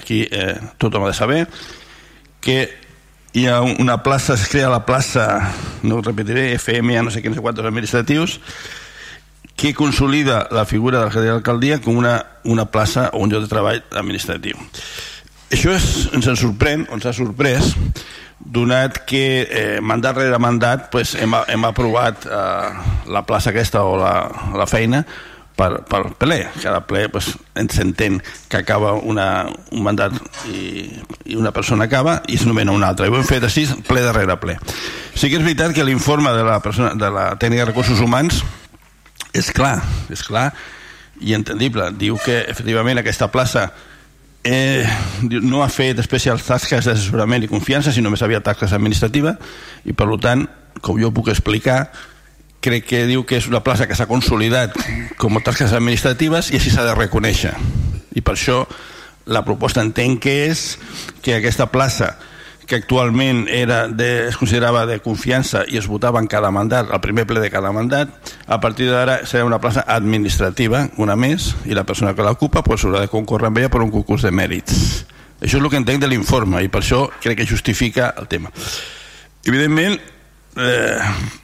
Aquí 0.00 0.24
eh, 0.26 0.56
tothom 0.78 1.06
ha 1.06 1.12
de 1.12 1.18
saber 1.18 1.44
que 2.40 2.89
hi 3.32 3.46
ha 3.46 3.60
una 3.62 4.02
plaça, 4.02 4.34
es 4.34 4.48
crea 4.48 4.70
la 4.70 4.84
plaça, 4.86 5.52
no 5.82 5.96
ho 5.96 6.02
repetiré, 6.02 6.52
FM, 6.56 6.96
ja 6.96 7.02
no 7.06 7.12
sé 7.14 7.22
quins 7.22 7.38
quantos 7.38 7.66
administratius, 7.66 8.40
que 9.54 9.74
consolida 9.74 10.48
la 10.50 10.64
figura 10.64 10.98
de 10.98 11.04
la 11.04 11.10
Secretaria 11.10 11.36
d'Alcaldia 11.36 11.80
com 11.84 11.98
una, 12.00 12.14
una 12.44 12.66
plaça 12.72 13.10
o 13.12 13.20
un 13.22 13.30
lloc 13.30 13.44
de 13.44 13.52
treball 13.52 13.82
administratiu. 13.92 14.58
Això 15.50 15.74
és, 15.74 16.08
ens 16.14 16.26
en 16.30 16.38
sorprèn, 16.38 16.86
ens 16.90 17.06
ha 17.06 17.14
sorprès, 17.14 17.74
donat 18.40 19.02
que 19.06 19.24
eh, 19.44 19.80
mandat 19.84 20.16
rere 20.16 20.38
mandat 20.40 20.88
pues, 20.90 21.12
hem, 21.14 21.34
hem 21.46 21.66
aprovat 21.68 22.24
eh, 22.24 22.70
la 23.12 23.26
plaça 23.28 23.52
aquesta 23.52 23.84
o 23.84 23.98
la, 24.00 24.14
la 24.56 24.66
feina 24.66 25.04
per, 25.60 25.82
per 25.84 26.02
ple. 26.16 26.40
Cada 26.62 26.80
ple 26.88 27.04
pues, 27.12 27.34
ens 27.58 27.76
s'entén 27.76 28.18
que 28.48 28.60
acaba 28.62 28.94
una, 28.96 29.44
un 29.74 29.84
mandat 29.84 30.16
i, 30.48 30.88
i 31.28 31.36
una 31.36 31.52
persona 31.52 31.84
acaba 31.90 32.20
i 32.28 32.40
s'anomena 32.40 32.72
una 32.72 32.88
altra. 32.88 33.06
I 33.06 33.12
ho 33.12 33.18
hem 33.20 33.28
fet 33.28 33.44
així 33.44 33.66
ple 33.88 34.04
darrere 34.06 34.38
ple. 34.40 34.56
Sí 35.12 35.28
que 35.28 35.36
és 35.36 35.44
veritat 35.44 35.76
que 35.76 35.84
l'informe 35.84 36.32
de, 36.36 36.46
la 36.46 36.60
persona, 36.64 36.94
de 36.96 37.12
la 37.12 37.30
tècnica 37.36 37.66
de 37.66 37.70
recursos 37.74 38.00
humans 38.00 38.40
és 39.36 39.50
clar, 39.54 39.76
és 40.10 40.24
clar 40.26 40.48
i 41.20 41.36
entendible. 41.36 41.90
Diu 42.00 42.16
que 42.24 42.40
efectivament 42.48 43.02
aquesta 43.02 43.28
plaça 43.28 43.68
eh, 44.42 44.86
no 45.28 45.60
ha 45.62 45.68
fet 45.68 46.00
especials 46.00 46.46
tasques 46.48 46.88
d'assessorament 46.88 47.44
i 47.44 47.50
confiança, 47.52 47.92
sinó 47.92 48.12
més 48.12 48.24
aviat 48.24 48.46
tasques 48.48 48.72
administratives 48.72 49.36
i 49.84 49.92
per 49.92 50.08
tant, 50.24 50.48
com 50.80 50.96
jo 50.96 51.12
puc 51.12 51.28
explicar, 51.28 51.90
crec 52.60 52.86
que 52.86 53.04
diu 53.08 53.24
que 53.24 53.40
és 53.40 53.48
una 53.48 53.62
plaça 53.64 53.88
que 53.88 53.96
s'ha 53.96 54.08
consolidat 54.10 54.76
com 55.20 55.36
a 55.36 55.44
tasques 55.44 55.72
administratives 55.72 56.50
i 56.52 56.60
així 56.60 56.72
s'ha 56.72 56.86
de 56.86 56.96
reconèixer 56.96 57.54
i 58.14 58.20
per 58.20 58.36
això 58.36 58.64
la 59.30 59.44
proposta 59.46 59.82
entenc 59.84 60.22
que 60.24 60.34
és 60.50 60.74
que 61.22 61.36
aquesta 61.36 61.70
plaça 61.72 62.16
que 62.70 62.76
actualment 62.78 63.48
era 63.50 63.88
de, 63.88 64.28
es 64.28 64.36
considerava 64.38 64.84
de 64.86 65.00
confiança 65.02 65.64
i 65.66 65.80
es 65.80 65.88
votava 65.90 66.20
en 66.22 66.28
cada 66.30 66.52
mandat, 66.54 66.86
al 66.86 67.00
primer 67.02 67.24
ple 67.26 67.42
de 67.42 67.50
cada 67.50 67.72
mandat, 67.74 68.12
a 68.46 68.60
partir 68.62 68.86
d'ara 68.86 69.24
serà 69.26 69.42
una 69.42 69.58
plaça 69.58 69.82
administrativa, 69.90 70.84
una 70.96 71.16
més, 71.18 71.48
i 71.66 71.74
la 71.74 71.82
persona 71.82 72.14
que 72.14 72.22
l'ocupa 72.22 72.62
pues, 72.62 72.84
haurà 72.86 73.02
de 73.02 73.10
concórrer 73.10 73.50
amb 73.50 73.58
ella 73.58 73.72
per 73.74 73.82
un 73.82 73.90
concurs 73.90 74.22
de 74.22 74.30
mèrits. 74.30 75.02
Això 75.40 75.58
és 75.58 75.58
el 75.58 75.66
que 75.72 75.80
entenc 75.82 75.98
de 75.98 76.12
l'informe 76.12 76.62
i 76.62 76.70
per 76.70 76.84
això 76.84 77.08
crec 77.18 77.40
que 77.40 77.48
justifica 77.50 78.12
el 78.22 78.30
tema. 78.30 78.54
Evidentment, 79.42 79.98
eh, 80.56 80.98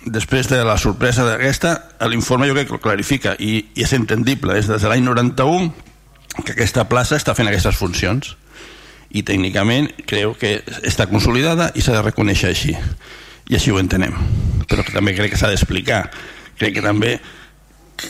després 0.05 0.49
de 0.49 0.63
la 0.65 0.77
sorpresa 0.79 1.27
d'aquesta, 1.27 1.77
l'informe 2.11 2.49
jo 2.49 2.57
crec 2.57 2.71
que 2.73 2.83
clarifica 2.83 3.37
i, 3.39 3.59
i 3.75 3.85
és 3.87 3.93
entendible, 3.97 4.57
és 4.59 4.71
des 4.71 4.83
de 4.83 4.91
l'any 4.91 5.05
91 5.05 5.71
que 6.45 6.53
aquesta 6.53 6.85
plaça 6.91 7.17
està 7.17 7.35
fent 7.37 7.49
aquestes 7.49 7.79
funcions 7.79 8.35
i 9.17 9.23
tècnicament 9.25 9.89
creu 10.09 10.35
que 10.37 10.59
està 10.85 11.07
consolidada 11.09 11.71
i 11.75 11.85
s'ha 11.85 11.95
de 11.97 12.05
reconèixer 12.05 12.51
així. 12.51 12.75
I 13.47 13.57
així 13.57 13.71
ho 13.71 13.79
entenem. 13.79 14.13
Però 14.67 14.83
que 14.83 14.93
també 14.93 15.15
crec 15.15 15.33
que 15.33 15.39
s'ha 15.39 15.53
d'explicar. 15.53 16.09
Crec 16.59 16.75
que 16.77 16.85
també 16.85 17.15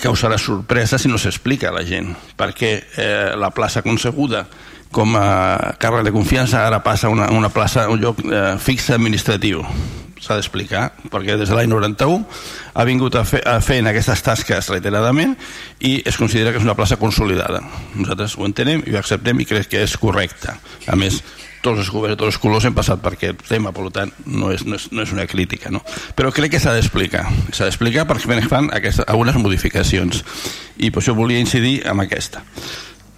causarà 0.02 0.38
sorpresa 0.40 0.98
si 0.98 1.11
no 1.12 1.18
s'explica 1.20 1.68
a 1.68 1.76
la 1.76 1.85
gent 1.87 2.09
perquè 2.35 2.70
eh, 2.98 3.37
la 3.38 3.52
plaça 3.54 3.85
concebuda 3.87 4.46
com 4.90 5.14
a 5.14 5.76
càrrec 5.78 6.09
de 6.09 6.14
confiança 6.14 6.64
ara 6.66 6.80
passa 6.82 7.06
a 7.06 7.12
una, 7.14 7.28
una 7.30 7.52
plaça, 7.54 7.87
un 7.90 8.00
lloc 8.02 8.18
eh, 8.24 8.56
fix 8.59 8.90
administratiu 8.90 9.62
s'ha 10.26 10.36
d'explicar, 10.38 10.90
perquè 11.12 11.38
des 11.38 11.48
de 11.48 11.56
l'any 11.56 11.70
91 11.70 12.24
ha 12.74 12.84
vingut 12.88 13.16
a 13.16 13.24
fer, 13.28 13.42
a 13.46 13.60
fer 13.64 13.80
en 13.82 13.90
aquestes 13.92 14.22
tasques 14.26 14.70
reiteradament 14.74 15.36
i 15.80 16.00
es 16.04 16.18
considera 16.18 16.52
que 16.52 16.60
és 16.60 16.66
una 16.66 16.76
plaça 16.78 16.98
consolidada. 17.00 17.62
Nosaltres 17.94 18.36
ho 18.36 18.46
entenem 18.48 18.84
i 18.86 18.94
ho 18.94 19.00
acceptem 19.00 19.40
i 19.40 19.48
crec 19.48 19.70
que 19.72 19.84
és 19.86 19.96
correcte. 20.01 20.55
A 20.86 20.98
més, 20.98 21.22
tots 21.66 21.82
els 21.82 21.90
governs, 21.90 22.18
tots 22.18 22.34
els 22.34 22.40
colors 22.42 22.66
hem 22.68 22.74
passat 22.76 23.03
per 23.03 23.14
aquest 23.16 23.46
tema, 23.48 23.72
per 23.74 23.88
tant, 23.94 24.12
no 24.26 24.53
és, 24.55 24.64
no 24.66 24.78
és, 24.78 24.88
no 24.94 25.03
és 25.03 25.14
una 25.14 25.26
crítica. 25.30 25.72
No? 25.74 25.82
Però 26.18 26.32
crec 26.34 26.55
que 26.55 26.62
s'ha 26.62 26.74
d'explicar. 26.76 27.24
S'ha 27.51 27.68
d'explicar 27.68 28.07
perquè 28.09 28.40
fan 28.46 28.70
aquestes, 28.74 29.07
algunes 29.09 29.38
modificacions 29.40 30.22
i 30.76 30.90
per 30.90 31.03
això 31.03 31.16
volia 31.16 31.42
incidir 31.42 31.80
en 31.88 32.03
aquesta. 32.05 32.44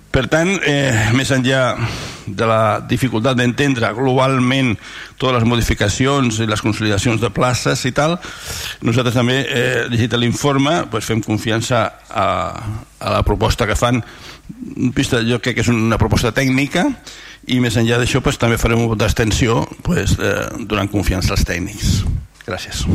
Per 0.08 0.24
tant, 0.32 0.48
eh, 0.64 1.10
més 1.12 1.28
enllà 1.34 1.76
de 2.26 2.46
la 2.48 2.80
dificultat 2.88 3.36
d'entendre 3.36 3.90
globalment 3.96 4.72
totes 5.20 5.36
les 5.36 5.46
modificacions 5.48 6.40
i 6.40 6.46
les 6.48 6.62
consolidacions 6.64 7.20
de 7.20 7.30
places 7.34 7.84
i 7.88 7.92
tal, 7.92 8.16
nosaltres 8.80 9.16
també, 9.16 9.42
eh, 9.44 9.84
llegit 9.92 10.16
l'informe, 10.16 10.86
pues 10.90 11.04
fem 11.04 11.20
confiança 11.24 11.84
a, 12.08 12.26
a 12.98 13.10
la 13.18 13.22
proposta 13.22 13.66
que 13.66 13.76
fan. 13.76 14.00
Pista, 14.96 15.20
jo 15.20 15.42
crec 15.44 15.58
que 15.58 15.64
és 15.66 15.68
una 15.68 15.98
proposta 16.00 16.32
tècnica 16.32 16.86
i 17.52 17.60
més 17.60 17.76
enllà 17.76 17.98
d'això 18.00 18.22
pues, 18.24 18.40
també 18.40 18.56
farem 18.60 18.80
un 18.80 18.88
vot 18.88 19.00
d'extensió 19.00 19.60
pues, 19.84 20.16
eh, 20.16 20.48
donant 20.64 20.88
confiança 20.88 21.34
als 21.36 21.44
tècnics. 21.48 22.02
Gràcies. 22.48 22.86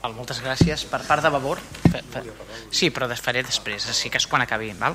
Val, 0.00 0.14
moltes 0.14 0.38
gràcies. 0.44 0.86
Per 0.86 1.02
part 1.08 1.26
de 1.26 1.30
Vavor... 1.34 1.58
Sí, 2.70 2.92
però 2.94 3.10
faré 3.18 3.42
després, 3.42 3.82
sí 3.98 4.08
que 4.08 4.22
és 4.22 4.26
quan 4.30 4.46
acabi. 4.46 4.70
Val? 4.78 4.94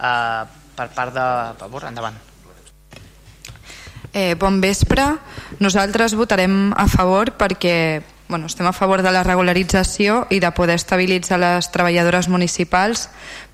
Uh, 0.00 0.46
per 0.76 0.88
part 0.94 1.14
de 1.14 1.26
Vavor, 1.60 1.88
endavant. 1.88 2.16
Eh, 4.12 4.34
bon 4.34 4.60
vespre. 4.60 5.04
Nosaltres 5.60 6.16
votarem 6.18 6.72
a 6.76 6.88
favor 6.90 7.36
perquè 7.38 8.02
bueno, 8.30 8.46
estem 8.46 8.66
a 8.66 8.72
favor 8.72 9.02
de 9.02 9.10
la 9.10 9.24
regularització 9.26 10.24
i 10.30 10.38
de 10.38 10.52
poder 10.54 10.76
estabilitzar 10.78 11.40
les 11.42 11.66
treballadores 11.74 12.28
municipals. 12.30 13.08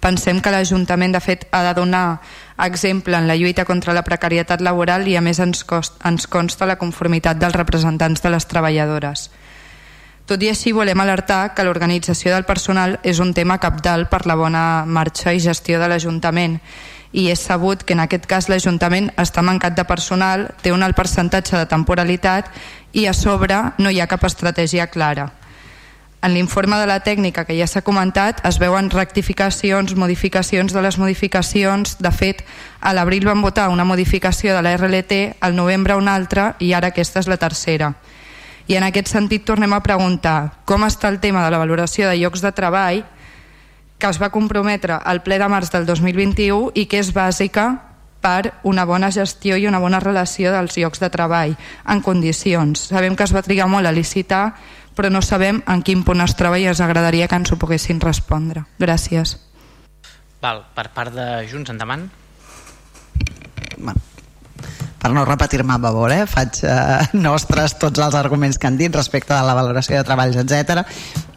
Pensem 0.04 0.42
que 0.44 0.52
l'Ajuntament, 0.52 1.16
de 1.16 1.22
fet, 1.24 1.46
ha 1.50 1.62
de 1.64 1.72
donar 1.74 2.20
exemple 2.60 3.16
en 3.16 3.26
la 3.26 3.36
lluita 3.40 3.64
contra 3.64 3.96
la 3.96 4.04
precarietat 4.04 4.60
laboral 4.60 5.08
i, 5.08 5.16
a 5.16 5.24
més, 5.24 5.40
ens, 5.40 5.64
cost, 5.64 5.96
ens 6.04 6.28
consta 6.28 6.68
la 6.68 6.76
conformitat 6.76 7.40
dels 7.40 7.56
representants 7.56 8.20
de 8.20 8.32
les 8.36 8.46
treballadores. 8.46 9.30
Tot 10.26 10.42
i 10.42 10.50
així, 10.52 10.74
volem 10.76 11.00
alertar 11.00 11.54
que 11.54 11.64
l'organització 11.64 12.34
del 12.34 12.44
personal 12.44 12.98
és 13.02 13.20
un 13.22 13.32
tema 13.32 13.56
capdalt 13.62 14.10
per 14.12 14.26
la 14.26 14.36
bona 14.36 14.84
marxa 14.84 15.32
i 15.32 15.40
gestió 15.40 15.80
de 15.80 15.88
l'Ajuntament 15.88 16.60
i 17.16 17.30
és 17.32 17.40
sabut 17.40 17.80
que 17.82 17.96
en 17.96 18.02
aquest 18.04 18.28
cas 18.28 18.50
l'Ajuntament 18.52 19.08
està 19.16 19.40
mancat 19.40 19.72
de 19.76 19.86
personal, 19.88 20.50
té 20.60 20.72
un 20.74 20.84
alt 20.84 20.96
percentatge 20.98 21.56
de 21.56 21.68
temporalitat 21.70 22.50
i 22.92 23.06
a 23.08 23.16
sobre 23.16 23.56
no 23.80 23.90
hi 23.90 24.02
ha 24.02 24.10
cap 24.10 24.26
estratègia 24.28 24.90
clara. 24.92 25.30
En 26.20 26.34
l'informe 26.34 26.76
de 26.76 26.88
la 26.90 27.00
tècnica 27.00 27.46
que 27.48 27.56
ja 27.56 27.68
s'ha 27.70 27.84
comentat 27.86 28.42
es 28.48 28.58
veuen 28.60 28.90
rectificacions, 28.90 29.94
modificacions 29.96 30.72
de 30.74 30.82
les 30.82 30.98
modificacions. 30.98 31.96
De 32.02 32.12
fet, 32.12 32.42
a 32.80 32.92
l'abril 32.92 33.24
van 33.28 33.40
votar 33.44 33.68
una 33.72 33.84
modificació 33.84 34.52
de 34.56 34.62
la 34.64 34.76
RLT, 34.76 35.36
al 35.40 35.56
novembre 35.56 35.96
una 35.96 36.16
altra 36.16 36.54
i 36.58 36.72
ara 36.74 36.92
aquesta 36.92 37.22
és 37.22 37.28
la 37.32 37.40
tercera. 37.40 37.94
I 38.66 38.76
en 38.76 38.84
aquest 38.84 39.08
sentit 39.08 39.44
tornem 39.46 39.72
a 39.72 39.84
preguntar 39.84 40.64
com 40.66 40.84
està 40.84 41.08
el 41.08 41.20
tema 41.20 41.44
de 41.44 41.52
la 41.54 41.62
valoració 41.62 42.10
de 42.10 42.18
llocs 42.18 42.42
de 42.42 42.52
treball 42.52 43.04
que 43.98 44.08
es 44.08 44.20
va 44.20 44.30
comprometre 44.30 44.98
al 44.98 45.22
ple 45.24 45.38
de 45.40 45.48
març 45.48 45.72
del 45.72 45.86
2021 45.88 46.72
i 46.74 46.86
que 46.90 47.00
és 47.00 47.12
bàsica 47.16 47.68
per 48.20 48.52
una 48.66 48.84
bona 48.84 49.10
gestió 49.14 49.56
i 49.56 49.66
una 49.68 49.78
bona 49.78 50.00
relació 50.02 50.52
dels 50.52 50.76
llocs 50.76 51.00
de 51.00 51.10
treball 51.12 51.54
en 51.86 52.02
condicions. 52.02 52.88
Sabem 52.90 53.16
que 53.16 53.24
es 53.24 53.34
va 53.34 53.44
trigar 53.46 53.68
molt 53.70 53.86
a 53.86 53.94
licitar, 53.94 54.56
però 54.96 55.10
no 55.12 55.22
sabem 55.22 55.62
en 55.68 55.82
quin 55.86 56.02
punt 56.04 56.24
es 56.24 56.34
troba 56.36 56.58
i 56.58 56.66
ens 56.66 56.80
agradaria 56.80 57.28
que 57.28 57.38
ens 57.38 57.52
ho 57.52 57.60
poguessin 57.60 58.00
respondre. 58.00 58.64
Gràcies. 58.80 59.36
Val, 60.42 60.64
per 60.74 60.90
part 60.94 61.14
de 61.14 61.26
Junts, 61.50 61.70
endavant. 61.70 62.08
Per 65.06 65.12
no 65.14 65.22
repetir-me 65.22 65.70
a 65.70 65.78
favor, 65.78 66.10
eh? 66.10 66.24
faig 66.26 66.64
eh, 66.66 67.04
nostres 67.14 67.76
tots 67.78 68.00
els 68.02 68.16
arguments 68.18 68.58
que 68.58 68.66
han 68.66 68.74
dit 68.74 68.90
respecte 68.90 69.36
a 69.36 69.44
la 69.46 69.54
valoració 69.54 69.94
de 69.94 70.02
treballs, 70.02 70.34
etc 70.40 70.82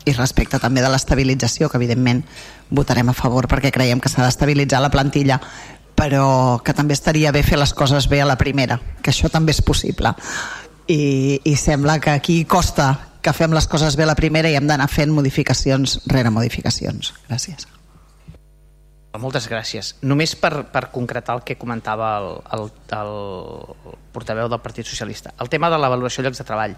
i 0.09 0.15
respecte 0.17 0.57
també 0.57 0.82
de 0.82 0.89
l'estabilització, 0.89 1.70
que 1.70 1.78
evidentment 1.78 2.24
votarem 2.74 3.13
a 3.13 3.13
favor 3.13 3.45
perquè 3.51 3.70
creiem 3.70 4.01
que 4.01 4.09
s'ha 4.09 4.26
d'estabilitzar 4.26 4.82
la 4.82 4.89
plantilla 4.89 5.38
però 5.93 6.63
que 6.65 6.74
també 6.74 6.97
estaria 6.97 7.30
bé 7.36 7.43
fer 7.45 7.61
les 7.61 7.76
coses 7.78 8.09
bé 8.09 8.24
a 8.24 8.28
la 8.30 8.39
primera, 8.41 8.80
que 9.03 9.13
això 9.13 9.30
també 9.30 9.53
és 9.53 9.61
possible. 9.61 10.15
I, 10.89 11.41
i 11.45 11.57
sembla 11.59 11.99
que 12.01 12.15
aquí 12.15 12.45
costa 12.49 12.95
que 13.22 13.38
fem 13.38 13.53
les 13.53 13.70
coses 13.70 13.99
bé 13.99 14.07
a 14.07 14.13
la 14.15 14.17
primera 14.17 14.49
i 14.49 14.57
hem 14.57 14.65
d'anar 14.65 14.89
fent 14.89 15.13
modificacions 15.13 15.99
rere 16.07 16.34
modificacions. 16.34 17.13
Gràcies. 17.28 17.70
Moltes 19.18 19.47
gràcies. 19.49 19.95
Només 20.05 20.36
per, 20.38 20.51
per 20.70 20.84
concretar 20.93 21.39
el 21.39 21.41
que 21.41 21.55
comentava 21.57 22.12
el, 22.20 22.28
el, 22.53 22.68
el 22.93 23.95
portaveu 24.14 24.51
del 24.51 24.62
Partit 24.62 24.86
Socialista. 24.86 25.34
El 25.41 25.49
tema 25.49 25.72
de 25.74 25.80
l'avaluació 25.82 26.22
de 26.22 26.30
llocs 26.30 26.38
de 26.38 26.45
treball. 26.45 26.76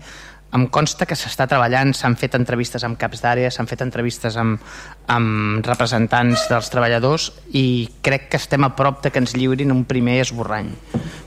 Em 0.51 0.65
consta 0.67 1.05
que 1.07 1.15
s'està 1.15 1.45
treballant, 1.47 1.93
s'han 1.95 2.17
fet 2.19 2.33
entrevistes 2.35 2.83
amb 2.83 2.97
caps 2.99 3.21
d'àrea, 3.23 3.51
s'han 3.53 3.69
fet 3.69 3.85
entrevistes 3.85 4.35
amb, 4.35 4.59
amb 5.07 5.63
representants 5.63 6.43
dels 6.51 6.67
treballadors 6.73 7.29
i 7.55 7.87
crec 8.03 8.27
que 8.33 8.39
estem 8.41 8.67
a 8.67 8.73
prop 8.75 8.99
de 9.05 9.13
que 9.13 9.21
ens 9.23 9.31
lliurin 9.37 9.71
un 9.71 9.85
primer 9.87 10.19
esborrany. 10.25 10.73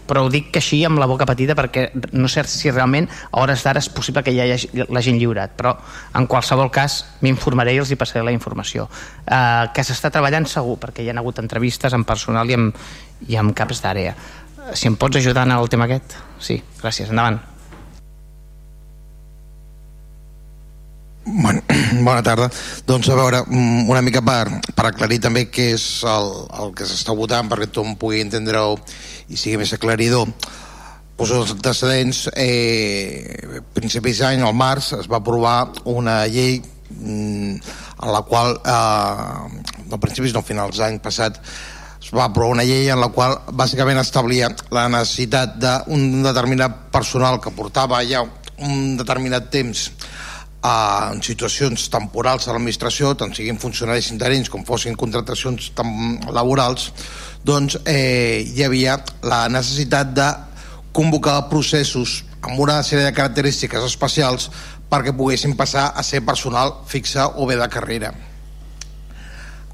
Però 0.05 0.27
ho 0.27 0.29
dic 0.29 0.51
que 0.53 0.61
així 0.61 0.83
amb 0.85 1.01
la 1.01 1.09
boca 1.09 1.25
petita 1.25 1.57
perquè 1.57 1.87
no 2.13 2.29
sé 2.29 2.45
si 2.53 2.69
realment 2.69 3.09
a 3.31 3.41
hores 3.41 3.65
d'ara 3.65 3.81
és 3.81 3.89
possible 3.89 4.21
que 4.27 4.35
ja 4.37 4.45
hi 4.45 4.53
hagi 4.59 4.85
l'hagin 4.93 5.17
lliurat, 5.17 5.57
però 5.57 5.73
en 6.21 6.29
qualsevol 6.29 6.69
cas 6.69 6.99
m'informaré 7.25 7.73
i 7.73 7.81
els 7.81 7.95
hi 7.95 7.97
passaré 7.97 8.27
la 8.29 8.37
informació. 8.37 8.85
Uh, 9.25 9.73
que 9.73 9.87
s'està 9.89 10.13
treballant 10.13 10.45
segur, 10.45 10.77
perquè 10.85 11.01
hi 11.01 11.09
ha 11.09 11.17
hagut 11.17 11.41
entrevistes 11.41 11.97
amb 11.97 12.05
personal 12.05 12.53
i 12.53 12.61
amb, 12.61 12.85
i 13.33 13.41
amb 13.41 13.57
caps 13.57 13.81
d'àrea. 13.81 14.13
Si 14.77 14.93
em 14.93 15.01
pots 15.01 15.17
ajudar 15.17 15.49
en 15.49 15.57
el 15.57 15.73
tema 15.73 15.89
aquest? 15.89 16.19
Sí, 16.37 16.61
gràcies. 16.83 17.09
Endavant. 17.09 17.54
Bon, 21.25 21.57
bona 22.05 22.21
tarda. 22.23 22.51
Doncs 22.85 23.09
a 23.09 23.15
veure, 23.17 23.41
mm, 23.49 23.89
una 23.89 24.03
mica 24.05 24.21
per, 24.21 24.61
per 24.77 24.85
aclarir 24.91 25.23
també 25.25 25.47
què 25.49 25.71
és 25.73 25.85
el, 26.05 26.27
el 26.61 26.75
que 26.77 26.85
s'està 26.85 27.15
votant 27.17 27.49
perquè 27.49 27.71
tothom 27.71 27.95
pugui 27.97 28.21
entendre-ho 28.21 28.75
i 29.33 29.39
sigui 29.41 29.57
més 29.63 29.73
aclaridor. 29.73 30.29
Pues 31.17 31.31
els 31.33 31.55
antecedents, 31.55 32.27
eh, 32.37 33.63
principis 33.73 34.21
d'any, 34.21 34.43
al 34.45 34.53
març, 34.59 34.93
es 34.99 35.09
va 35.09 35.23
aprovar 35.23 35.71
una 35.89 36.25
llei 36.27 36.59
mm, 36.91 37.55
en 38.03 38.13
la 38.13 38.21
qual, 38.29 38.59
eh, 38.61 39.87
no 39.89 40.01
principis, 40.03 40.35
no 40.37 40.45
finals 40.45 40.83
d'any 40.83 41.01
passat, 41.01 41.41
es 42.05 42.13
va 42.13 42.27
aprovar 42.27 42.59
una 42.59 42.67
llei 42.69 42.91
en 42.93 43.01
la 43.01 43.09
qual 43.15 43.39
bàsicament 43.49 43.97
establia 44.03 44.53
la 44.77 44.91
necessitat 44.93 45.57
d'un 45.57 46.21
determinat 46.27 46.91
personal 46.93 47.41
que 47.41 47.55
portava 47.55 48.03
ja 48.05 48.21
un 48.61 48.99
determinat 48.99 49.49
temps 49.55 49.89
en 50.65 51.21
situacions 51.21 51.91
temporals 51.93 52.47
a 52.49 52.55
l'administració, 52.55 53.13
tant 53.21 53.35
siguin 53.37 53.61
funcionaris 53.61 54.09
interins 54.15 54.49
com 54.49 54.65
fossin 54.65 54.97
contractacions 54.97 55.73
laborals, 56.33 56.89
doncs 57.45 57.77
eh, 57.85 58.41
hi 58.49 58.65
havia 58.65 58.97
la 59.29 59.45
necessitat 59.53 60.15
de 60.17 60.29
convocar 60.97 61.51
processos 61.51 62.23
amb 62.41 62.61
una 62.65 62.79
sèrie 62.87 63.05
de 63.05 63.17
característiques 63.17 63.85
especials 63.85 64.49
perquè 64.89 65.13
poguessin 65.17 65.57
passar 65.59 65.91
a 65.97 66.05
ser 66.07 66.23
personal 66.25 66.81
fixa 66.89 67.29
o 67.37 67.49
bé 67.51 67.59
de 67.61 67.69
carrera. 67.69 68.15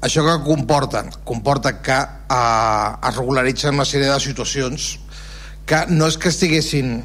Això 0.01 0.25
que 0.25 0.37
comporta? 0.43 1.05
Comporta 1.23 1.75
que 1.79 1.95
eh, 1.95 3.07
es 3.07 3.15
regularitzen 3.15 3.77
una 3.77 3.87
sèrie 3.87 4.11
de 4.11 4.19
situacions 4.19 4.97
que 5.69 5.85
no 5.87 6.09
és 6.09 6.17
que 6.17 6.31
estiguessin 6.33 6.97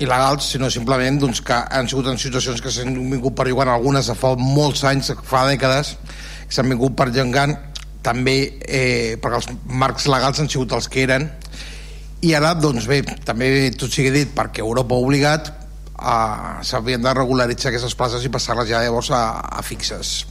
il·legals, 0.00 0.46
sinó 0.54 0.70
simplement 0.72 1.20
doncs, 1.20 1.42
que 1.44 1.54
han 1.54 1.88
sigut 1.88 2.08
en 2.08 2.18
situacions 2.18 2.62
que 2.64 2.72
s'han 2.72 2.94
vingut 2.96 3.36
perllongant 3.36 3.74
algunes 3.74 4.08
de 4.08 4.16
fa 4.16 4.32
molts 4.40 4.84
anys, 4.88 5.12
fa 5.28 5.44
dècades, 5.48 5.94
s'han 6.48 6.70
vingut 6.72 6.96
perllongant 6.98 7.56
també 8.02 8.36
eh, 8.64 9.16
perquè 9.20 9.40
els 9.42 9.48
marcs 9.68 10.08
legals 10.08 10.40
han 10.40 10.48
sigut 10.48 10.72
els 10.72 10.88
que 10.88 11.04
eren. 11.04 11.28
I 12.24 12.32
ara, 12.36 12.54
doncs 12.56 12.88
bé, 12.88 13.02
també 13.24 13.70
tot 13.76 13.92
sigui 13.92 14.12
dit 14.14 14.32
perquè 14.36 14.64
Europa 14.64 14.96
ha 14.96 15.04
obligat 15.04 15.50
eh, 15.52 16.60
s'havien 16.64 17.04
de 17.04 17.14
regularitzar 17.16 17.70
aquestes 17.72 17.96
places 17.96 18.24
i 18.24 18.32
passar-les 18.32 18.70
ja 18.72 18.80
llavors 18.84 19.12
a, 19.12 19.24
a 19.52 19.64
fixes. 19.64 20.22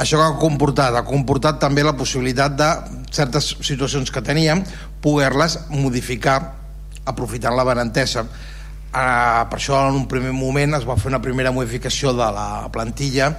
Això 0.00 0.16
que 0.16 0.24
ha 0.24 0.38
comportat? 0.40 0.96
Ha 0.96 1.04
comportat 1.04 1.58
també 1.60 1.84
la 1.84 1.96
possibilitat 1.98 2.56
de 2.56 2.70
certes 3.12 3.52
situacions 3.60 4.08
que 4.14 4.22
teníem 4.24 4.62
poder-les 5.04 5.58
modificar 5.74 6.38
aprofitant 7.08 7.56
la 7.56 7.64
benentesa 7.64 8.24
uh, 8.24 9.46
per 9.50 9.58
això 9.58 9.80
en 9.88 10.02
un 10.02 10.06
primer 10.10 10.32
moment 10.36 10.76
es 10.78 10.86
va 10.88 10.98
fer 11.00 11.10
una 11.12 11.22
primera 11.22 11.52
modificació 11.54 12.12
de 12.16 12.28
la 12.36 12.68
plantilla 12.72 13.32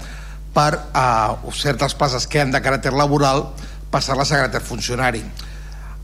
per 0.54 0.72
uh, 0.76 1.52
certes 1.56 1.96
places 1.96 2.28
que 2.28 2.42
han 2.42 2.52
de 2.52 2.62
caràcter 2.64 2.94
laboral 2.96 3.50
passar-les 3.92 4.32
a 4.32 4.40
caràcter 4.40 4.62
funcionari. 4.64 5.22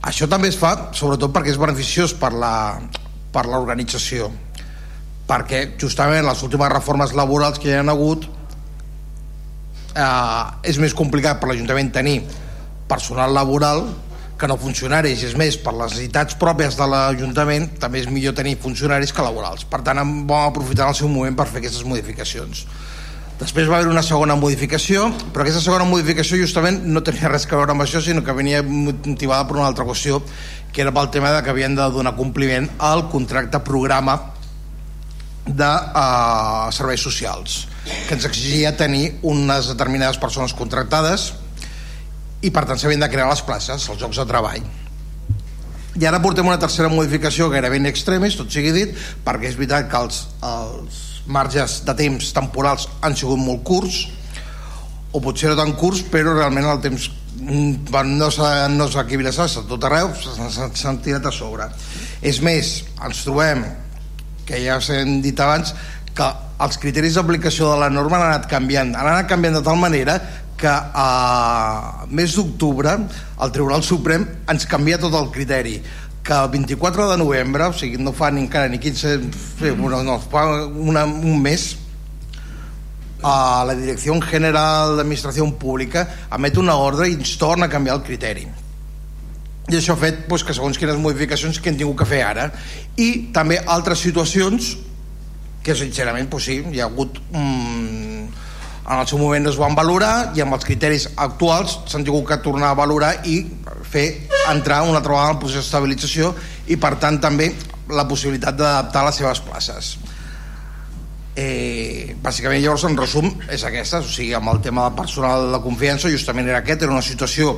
Això 0.08 0.28
també 0.30 0.52
es 0.52 0.60
fa 0.60 0.92
sobretot 0.96 1.34
perquè 1.34 1.52
és 1.52 1.60
beneficiós 1.60 2.14
per 2.20 2.32
l'organització 2.36 4.30
perquè 5.28 5.76
justament 5.80 6.26
les 6.26 6.44
últimes 6.44 6.72
reformes 6.72 7.14
laborals 7.18 7.60
que 7.60 7.70
hi 7.70 7.76
ha 7.76 7.84
hagut 7.92 8.24
eh, 9.98 10.44
és 10.72 10.80
més 10.80 10.96
complicat 10.96 11.42
per 11.42 11.50
l'Ajuntament 11.52 11.92
tenir 11.92 12.22
personal 12.88 13.36
laboral 13.36 13.84
que 14.38 14.48
no 14.50 14.58
funcionaris, 14.62 15.24
és 15.26 15.34
més, 15.38 15.58
per 15.58 15.74
les 15.74 15.96
necessitats 15.96 16.38
pròpies 16.38 16.78
de 16.78 16.86
l'Ajuntament 16.90 17.72
també 17.82 18.04
és 18.04 18.10
millor 18.12 18.36
tenir 18.38 18.58
funcionaris 18.62 19.14
que 19.14 19.26
laborals. 19.26 19.66
Per 19.66 19.82
tant, 19.86 20.02
vam 20.30 20.52
aprofitar 20.52 20.92
el 20.92 20.98
seu 21.00 21.10
moment 21.10 21.36
per 21.38 21.48
fer 21.50 21.64
aquestes 21.64 21.88
modificacions. 21.88 22.66
Després 23.38 23.68
va 23.70 23.78
haver 23.78 23.90
una 23.92 24.02
segona 24.02 24.34
modificació, 24.38 25.12
però 25.34 25.44
aquesta 25.44 25.62
segona 25.62 25.86
modificació 25.86 26.40
justament 26.42 26.80
no 26.90 27.04
tenia 27.06 27.30
res 27.30 27.46
a 27.46 27.54
veure 27.54 27.74
amb 27.76 27.86
això, 27.86 28.02
sinó 28.02 28.24
que 28.26 28.34
venia 28.34 28.64
motivada 28.66 29.46
per 29.46 29.60
una 29.60 29.68
altra 29.70 29.86
qüestió, 29.86 30.24
que 30.74 30.82
era 30.82 30.94
pel 30.94 31.12
tema 31.14 31.34
de 31.36 31.44
que 31.46 31.54
havien 31.54 31.78
de 31.78 31.86
donar 31.94 32.16
compliment 32.18 32.66
al 32.78 33.08
contracte 33.14 33.62
programa 33.66 34.18
de 35.46 35.70
uh, 35.70 36.68
serveis 36.74 37.02
socials, 37.02 37.68
que 38.08 38.18
ens 38.18 38.26
exigia 38.26 38.74
tenir 38.78 39.20
unes 39.22 39.70
determinades 39.70 40.18
persones 40.18 40.54
contractades, 40.58 41.32
i 42.42 42.52
per 42.54 42.66
tant 42.70 42.78
s'havien 42.80 43.02
de 43.02 43.10
crear 43.10 43.30
les 43.30 43.42
places, 43.42 43.88
els 43.90 44.00
jocs 44.02 44.20
de 44.22 44.26
treball. 44.30 44.62
I 45.98 46.06
ara 46.06 46.20
portem 46.22 46.46
una 46.46 46.60
tercera 46.62 46.90
modificació 46.94 47.48
gairebé 47.50 47.80
in 47.80 47.90
extremis, 47.90 48.36
tot 48.38 48.52
sigui 48.54 48.74
dit 48.76 48.92
perquè 49.26 49.50
és 49.50 49.56
veritat 49.58 49.88
que 49.90 49.98
els, 49.98 50.20
els 50.46 51.00
marges 51.26 51.80
de 51.88 51.96
temps 51.98 52.30
temporals 52.36 52.86
han 53.02 53.18
sigut 53.18 53.42
molt 53.42 53.64
curts 53.66 54.04
o 55.12 55.22
potser 55.24 55.50
no 55.50 55.58
tan 55.58 55.74
curts 55.80 56.04
però 56.12 56.36
realment 56.36 56.68
el 56.70 56.82
temps 56.84 57.10
mm, 57.42 57.90
no 58.14 58.30
s'ha 58.32 58.68
no 58.70 58.86
equilibrat 59.02 59.40
a 59.42 59.66
tot 59.68 59.90
arreu 59.90 60.14
s'han- 60.22 61.02
tirat 61.02 61.26
a 61.26 61.34
sobre. 61.34 61.66
És 62.22 62.42
més, 62.46 62.84
ens 63.04 63.24
trobem 63.26 63.66
que 64.46 64.62
ja 64.64 64.78
s'hem 64.80 65.18
dit 65.26 65.40
abans 65.42 65.74
que 66.14 66.28
els 66.62 66.78
criteris 66.82 67.18
d'aplicació 67.18 67.72
de 67.74 67.80
la 67.82 67.90
norma 67.90 68.18
han 68.18 68.28
anat 68.32 68.48
canviant. 68.50 68.94
Han 68.96 69.08
anat 69.16 69.28
canviant 69.30 69.58
de 69.58 69.66
tal 69.66 69.78
manera 69.82 70.20
que 70.58 70.74
a 70.74 72.06
mes 72.10 72.36
d'octubre 72.36 72.98
el 72.98 73.52
Tribunal 73.54 73.86
Suprem 73.86 74.26
ens 74.50 74.66
canvia 74.70 74.98
tot 75.02 75.14
el 75.18 75.30
criteri 75.32 75.78
que 76.28 76.34
el 76.36 76.50
24 76.52 77.12
de 77.12 77.18
novembre, 77.22 77.70
o 77.70 77.74
sigui, 77.74 78.02
no 78.04 78.12
fa 78.12 78.28
ni 78.34 78.42
encara 78.44 78.68
ni 78.68 78.82
15, 78.84 79.12
sí, 79.32 79.70
no, 79.80 80.02
no, 80.04 80.18
fa 80.20 80.44
una, 80.68 81.06
un 81.06 81.38
mes, 81.40 81.78
a 83.24 83.64
la 83.66 83.76
Direcció 83.76 84.14
General 84.22 84.98
d'Administració 84.98 85.48
Pública 85.58 86.06
emet 86.36 86.58
una 86.60 86.76
ordre 86.78 87.08
i 87.10 87.16
ens 87.18 87.38
torna 87.40 87.66
a 87.66 87.72
canviar 87.72 87.98
el 87.98 88.04
criteri. 88.06 88.46
I 89.68 89.80
això 89.80 89.96
ha 89.96 90.00
fet 90.00 90.28
doncs, 90.28 90.46
que 90.48 90.56
segons 90.56 90.78
quines 90.80 91.00
modificacions 91.02 91.60
que 91.60 91.72
hem 91.72 91.80
tingut 91.80 91.98
que 92.00 92.08
fer 92.08 92.22
ara. 92.24 92.52
I 92.96 93.32
també 93.36 93.58
altres 93.66 94.04
situacions 94.06 94.76
que 95.64 95.76
sincerament 95.76 96.30
doncs 96.32 96.48
sí, 96.48 96.62
hi 96.72 96.80
ha 96.80 96.88
hagut 96.88 97.20
mm, 97.34 98.17
en 98.88 99.02
el 99.02 99.08
seu 99.08 99.20
moment 99.20 99.50
es 99.50 99.58
van 99.60 99.76
valorar 99.76 100.32
i 100.38 100.42
amb 100.42 100.56
els 100.56 100.66
criteris 100.66 101.10
actuals 101.20 101.74
s'han 101.92 102.06
tingut 102.08 102.28
que 102.30 102.38
tornar 102.44 102.72
a 102.72 102.78
valorar 102.80 103.18
i 103.28 103.42
fer 103.84 104.06
entrar 104.48 104.84
una 104.86 105.02
altra 105.02 105.12
vegada 105.12 105.34
al 105.34 105.40
procés 105.42 105.60
d'estabilització 105.60 106.32
i 106.72 106.78
per 106.80 106.94
tant 107.02 107.20
també 107.20 107.50
la 107.92 108.08
possibilitat 108.08 108.56
d'adaptar 108.56 109.04
les 109.08 109.20
seves 109.20 109.42
places. 109.44 109.90
Eh, 111.38 112.16
bàsicament 112.24 112.64
llavors 112.64 112.86
en 112.88 112.96
resum 112.98 113.28
és 113.54 113.66
aquesta, 113.68 114.00
o 114.00 114.08
sigui 114.08 114.32
amb 114.34 114.54
el 114.54 114.62
tema 114.64 114.88
del 114.88 114.96
personal 114.98 115.52
de 115.52 115.60
confiança 115.62 116.10
justament 116.10 116.48
era 116.48 116.64
aquest, 116.64 116.82
era 116.88 116.96
una 116.96 117.06
situació 117.06 117.58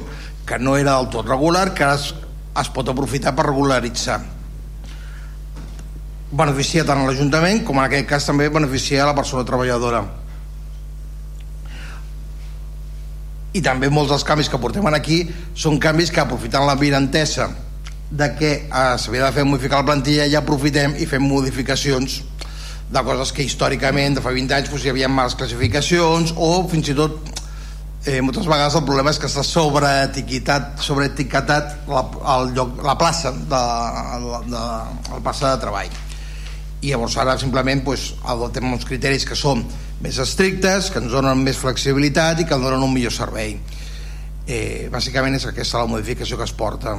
que 0.50 0.58
no 0.60 0.76
era 0.78 0.98
del 0.98 1.12
tot 1.14 1.30
regular 1.30 1.70
que 1.78 1.86
es, 1.94 2.10
es 2.60 2.72
pot 2.74 2.90
aprofitar 2.90 3.36
per 3.38 3.46
regularitzar. 3.52 4.18
Beneficia 6.42 6.84
tant 6.86 7.06
l'Ajuntament 7.06 7.62
com 7.66 7.78
en 7.78 7.86
aquest 7.86 8.10
cas 8.10 8.26
també 8.26 8.50
beneficia 8.50 9.06
a 9.06 9.12
la 9.14 9.16
persona 9.18 9.46
treballadora 9.46 10.04
i 13.54 13.62
també 13.66 13.90
molts 13.90 14.12
dels 14.14 14.26
canvis 14.28 14.50
que 14.50 14.60
portem 14.62 14.86
aquí 14.94 15.24
són 15.58 15.80
canvis 15.82 16.12
que 16.12 16.22
aprofitant 16.22 16.68
la 16.68 16.78
virantesa 16.78 17.50
de 18.10 18.28
que 18.38 18.52
eh, 18.66 18.98
s'havia 18.98 19.26
de 19.26 19.32
fer 19.34 19.46
modificar 19.46 19.82
la 19.82 19.92
plantilla 19.92 20.30
ja 20.30 20.42
aprofitem 20.42 20.96
i 20.98 21.06
fem 21.10 21.26
modificacions 21.26 22.22
de 22.90 23.04
coses 23.06 23.32
que 23.34 23.46
històricament 23.46 24.18
de 24.18 24.22
fa 24.26 24.34
20 24.34 24.56
anys 24.56 24.70
doncs, 24.70 24.86
hi 24.86 24.94
havia 24.94 25.10
males 25.10 25.38
classificacions 25.38 26.34
o 26.38 26.68
fins 26.70 26.90
i 26.90 26.96
tot 26.98 27.20
eh, 28.06 28.22
moltes 28.22 28.48
vegades 28.50 28.78
el 28.78 28.86
problema 28.86 29.14
és 29.14 29.20
que 29.22 29.30
està 29.30 29.44
sobreetiquetat 29.46 30.82
sobreetiquetat 30.86 31.90
la, 31.90 32.06
el 32.36 32.54
lloc, 32.58 32.80
la 32.86 32.98
plaça 32.98 33.34
de, 33.34 33.64
de, 34.26 34.40
de, 34.54 34.64
la 35.12 35.22
plaça 35.26 35.54
de 35.54 35.62
treball. 35.66 36.00
I 36.82 36.94
llavors 36.94 37.18
ara 37.20 37.36
simplement 37.38 37.84
doncs, 37.84 38.14
adoptem 38.24 38.72
uns 38.72 38.88
criteris 38.88 39.28
que 39.28 39.38
són 39.38 39.66
més 40.04 40.18
estrictes, 40.22 40.90
que 40.94 41.02
ens 41.04 41.12
donen 41.12 41.44
més 41.44 41.58
flexibilitat 41.60 42.40
i 42.40 42.48
que 42.48 42.56
ens 42.56 42.64
donen 42.64 42.86
un 42.86 42.94
millor 42.94 43.14
servei 43.14 43.58
eh, 44.50 44.90
bàsicament 44.92 45.38
és 45.38 45.46
aquesta 45.50 45.84
la 45.84 45.90
modificació 45.92 46.38
que 46.40 46.48
es 46.48 46.56
porta 46.56 46.98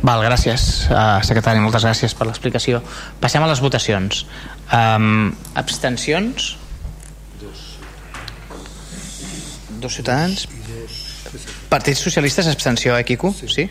Val, 0.00 0.22
gràcies, 0.24 0.62
uh, 0.88 1.18
secretari, 1.26 1.60
moltes 1.60 1.84
gràcies 1.84 2.14
per 2.16 2.24
l'explicació. 2.24 2.78
Passem 3.20 3.42
a 3.44 3.48
les 3.50 3.60
votacions. 3.60 4.22
Um, 4.72 5.28
abstencions? 5.60 6.46
Dos 9.82 9.98
ciutadans. 9.98 10.46
Partits 11.68 12.00
socialistes, 12.06 12.48
abstenció, 12.48 12.96
eh, 12.96 13.04
Quico? 13.04 13.34
Sí. 13.36 13.66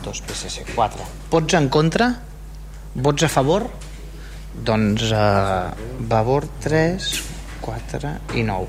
Dos 0.00 0.22
PSC, 0.24 0.64
quatre. 0.72 1.04
Vots 1.28 1.58
en 1.60 1.68
contra? 1.68 2.08
Vots 2.94 3.28
a 3.28 3.28
favor? 3.28 3.68
Doncs 4.52 5.10
uh, 5.12 5.70
favor 6.08 6.46
3, 6.64 7.08
4 7.60 8.14
i 8.34 8.44
9. 8.46 8.66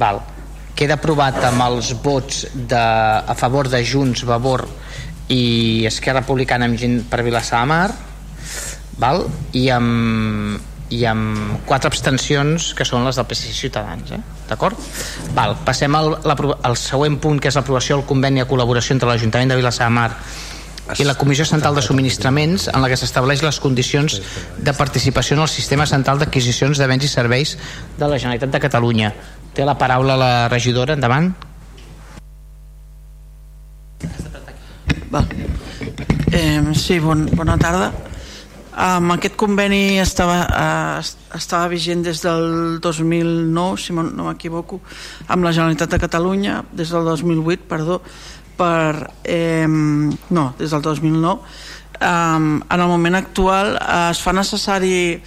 Val. 0.00 0.22
Queda 0.74 0.96
aprovat 0.96 1.36
amb 1.44 1.64
els 1.66 1.92
vots 2.02 2.46
de, 2.54 2.80
a 2.80 3.34
favor 3.36 3.68
de 3.68 3.82
Junts, 3.84 4.24
Vavor 4.24 4.64
i 5.30 5.84
Esquerra 5.86 6.22
Republicana 6.22 6.66
amb 6.66 6.78
gent 6.80 7.02
per 7.10 7.22
Vilassar 7.26 7.60
de 7.62 7.70
Mar 7.70 7.90
val? 9.00 9.24
I, 9.56 9.66
amb, 9.72 10.60
i 10.92 11.04
amb 11.08 11.60
quatre 11.68 11.90
abstencions 11.90 12.72
que 12.76 12.86
són 12.88 13.06
les 13.06 13.18
del 13.18 13.28
PSC 13.28 13.56
Ciutadans 13.56 14.14
eh? 14.16 14.20
d'acord? 14.48 14.78
Val, 15.36 15.56
passem 15.66 15.94
al, 15.96 16.16
al 16.26 16.78
següent 16.78 17.20
punt 17.22 17.40
que 17.40 17.50
és 17.52 17.58
l'aprovació 17.58 17.98
del 17.98 18.08
conveni 18.08 18.42
de 18.42 18.48
col·laboració 18.50 18.96
entre 18.96 19.10
l'Ajuntament 19.10 19.52
de 19.52 19.60
Vilassar 19.60 19.88
de 19.88 19.96
Mar 19.96 20.10
i 20.98 21.06
la 21.06 21.14
Comissió 21.14 21.44
Central 21.46 21.76
de 21.76 21.82
Subministraments 21.84 22.68
en 22.72 22.82
la 22.82 22.88
que 22.90 22.98
s'estableix 22.98 23.44
les 23.44 23.60
condicions 23.62 24.18
de 24.58 24.74
participació 24.74 25.36
en 25.36 25.44
el 25.44 25.52
Sistema 25.52 25.86
Central 25.86 26.18
d'Adquisicions 26.18 26.80
de 26.80 26.88
Béns 26.90 27.06
i 27.06 27.12
Serveis 27.12 27.56
de 27.98 28.08
la 28.08 28.18
Generalitat 28.18 28.50
de 28.50 28.62
Catalunya. 28.66 29.12
Té 29.54 29.66
la 29.66 29.78
paraula 29.78 30.18
la 30.18 30.32
regidora, 30.48 30.98
endavant. 30.98 31.32
Val. 35.10 35.26
Eh, 36.30 36.62
sí, 36.78 37.00
bon, 37.02 37.26
bona 37.34 37.58
tarda. 37.58 37.90
Um, 38.70 39.10
aquest 39.12 39.34
conveni 39.36 39.98
estava, 39.98 40.36
uh, 40.46 41.34
estava 41.36 41.66
vigent 41.68 42.04
des 42.06 42.22
del 42.22 42.78
2009, 42.80 43.80
si 43.82 43.92
no 43.92 44.06
m'equivoco, 44.24 44.78
amb 45.26 45.44
la 45.44 45.52
Generalitat 45.52 45.90
de 45.90 45.98
Catalunya, 46.00 46.62
des 46.72 46.94
del 46.94 47.04
2008, 47.04 47.66
perdó, 47.68 47.98
per... 48.60 49.08
Eh, 49.24 49.66
no, 49.66 50.50
des 50.60 50.70
del 50.70 50.84
2009. 50.84 51.40
Um, 52.00 52.62
en 52.62 52.80
el 52.80 52.88
moment 52.88 53.16
actual 53.18 53.74
uh, 53.76 54.08
es 54.08 54.20
fa 54.24 54.32
necessari 54.32 55.20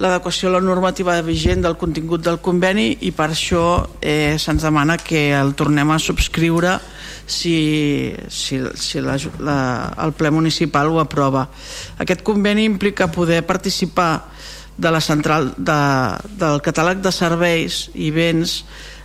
l'adequació 0.00 0.48
a 0.48 0.54
la 0.54 0.60
normativa 0.62 1.16
vigent 1.26 1.64
del 1.64 1.74
contingut 1.76 2.22
del 2.24 2.38
conveni 2.40 2.92
i 3.04 3.10
per 3.12 3.32
això 3.32 3.64
eh, 4.00 4.38
se'ns 4.38 4.62
demana 4.64 4.96
que 4.96 5.28
el 5.36 5.52
tornem 5.58 5.90
a 5.90 5.98
subscriure 5.98 6.78
si, 7.26 8.14
si, 8.30 8.60
si 8.78 9.02
la, 9.04 9.18
la, 9.42 9.58
el 10.06 10.14
ple 10.16 10.30
municipal 10.32 10.88
ho 10.88 11.02
aprova. 11.02 11.48
Aquest 11.98 12.22
conveni 12.26 12.64
implica 12.64 13.10
poder 13.12 13.42
participar 13.46 14.24
de 14.80 14.90
la 14.90 15.02
central 15.04 15.52
de, 15.58 15.80
del 16.40 16.62
catàleg 16.64 17.02
de 17.04 17.12
serveis 17.12 17.88
i 17.94 18.08
béns 18.14 18.62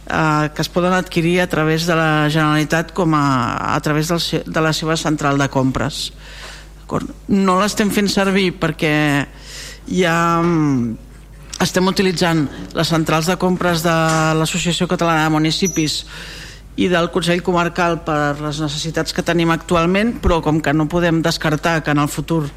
eh, 0.08 0.50
que 0.54 0.62
es 0.62 0.70
poden 0.70 0.94
adquirir 0.94 1.42
a 1.42 1.48
través 1.48 1.86
de 1.86 1.96
la 1.96 2.30
Generalitat 2.30 2.94
com 2.94 3.14
a, 3.14 3.76
a 3.76 3.80
través 3.82 4.10
del, 4.10 4.44
de 4.46 4.62
la 4.62 4.74
seva 4.74 4.98
central 4.98 5.38
de 5.38 5.50
compres. 5.50 6.12
No 7.28 7.58
l'estem 7.60 7.90
fent 7.90 8.10
servir 8.12 8.52
perquè 8.62 8.96
ja 9.90 10.16
estem 11.62 11.88
utilitzant 11.88 12.46
les 12.76 12.90
centrals 12.92 13.30
de 13.32 13.38
compres 13.42 13.82
de 13.86 13.96
l'Associació 14.38 14.88
Catalana 14.92 15.26
de 15.26 15.34
Municipis 15.34 16.04
i 16.76 16.90
del 16.92 17.08
Consell 17.12 17.44
Comarcal 17.44 18.02
per 18.04 18.36
les 18.42 18.60
necessitats 18.60 19.16
que 19.16 19.24
tenim 19.24 19.52
actualment, 19.54 20.18
però 20.20 20.42
com 20.44 20.60
que 20.60 20.74
no 20.76 20.90
podem 20.92 21.22
descartar 21.24 21.82
que 21.84 21.94
en 21.96 22.02
el 22.04 22.12
futur 22.12 22.50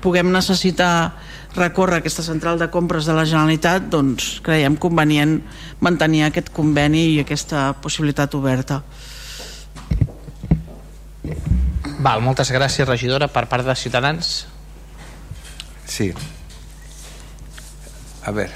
puguem 0.00 0.30
necessitar 0.30 1.16
recórrer 1.56 1.98
aquesta 1.98 2.22
central 2.22 2.58
de 2.58 2.68
compres 2.70 3.06
de 3.06 3.14
la 3.16 3.24
Generalitat, 3.26 3.88
doncs 3.90 4.38
creiem 4.46 4.78
convenient 4.78 5.40
mantenir 5.82 6.24
aquest 6.28 6.52
conveni 6.54 7.08
i 7.14 7.20
aquesta 7.22 7.72
possibilitat 7.82 8.34
oberta. 8.38 8.82
Val, 12.04 12.20
moltes 12.22 12.50
gràcies, 12.52 12.86
regidora, 12.86 13.30
per 13.32 13.46
part 13.50 13.66
de 13.66 13.74
Ciutadans. 13.78 14.44
Sí. 15.88 16.12
A 18.24 18.30
ver, 18.30 18.50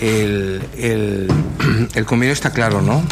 el, 0.00 0.62
el, 0.78 1.28
el 1.94 2.06
convenio 2.06 2.32
está 2.32 2.52
claro, 2.52 2.80
¿no? 2.82 3.02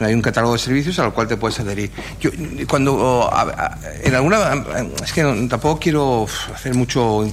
Hay 0.00 0.14
un 0.14 0.22
catálogo 0.22 0.52
de 0.54 0.58
servicios 0.58 0.98
al 0.98 1.12
cual 1.12 1.26
te 1.28 1.36
puedes 1.36 1.58
adherir. 1.60 1.90
Yo, 2.20 2.30
cuando, 2.68 3.28
a- 3.32 3.42
a- 3.42 3.78
en 4.02 4.14
alguna, 4.14 4.64
es 5.04 5.12
que 5.12 5.22
tampoco 5.48 5.78
quiero 5.80 6.26
hacer 6.54 6.74
mucho 6.74 7.24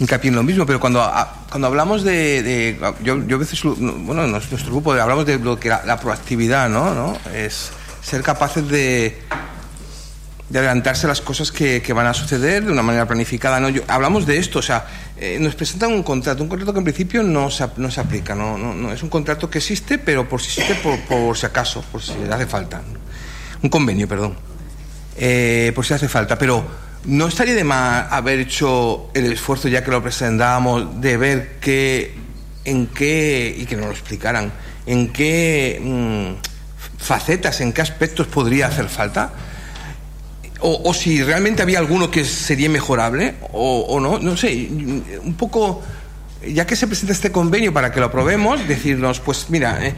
hincapié 0.00 0.28
en 0.30 0.34
lo 0.36 0.42
mismo, 0.42 0.66
pero 0.66 0.80
cuando, 0.80 1.00
a- 1.02 1.44
cuando 1.48 1.68
hablamos 1.68 2.02
de, 2.02 2.78
yo, 3.02 3.24
yo 3.26 3.36
a 3.36 3.38
veces, 3.38 3.60
bueno, 3.62 4.24
en 4.24 4.32
nuestro 4.32 4.58
grupo 4.66 4.92
hablamos 4.92 5.24
de 5.26 5.38
lo 5.38 5.58
que 5.58 5.68
la, 5.68 5.82
la 5.84 5.98
proactividad, 6.00 6.68
¿no? 6.68 6.94
¿no? 6.94 7.16
Es 7.32 7.70
ser 8.02 8.22
capaces 8.22 8.68
de, 8.68 9.22
de 10.48 10.58
adelantarse 10.58 11.06
a 11.06 11.08
las 11.08 11.20
cosas 11.22 11.50
que, 11.50 11.80
que 11.80 11.92
van 11.92 12.06
a 12.06 12.12
suceder 12.14 12.64
de 12.64 12.70
una 12.72 12.82
manera 12.82 13.06
planificada. 13.06 13.60
¿no? 13.60 13.68
Yo- 13.70 13.82
hablamos 13.88 14.26
de 14.26 14.36
esto, 14.38 14.58
o 14.58 14.62
sea, 14.62 14.86
eh, 15.16 15.38
nos 15.40 15.54
presentan 15.54 15.92
un 15.92 16.02
contrato, 16.02 16.42
un 16.42 16.48
contrato 16.48 16.72
que 16.72 16.78
en 16.78 16.84
principio 16.84 17.22
no 17.22 17.50
se, 17.50 17.66
no 17.78 17.90
se 17.90 18.00
aplica, 18.00 18.34
no, 18.34 18.58
no, 18.58 18.74
no, 18.74 18.92
es 18.92 19.02
un 19.02 19.08
contrato 19.08 19.48
que 19.48 19.58
existe, 19.58 19.98
pero 19.98 20.28
por 20.28 20.40
si 20.42 20.48
existe, 20.60 20.74
por, 20.82 20.98
por 21.00 21.36
si 21.36 21.46
acaso, 21.46 21.82
por 21.90 22.02
si 22.02 22.12
le 22.14 22.32
hace 22.34 22.46
falta. 22.46 22.82
Un 23.62 23.70
convenio, 23.70 24.06
perdón. 24.06 24.34
Eh, 25.16 25.72
por 25.74 25.86
si 25.86 25.94
hace 25.94 26.08
falta, 26.08 26.36
pero 26.36 26.64
¿no 27.06 27.26
estaría 27.28 27.54
de 27.54 27.64
más 27.64 28.12
haber 28.12 28.40
hecho 28.40 29.10
el 29.14 29.32
esfuerzo, 29.32 29.68
ya 29.68 29.82
que 29.82 29.90
lo 29.90 30.02
presentábamos, 30.02 31.00
de 31.00 31.16
ver 31.16 31.56
qué, 31.60 32.14
en 32.64 32.86
qué, 32.88 33.54
y 33.58 33.64
que 33.64 33.76
nos 33.76 33.86
lo 33.86 33.92
explicaran, 33.92 34.52
en 34.86 35.10
qué 35.12 35.80
mm, 35.82 37.02
facetas, 37.02 37.60
en 37.62 37.72
qué 37.72 37.80
aspectos 37.80 38.26
podría 38.26 38.66
hacer 38.66 38.88
falta? 38.88 39.30
O, 40.66 40.94
si 40.94 41.22
realmente 41.22 41.60
había 41.62 41.78
alguno 41.78 42.10
que 42.10 42.24
sería 42.24 42.70
mejorable, 42.70 43.34
o, 43.52 44.00
no, 44.00 44.18
no 44.18 44.34
sé, 44.34 44.66
un 45.22 45.34
poco 45.36 45.82
ya 46.46 46.66
que 46.66 46.74
se 46.74 46.86
presenta 46.86 47.12
este 47.12 47.30
convenio 47.30 47.72
para 47.72 47.92
que 47.92 48.00
lo 48.00 48.06
aprobemos, 48.06 48.66
decirnos, 48.66 49.20
pues 49.20 49.46
mira, 49.50 49.78
eh, 49.86 49.94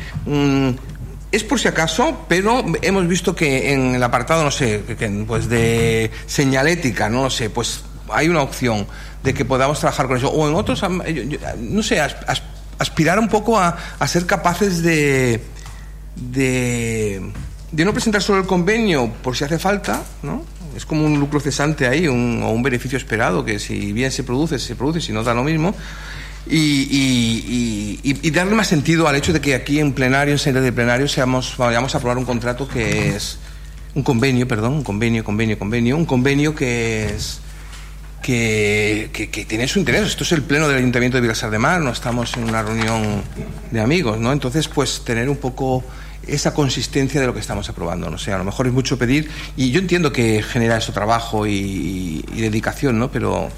es 1.31 1.45
por 1.45 1.61
si 1.61 1.69
acaso, 1.69 2.25
pero 2.29 2.64
hemos 2.83 3.07
visto 3.07 3.35
que 3.37 3.73
en 3.75 3.95
el 3.95 4.03
apartado, 4.03 4.43
no 4.43 4.51
sé, 4.51 4.83
pues 5.27 5.49
de 5.49 6.11
señalética, 6.27 7.09
no 7.09 7.23
lo 7.25 7.31
sé, 7.31 7.49
pues 7.49 7.83
hay 8.11 8.29
una 8.29 8.43
opción 8.43 8.89
de 9.23 9.35
que 9.35 9.45
podamos 9.45 9.79
trabajar 9.79 10.09
con 10.09 10.17
eso. 10.17 10.31
O 10.31 10.49
en 10.49 10.55
otros, 10.57 10.83
no 11.59 11.83
sé, 11.85 12.01
as- 12.01 12.17
as- 12.27 12.43
aspirar 12.79 13.19
un 13.21 13.29
poco 13.29 13.57
a, 13.59 13.77
ser 14.09 14.27
capaces 14.27 14.83
de, 14.83 15.41
de 16.17 17.85
no 17.85 17.93
presentar 17.93 18.23
solo 18.23 18.41
el 18.41 18.47
convenio 18.47 19.12
por 19.23 19.37
si 19.37 19.45
hace 19.45 19.59
falta, 19.59 20.03
¿no? 20.23 20.45
Es 20.77 20.85
como 20.85 21.07
un 21.07 21.18
lucro 21.18 21.41
cesante 21.41 21.87
ahí, 21.87 22.07
un, 22.07 22.43
o 22.43 22.51
un 22.51 22.62
beneficio 22.62 22.99
esperado, 22.99 23.45
que 23.45 23.59
si 23.59 23.93
bien 23.93 24.12
se 24.12 24.22
produce, 24.22 24.59
se 24.59 24.77
produce, 24.77 25.01
si 25.01 25.12
no 25.12 25.22
da 25.22 25.33
lo 25.35 25.43
mismo. 25.43 25.74
Y, 26.49 28.31
darle 28.31 28.55
más 28.55 28.68
sentido 28.68 29.09
al 29.09 29.16
hecho 29.16 29.33
de 29.33 29.41
que 29.41 29.55
aquí 29.55 29.81
en 29.81 29.93
plenario, 29.93 30.33
en 30.33 30.39
sede 30.39 30.61
de 30.61 30.72
plenario, 30.72 31.09
seamos, 31.09 31.57
vayamos 31.57 31.95
a 31.95 31.99
aprobar 31.99 32.18
un 32.18 32.24
contrato 32.24 32.68
que 32.68 33.16
es 33.16 33.39
un 33.95 34.03
convenio, 34.03 34.47
perdón, 34.47 34.74
un 34.74 34.85
convenio, 34.85 35.24
convenio, 35.24 35.59
convenio, 35.59 35.97
un 35.97 36.05
convenio 36.05 36.55
que 36.55 37.07
es 37.07 37.41
que 38.22 39.47
tiene 39.49 39.68
su 39.68 39.79
interés. 39.79 40.03
Esto 40.03 40.24
es 40.24 40.33
el 40.33 40.43
pleno 40.43 40.68
del 40.68 40.79
Ayuntamiento 40.79 41.16
de 41.16 41.22
Vilasar 41.22 41.51
de 41.51 41.59
Mar, 41.59 41.81
no 41.81 41.91
estamos 41.91 42.37
en 42.37 42.45
una 42.45 42.62
reunión 42.62 43.22
de 43.70 43.81
amigos, 43.81 44.18
¿no? 44.18 44.33
Entonces, 44.33 44.68
pues 44.68 45.03
tener 45.05 45.29
un 45.29 45.37
poco 45.37 45.85
esa 46.27 46.55
consistencia 46.55 47.20
de 47.20 47.27
lo 47.27 47.35
que 47.35 47.41
estamos 47.41 47.68
aprobando. 47.68 48.11
No 48.11 48.18
sé, 48.18 48.33
a 48.33 48.39
lo 48.39 48.45
mejor 48.45 48.66
es 48.66 48.72
mucho 48.72 48.99
pedir 48.99 49.31
y 49.57 49.70
yo 49.70 49.81
entiendo 49.81 50.12
que 50.12 50.43
genera 50.43 50.77
eso 50.77 50.93
trabajo 50.93 51.47
y, 51.47 52.24
y 52.33 52.41
dedicación, 52.41 52.99
¿no? 52.99 53.11
Pero 53.11 53.49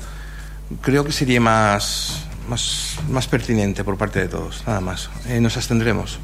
creo 0.83 1.05
que 1.05 1.13
sería 1.13 1.41
más, 1.41 2.25
más, 2.49 2.97
más 3.09 3.27
pertinente 3.27 3.85
por 3.85 3.97
parte 3.97 4.21
de 4.21 4.29
todos, 4.29 4.63
nada 4.67 4.81
más. 4.81 5.11
Eh, 5.27 5.41
nos 5.41 5.57
abstendremos. 5.57 6.19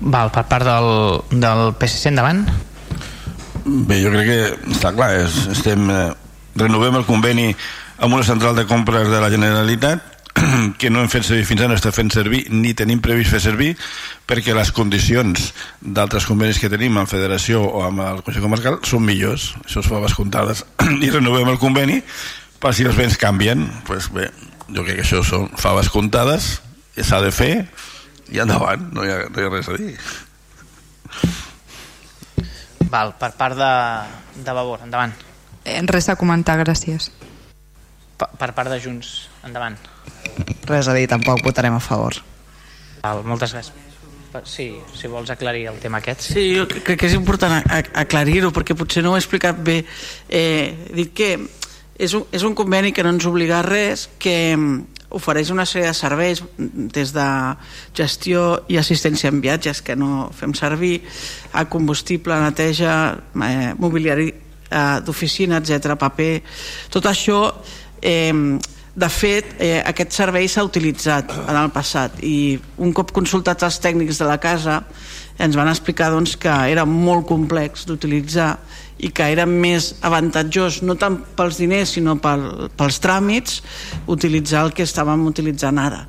Val, 0.00 0.30
per 0.32 0.46
part 0.48 0.64
del, 0.64 1.40
del 1.40 1.74
PSC 1.76 2.08
endavant. 2.08 2.46
Bé, 3.64 4.00
jo 4.00 4.08
crec 4.14 4.30
que 4.30 4.72
està 4.72 4.94
clar, 4.96 5.10
és, 5.20 5.34
estem, 5.52 5.84
eh, 5.92 6.06
renovem 6.56 6.96
el 6.96 7.04
conveni 7.04 7.50
amb 8.00 8.16
una 8.16 8.24
central 8.24 8.56
de 8.56 8.64
compres 8.64 9.10
de 9.12 9.20
la 9.20 9.28
Generalitat 9.28 10.09
que 10.80 10.90
no 10.90 11.02
hem 11.02 11.10
fet 11.10 11.26
servir 11.26 11.46
fins 11.48 11.62
ara, 11.62 11.72
no 11.72 11.78
està 11.78 11.92
fent 11.94 12.10
servir 12.14 12.44
ni 12.54 12.72
tenim 12.78 13.00
previst 13.02 13.32
fer 13.34 13.42
servir 13.42 13.70
perquè 14.28 14.54
les 14.56 14.72
condicions 14.74 15.50
d'altres 15.80 16.26
convenis 16.28 16.60
que 16.62 16.70
tenim 16.72 16.98
amb 17.00 17.10
Federació 17.10 17.62
o 17.66 17.84
amb 17.86 18.04
el 18.06 18.22
Consell 18.26 18.46
Comarcal 18.46 18.80
són 18.86 19.04
millors, 19.06 19.50
això 19.64 19.82
es 19.82 19.90
faves 19.90 20.16
comptades 20.18 20.64
i 21.04 21.10
renovem 21.10 21.50
el 21.50 21.60
conveni 21.62 22.00
per 22.60 22.74
si 22.76 22.86
els 22.86 22.98
béns 22.98 23.18
canvien 23.20 23.66
pues 23.88 24.10
bé, 24.14 24.30
jo 24.70 24.86
crec 24.86 25.00
que 25.00 25.06
això 25.06 25.24
són 25.26 25.50
faves 25.58 25.90
comptades 25.92 26.58
i 26.96 27.06
s'ha 27.06 27.22
de 27.24 27.32
fer 27.34 27.54
i 28.30 28.38
endavant, 28.38 28.90
no 28.94 29.06
hi 29.06 29.10
ha, 29.10 29.22
no 29.30 29.40
hi 29.40 29.46
ha 29.46 29.54
res 29.54 29.70
a 29.70 29.78
dir 29.78 29.94
Val, 32.90 33.14
per 33.14 33.30
part 33.38 33.54
de, 33.54 33.72
de 34.42 34.52
Vavor, 34.52 34.82
endavant. 34.82 35.12
Eh, 35.62 35.78
res 35.86 36.08
a 36.10 36.16
comentar, 36.18 36.56
gràcies. 36.58 37.10
Per, 38.18 38.26
per 38.40 38.50
part 38.56 38.72
de 38.72 38.80
Junts, 38.82 39.29
endavant. 39.46 39.78
Res 40.68 40.88
a 40.88 40.96
dir, 40.96 41.06
tampoc 41.10 41.42
votarem 41.44 41.74
a 41.74 41.82
favor. 41.82 42.20
Val, 43.02 43.24
moltes 43.24 43.54
gràcies. 43.56 43.88
Sí, 44.46 44.76
si 44.94 45.08
vols 45.10 45.30
aclarir 45.30 45.66
el 45.66 45.80
tema 45.82 45.98
aquest. 45.98 46.22
Sí, 46.22 46.52
jo 46.54 46.68
crec 46.70 47.00
que 47.00 47.08
és 47.08 47.16
important 47.16 47.56
aclarir-ho 47.98 48.52
perquè 48.54 48.76
potser 48.78 49.02
no 49.02 49.10
ho 49.12 49.18
he 49.18 49.22
explicat 49.22 49.58
bé. 49.58 49.80
Eh, 50.28 50.70
he 50.90 50.94
dit 50.94 51.10
que 51.16 51.32
és 52.00 52.14
un, 52.14 52.24
és 52.30 52.44
un 52.46 52.54
conveni 52.54 52.94
que 52.94 53.02
no 53.02 53.10
ens 53.10 53.26
obliga 53.26 53.58
a 53.58 53.66
res, 53.66 54.06
que 54.22 54.54
mm, 54.54 55.00
ofereix 55.18 55.50
una 55.50 55.66
sèrie 55.66 55.90
de 55.90 55.96
serveis 55.98 56.44
mm, 56.44 56.86
des 56.94 57.10
de 57.16 57.26
gestió 57.98 58.44
i 58.70 58.78
assistència 58.78 59.32
en 59.32 59.42
viatges 59.42 59.82
que 59.82 59.98
no 59.98 60.30
fem 60.36 60.54
servir, 60.54 61.00
a 61.52 61.66
combustible, 61.68 62.38
neteja, 62.44 62.94
eh, 63.34 63.72
mobiliari 63.82 64.30
eh, 64.30 64.98
d'oficina, 65.04 65.58
etc, 65.58 65.96
paper... 65.98 66.32
Tot 66.94 67.10
això 67.10 67.42
eh, 68.00 68.30
de 68.94 69.08
fet, 69.08 69.54
eh, 69.62 69.78
aquest 69.86 70.12
servei 70.12 70.48
s'ha 70.50 70.64
utilitzat 70.66 71.30
en 71.46 71.56
el 71.56 71.70
passat 71.70 72.18
i 72.26 72.58
un 72.82 72.92
cop 72.92 73.12
consultats 73.14 73.62
els 73.62 73.78
tècnics 73.82 74.18
de 74.18 74.26
la 74.26 74.38
casa 74.42 74.80
ens 75.40 75.56
van 75.56 75.70
explicar 75.70 76.10
doncs, 76.12 76.36
que 76.36 76.52
era 76.72 76.84
molt 76.84 77.26
complex 77.28 77.86
d'utilitzar 77.88 78.50
i 79.00 79.08
que 79.14 79.30
era 79.32 79.46
més 79.48 79.94
avantatjós, 80.04 80.82
no 80.84 80.98
tant 81.00 81.16
pels 81.36 81.60
diners 81.62 81.94
sinó 81.96 82.18
pel, 82.20 82.68
pels 82.76 83.00
tràmits, 83.00 83.62
utilitzar 84.12 84.66
el 84.66 84.74
que 84.76 84.84
estàvem 84.84 85.24
utilitzant 85.30 85.80
ara. 85.80 86.02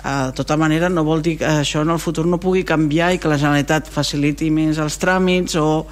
Eh, 0.00 0.30
de 0.30 0.32
tota 0.38 0.56
manera, 0.56 0.88
no 0.88 1.04
vol 1.04 1.20
dir 1.20 1.36
que 1.42 1.50
això 1.60 1.84
en 1.84 1.92
el 1.92 2.00
futur 2.00 2.24
no 2.26 2.40
pugui 2.40 2.64
canviar 2.64 3.12
i 3.12 3.20
que 3.20 3.28
la 3.28 3.36
Generalitat 3.42 3.90
faciliti 3.92 4.48
més 4.54 4.80
els 4.80 4.96
tràmits 5.02 5.58
o 5.60 5.84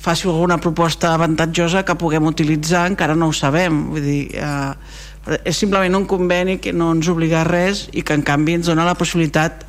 faci 0.00 0.28
alguna 0.28 0.60
proposta 0.62 1.10
avantatjosa 1.12 1.82
que 1.84 1.98
puguem 1.98 2.30
utilitzar, 2.30 2.86
encara 2.88 3.16
no 3.18 3.28
ho 3.28 3.34
sabem. 3.36 3.88
Vull 3.90 4.06
dir, 4.06 4.22
eh, 4.38 4.72
és 5.44 5.56
simplement 5.56 5.94
un 5.98 6.06
conveni 6.08 6.56
que 6.62 6.72
no 6.72 6.90
ens 6.94 7.08
obliga 7.12 7.42
a 7.42 7.48
res 7.48 7.88
i 7.92 8.02
que 8.06 8.16
en 8.16 8.22
canvi 8.24 8.56
ens 8.56 8.70
dona 8.70 8.86
la 8.88 8.96
possibilitat 8.96 9.66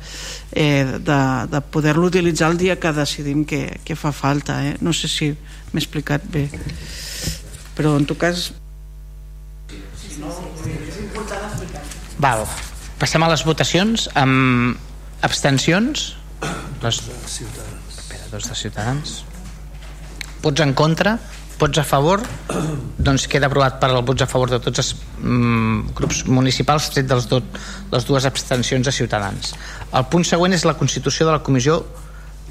eh, 0.52 0.98
de, 0.98 1.20
de 1.52 1.60
poder-lo 1.74 2.08
utilitzar 2.08 2.50
el 2.50 2.58
dia 2.58 2.78
que 2.80 2.92
decidim 2.96 3.44
que, 3.44 3.80
que 3.84 3.96
fa 3.96 4.12
falta. 4.16 4.62
Eh? 4.64 4.76
No 4.80 4.94
sé 4.96 5.10
si 5.12 5.30
m'he 5.72 5.80
explicat 5.80 6.24
bé. 6.24 6.48
Però 7.76 7.96
en 8.00 8.08
tot 8.08 8.20
cas... 8.20 8.50
Val. 12.22 12.46
Passem 13.00 13.22
a 13.24 13.28
les 13.32 13.44
votacions 13.44 14.08
amb 14.14 14.78
abstencions. 15.26 16.12
Les... 16.82 17.00
Espera, 17.02 18.24
dos 18.30 18.48
de 18.48 18.56
Ciutadans. 18.56 19.22
Vots 20.42 20.62
en 20.62 20.72
contra, 20.74 21.16
vots 21.62 21.78
a 21.78 21.84
favor, 21.86 22.20
doncs 22.98 23.28
queda 23.30 23.46
aprovat 23.46 23.78
per 23.80 23.88
al 23.92 24.02
vots 24.02 24.24
a 24.24 24.28
favor 24.30 24.50
de 24.50 24.58
tots 24.62 24.82
els 24.82 24.92
mm, 25.22 25.92
grups 25.96 26.24
municipals, 26.26 26.90
tret 26.90 27.06
dels 27.06 27.28
do, 27.30 27.38
les 27.92 28.06
dues 28.08 28.26
abstencions 28.26 28.86
de 28.86 28.92
Ciutadans. 28.94 29.54
El 29.94 30.08
punt 30.10 30.26
següent 30.26 30.54
és 30.58 30.66
la 30.66 30.74
constitució 30.78 31.28
de 31.28 31.36
la 31.36 31.42
comissió 31.46 31.84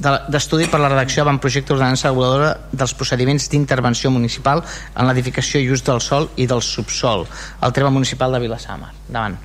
de- 0.02 0.16
d'estudi 0.32 0.66
per 0.72 0.80
la 0.80 0.90
redacció 0.90 1.22
d'avantprojecte 1.22 1.74
d'ordenança 1.74 2.10
reguladora 2.10 2.54
dels 2.72 2.94
procediments 2.98 3.50
d'intervenció 3.52 4.10
municipal 4.10 4.64
en 4.96 5.08
l'edificació 5.10 5.60
i 5.62 5.70
ús 5.76 5.84
del 5.84 6.00
sol 6.02 6.30
i 6.38 6.48
del 6.48 6.64
subsol 6.64 7.28
al 7.60 7.74
terme 7.76 7.92
municipal 7.92 8.32
de 8.32 8.40
Vilassama. 8.40 8.94
Davant. 9.10 9.36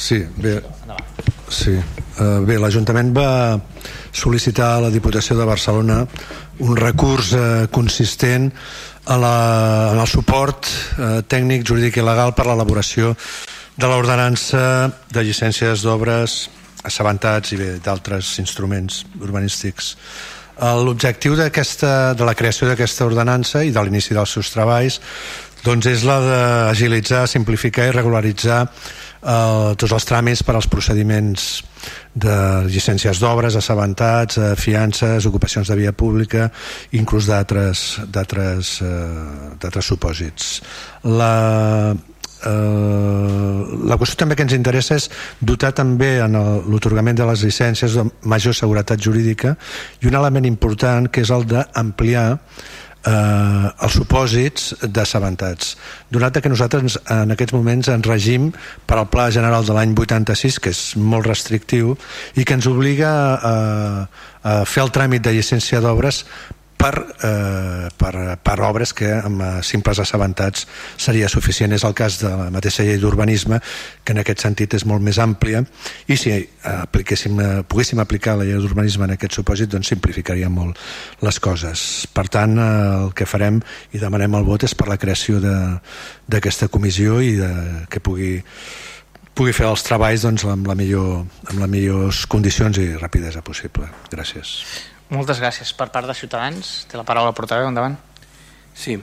Sí, 0.00 0.24
bé, 0.40 0.62
sí. 1.52 1.76
Uh, 2.16 2.40
bé 2.48 2.56
l'Ajuntament 2.58 3.12
va 3.16 3.28
sol·licitar 4.12 4.76
a 4.76 4.84
la 4.86 4.92
Diputació 4.92 5.36
de 5.38 5.48
Barcelona 5.48 6.02
un 6.60 6.76
recurs 6.76 7.32
uh, 7.34 7.42
consistent 7.72 8.50
a 9.06 9.16
la, 9.16 9.34
en 9.94 10.00
el 10.02 10.10
suport 10.10 10.68
uh, 10.68 11.20
tècnic, 11.26 11.64
jurídic 11.66 12.00
i 12.00 12.06
legal 12.06 12.34
per 12.36 12.46
l'elaboració 12.48 13.14
de 13.80 13.88
l'ordenança 13.88 14.90
de 15.08 15.22
llicències 15.24 15.86
d'obres 15.86 16.42
assabentats 16.84 17.54
i 17.54 17.58
d'altres 17.80 18.38
instruments 18.42 19.04
urbanístics. 19.20 19.94
Eh, 20.60 20.74
L'objectiu 20.84 21.36
de 21.36 22.24
la 22.24 22.34
creació 22.36 22.68
d'aquesta 22.68 23.06
ordenança 23.06 23.64
i 23.64 23.72
de 23.72 23.84
l'inici 23.84 24.16
dels 24.16 24.36
seus 24.36 24.52
treballs 24.52 25.00
doncs 25.64 25.86
és 25.90 26.04
la 26.08 26.18
d'agilitzar, 26.24 27.26
simplificar 27.28 27.88
i 27.88 27.96
regularitzar 27.96 28.62
eh, 29.22 29.72
tots 29.76 29.92
els 29.92 30.06
tràmits 30.08 30.42
per 30.46 30.56
als 30.56 30.68
procediments 30.70 31.48
de 32.14 32.36
llicències 32.68 33.20
d'obres, 33.20 33.56
assabentats, 33.56 34.38
eh, 34.38 34.54
fiances, 34.56 35.26
ocupacions 35.26 35.68
de 35.68 35.76
via 35.76 35.92
pública, 35.92 36.50
inclús 36.92 37.26
d'altres 37.30 38.00
d'altres 38.10 38.80
eh, 38.82 39.80
supòsits. 39.80 40.60
La, 41.04 41.94
eh, 42.44 43.60
la 43.86 43.98
qüestió 44.00 44.24
també 44.24 44.36
que 44.36 44.46
ens 44.46 44.56
interessa 44.56 44.96
és 44.96 45.10
dotar 45.40 45.72
també 45.72 46.18
en 46.24 46.36
l'otorgament 46.70 47.16
de 47.16 47.28
les 47.30 47.44
llicències 47.44 47.96
de 47.96 48.08
major 48.24 48.54
seguretat 48.56 49.00
jurídica 49.00 49.56
i 50.00 50.10
un 50.10 50.14
element 50.14 50.46
important 50.48 51.08
que 51.08 51.24
és 51.24 51.30
el 51.30 51.46
d'ampliar 51.46 52.40
eh, 53.06 53.70
els 53.84 53.92
supòsits 53.96 54.74
d'assabentats. 54.82 55.76
Donat 56.10 56.40
que 56.42 56.48
nosaltres 56.52 56.82
ens- 56.82 56.98
en 57.10 57.30
aquests 57.34 57.54
moments 57.56 57.88
ens 57.88 58.06
regim 58.06 58.50
per 58.86 58.98
al 58.98 59.08
Pla 59.08 59.30
General 59.30 59.64
de 59.64 59.72
l'any 59.76 59.94
86, 59.96 60.58
que 60.60 60.70
és 60.70 60.96
molt 60.96 61.26
restrictiu, 61.26 61.96
i 62.36 62.44
que 62.44 62.54
ens 62.54 62.66
obliga 62.66 63.12
a, 63.36 64.08
a 64.42 64.64
fer 64.64 64.82
el 64.84 64.90
tràmit 64.92 65.22
de 65.22 65.32
llicència 65.36 65.80
d'obres 65.80 66.24
per, 66.80 66.96
eh, 67.22 67.88
per, 67.96 68.14
per 68.40 68.56
obres 68.64 68.94
que 68.96 69.10
amb 69.12 69.42
eh, 69.44 69.48
simples 69.66 70.00
assabentats 70.00 70.66
seria 70.96 71.28
suficient. 71.28 71.74
És 71.76 71.84
el 71.84 71.94
cas 71.96 72.18
de 72.22 72.30
la 72.32 72.48
mateixa 72.54 72.86
llei 72.86 72.96
d'urbanisme, 73.02 73.60
que 74.04 74.14
en 74.16 74.22
aquest 74.22 74.46
sentit 74.46 74.78
és 74.78 74.86
molt 74.88 75.04
més 75.04 75.20
àmplia, 75.20 75.60
i 76.08 76.16
si 76.16 76.32
eh, 76.32 76.44
apliquéssim, 76.72 77.40
eh, 77.40 77.48
poguéssim 77.68 78.00
aplicar 78.00 78.38
la 78.38 78.46
llei 78.48 78.56
d'urbanisme 78.56 79.04
en 79.08 79.16
aquest 79.16 79.36
supòsit, 79.36 79.72
doncs 79.74 79.92
simplificaria 79.92 80.48
molt 80.52 80.80
les 81.26 81.40
coses. 81.42 82.06
Per 82.14 82.26
tant, 82.32 82.56
el 82.60 83.12
que 83.16 83.28
farem 83.28 83.60
i 83.92 84.00
demanem 84.00 84.38
el 84.38 84.46
vot 84.48 84.64
és 84.64 84.74
per 84.74 84.88
la 84.88 84.98
creació 85.00 85.40
d'aquesta 85.40 86.70
comissió 86.72 87.20
i 87.20 87.34
de, 87.40 87.50
que 87.92 88.00
pugui 88.00 88.38
pugui 89.36 89.52
fer 89.56 89.68
els 89.70 89.84
treballs 89.86 90.24
doncs, 90.26 90.44
amb, 90.44 90.66
la 90.68 90.74
millor, 90.76 91.22
amb 91.48 91.60
les 91.62 91.70
millors 91.70 92.24
condicions 92.28 92.76
i 92.82 92.90
rapidesa 92.98 93.44
possible. 93.46 93.88
Gràcies. 94.12 94.58
Moltes 95.10 95.40
gràcies. 95.42 95.72
Per 95.74 95.88
part 95.90 96.06
de 96.06 96.14
Ciutadans, 96.14 96.86
té 96.86 96.98
la 96.98 97.04
paraula 97.06 97.32
el 97.32 97.36
portaveu, 97.36 97.66
endavant. 97.68 97.96
Sí, 98.74 98.94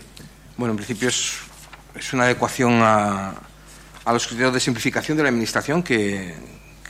bueno, 0.56 0.72
en 0.72 0.78
principio 0.78 1.10
es, 1.10 1.34
es 1.96 2.14
una 2.14 2.24
adecuación 2.24 2.80
a, 2.82 3.34
a 4.06 4.14
los 4.14 4.26
criterios 4.26 4.54
de 4.54 4.62
simplificación 4.62 5.18
de 5.18 5.24
la 5.24 5.30
Administración 5.30 5.84
que, 5.84 6.34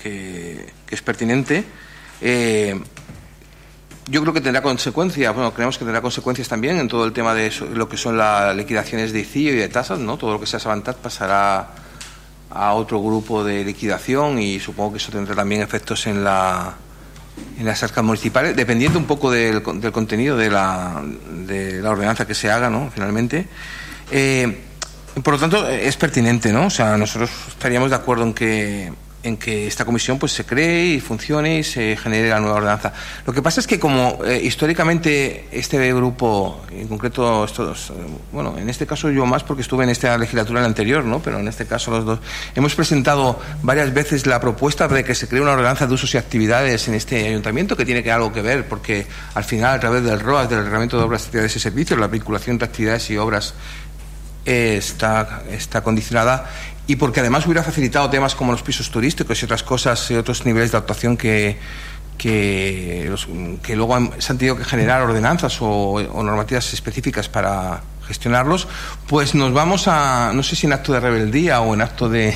que, 0.02 0.72
que 0.86 0.96
es 0.96 1.02
pertinente. 1.02 1.66
Eh, 2.22 2.80
yo 4.06 4.22
creo 4.22 4.34
que 4.34 4.42
tendrá 4.42 4.62
consecuencias, 4.62 5.34
bueno, 5.34 5.54
creemos 5.54 5.78
que 5.78 5.84
tendrá 5.84 6.02
consecuencias 6.02 6.48
también 6.48 6.78
en 6.78 6.88
todo 6.88 7.04
el 7.04 7.12
tema 7.12 7.34
de 7.34 7.52
lo 7.74 7.90
que 7.90 7.98
son 7.98 8.18
las 8.18 8.56
liquidaciones 8.56 9.12
de 9.12 9.20
ICIO 9.20 9.54
y 9.54 9.58
de 9.58 9.68
tasas, 9.68 10.00
¿no? 10.00 10.18
Todo 10.18 10.34
lo 10.34 10.40
que 10.40 10.46
sea 10.46 10.60
Sabantat 10.60 10.98
pasará 10.98 11.70
a 12.50 12.74
otro 12.74 13.02
grupo 13.02 13.44
de 13.44 13.66
liquidación 13.66 14.40
y 14.40 14.60
supongo 14.60 14.94
que 14.94 14.98
eso 14.98 15.12
tendrá 15.12 15.36
también 15.36 15.62
efectos 15.62 16.08
en 16.08 16.24
la 16.24 16.76
en 17.60 17.66
las 17.66 17.82
arcas 17.84 18.04
municipales, 18.04 18.56
dependiendo 18.56 19.00
un 19.00 19.06
poco 19.06 19.32
del, 19.32 19.64
del 19.82 19.92
contenido 19.92 20.38
de 20.38 20.50
la, 20.50 21.04
de 21.46 21.82
la 21.82 21.90
ordenanza 21.92 22.28
que 22.28 22.36
se 22.36 22.52
haga, 22.52 22.70
¿no? 22.70 22.92
Finalmente. 22.94 23.48
Eh, 24.12 24.64
por 25.24 25.34
lo 25.34 25.40
tanto, 25.40 25.68
es 25.68 25.98
pertinente, 25.98 26.54
¿no? 26.54 26.68
O 26.68 26.70
sea, 26.70 26.98
nosotros 26.98 27.32
estaríamos 27.48 27.90
de 27.90 27.96
acuerdo 27.96 28.24
en 28.24 28.34
que 28.34 28.92
en 29.28 29.38
que 29.38 29.68
esta 29.68 29.86
comisión 29.86 30.18
pues 30.18 30.32
se 30.32 30.46
cree 30.46 30.86
y 30.88 31.00
funcione 31.00 31.60
y 31.60 31.64
se 31.64 31.98
genere 31.98 32.30
la 32.30 32.40
nueva 32.40 32.58
ordenanza. 32.58 32.94
Lo 33.26 33.34
que 33.34 33.42
pasa 33.42 33.60
es 33.60 33.68
que 33.68 33.80
como 33.80 34.20
eh, 34.26 34.40
históricamente 34.42 35.48
este 35.52 35.94
grupo, 35.94 36.62
en 36.72 36.88
concreto 36.88 37.46
estos, 37.46 37.90
eh, 37.90 37.94
bueno, 38.32 38.56
en 38.58 38.70
este 38.70 38.86
caso 38.88 39.10
yo 39.10 39.26
más 39.26 39.44
porque 39.44 39.62
estuve 39.62 39.84
en 39.84 39.90
esta 39.90 40.18
legislatura 40.18 40.60
en 40.60 40.64
la 40.64 40.68
anterior, 40.68 41.04
¿no? 41.04 41.20
Pero 41.20 41.40
en 41.40 41.48
este 41.48 41.66
caso 41.66 41.92
los 41.92 42.06
dos 42.06 42.20
hemos 42.56 42.76
presentado 42.76 43.40
varias 43.62 43.94
veces 43.94 44.26
la 44.26 44.40
propuesta 44.40 44.88
de 44.88 45.04
que 45.04 45.16
se 45.16 45.28
cree 45.28 45.42
una 45.42 45.52
ordenanza 45.52 45.88
de 45.88 45.94
usos 45.94 46.14
y 46.14 46.18
actividades 46.18 46.88
en 46.88 46.94
este 46.94 47.28
ayuntamiento 47.28 47.76
que 47.76 47.86
tiene 47.86 48.04
que 48.04 48.12
algo 48.12 48.32
que 48.32 48.42
ver 48.42 48.68
porque 48.68 49.06
al 49.34 49.44
final 49.44 49.76
a 49.76 49.80
través 49.80 50.04
del 50.04 50.20
ROAS, 50.20 50.50
del 50.50 50.64
Reglamento 50.64 50.98
de 50.98 51.04
Obras, 51.04 51.26
Actividades 51.26 51.56
y 51.56 51.60
Servicios, 51.60 52.00
la 52.00 52.08
vinculación 52.08 52.56
entre 52.56 52.68
actividades 52.68 53.10
y 53.10 53.18
obras 53.18 53.54
eh, 54.46 54.78
está, 54.78 55.44
está 55.52 55.82
condicionada 55.82 56.50
y 56.88 56.96
porque 56.96 57.20
además 57.20 57.46
hubiera 57.46 57.64
facilitado 57.64 58.10
temas 58.10 58.34
como 58.34 58.54
los 58.54 58.64
pisos 58.64 58.90
turísticos 58.90 59.42
y 59.42 59.46
otras 59.46 59.62
cosas 59.62 60.10
y 60.10 60.16
otros 60.16 60.46
niveles 60.46 60.72
de 60.72 60.78
actuación 60.78 61.18
que, 61.18 61.58
que, 62.18 63.06
los, 63.10 63.28
que 63.62 63.76
luego 63.76 63.96
han, 63.96 64.12
se 64.20 64.32
han 64.32 64.38
tenido 64.38 64.58
que 64.58 64.64
generar 64.64 65.02
ordenanzas 65.02 65.62
o, 65.62 65.68
o 65.96 66.24
normativas 66.24 66.74
específicas 66.74 67.28
para 67.30 67.82
gestionarlos, 68.08 68.68
pues 69.08 69.36
nos 69.36 69.52
vamos 69.54 69.88
a, 69.88 70.32
no 70.34 70.42
sé 70.42 70.56
si 70.56 70.66
en 70.66 70.74
acto 70.74 70.94
de 70.94 71.00
rebeldía 71.00 71.62
o 71.62 71.74
en 71.74 71.82
acto 71.82 72.10
de, 72.10 72.34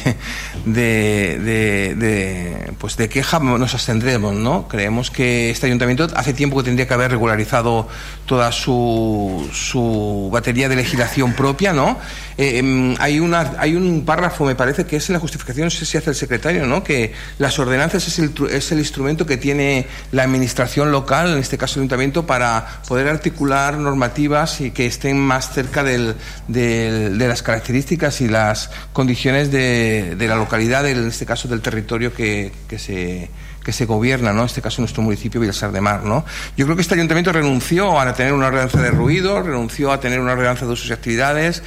de, 0.66 1.40
de, 1.40 1.96
de, 1.96 2.74
pues 2.78 2.98
de 2.98 3.10
queja 3.10 3.40
nos 3.40 3.74
abstendremos, 3.74 4.36
¿no? 4.36 4.68
Creemos 4.68 5.10
que 5.10 5.50
este 5.50 5.68
ayuntamiento 5.68 6.08
hace 6.16 6.34
tiempo 6.34 6.58
que 6.58 6.64
tendría 6.64 6.88
que 6.88 6.94
haber 6.94 7.12
regularizado 7.12 7.88
toda 8.26 8.52
su, 8.52 9.50
su 9.54 10.30
batería 10.32 10.68
de 10.68 10.76
legislación 10.76 11.34
propia, 11.34 11.74
¿no? 11.74 11.98
Eh, 12.38 12.96
hay, 13.00 13.20
una, 13.20 13.54
hay 13.58 13.76
un 13.76 14.06
párrafo, 14.06 14.46
me 14.46 14.56
parece, 14.56 14.86
que 14.86 14.98
es 14.98 15.10
en 15.10 15.14
la 15.14 15.20
justificación, 15.20 15.66
no 15.66 15.72
sé 15.72 15.86
si 15.86 15.98
hace 15.98 16.10
el 16.10 16.16
secretario, 16.16 16.66
¿no? 16.66 16.84
Que 16.84 17.14
las 17.38 17.58
ordenanzas 17.60 18.08
es 18.08 18.20
el, 18.20 18.32
es 18.50 18.72
el 18.72 18.80
instrumento 18.80 19.26
que 19.26 19.38
tiene 19.38 19.88
la 20.12 20.24
administración 20.24 20.92
local, 20.92 21.34
en 21.34 21.38
este 21.40 21.58
caso 21.58 21.80
el 21.80 21.84
ayuntamiento, 21.84 22.26
para 22.26 22.82
poder 22.88 23.08
articular 23.08 23.78
normativas 23.78 24.62
y 24.62 24.72
que 24.72 24.86
estén 24.86 25.20
más 25.20 25.54
cerca 25.54 25.84
del, 25.84 26.16
del, 26.48 27.18
de 27.18 27.28
las 27.28 27.44
características 27.44 28.22
y 28.22 28.28
las 28.28 28.72
condiciones 28.94 29.52
de, 29.52 30.16
de 30.18 30.28
la 30.28 30.36
localidad, 30.36 30.88
en 30.88 31.08
este 31.08 31.26
caso 31.26 31.48
del 31.48 31.62
territorio 31.62 32.14
que, 32.14 32.52
que 32.68 32.80
se 32.80 33.30
que 33.64 33.72
se 33.72 33.86
gobierna, 33.86 34.34
¿no? 34.34 34.42
En 34.42 34.46
este 34.48 34.62
caso 34.62 34.82
nuestro 34.82 35.04
municipio 35.04 35.40
Vilasar 35.40 35.72
de 35.72 35.82
Mar, 35.82 36.04
¿no? 36.04 36.26
Yo 36.58 36.66
creo 36.66 36.76
que 36.76 36.82
este 36.82 36.96
ayuntamiento 36.96 37.32
renunció 37.32 38.00
a 38.00 38.14
tener 38.14 38.34
una 38.34 38.48
ordenanza 38.48 38.82
de 38.82 38.92
ruido, 38.92 39.42
renunció 39.42 39.92
a 39.92 40.00
tener 40.00 40.20
una 40.20 40.34
ordenanza 40.34 40.66
de 40.66 40.72
y 40.72 40.92
actividades, 40.92 41.62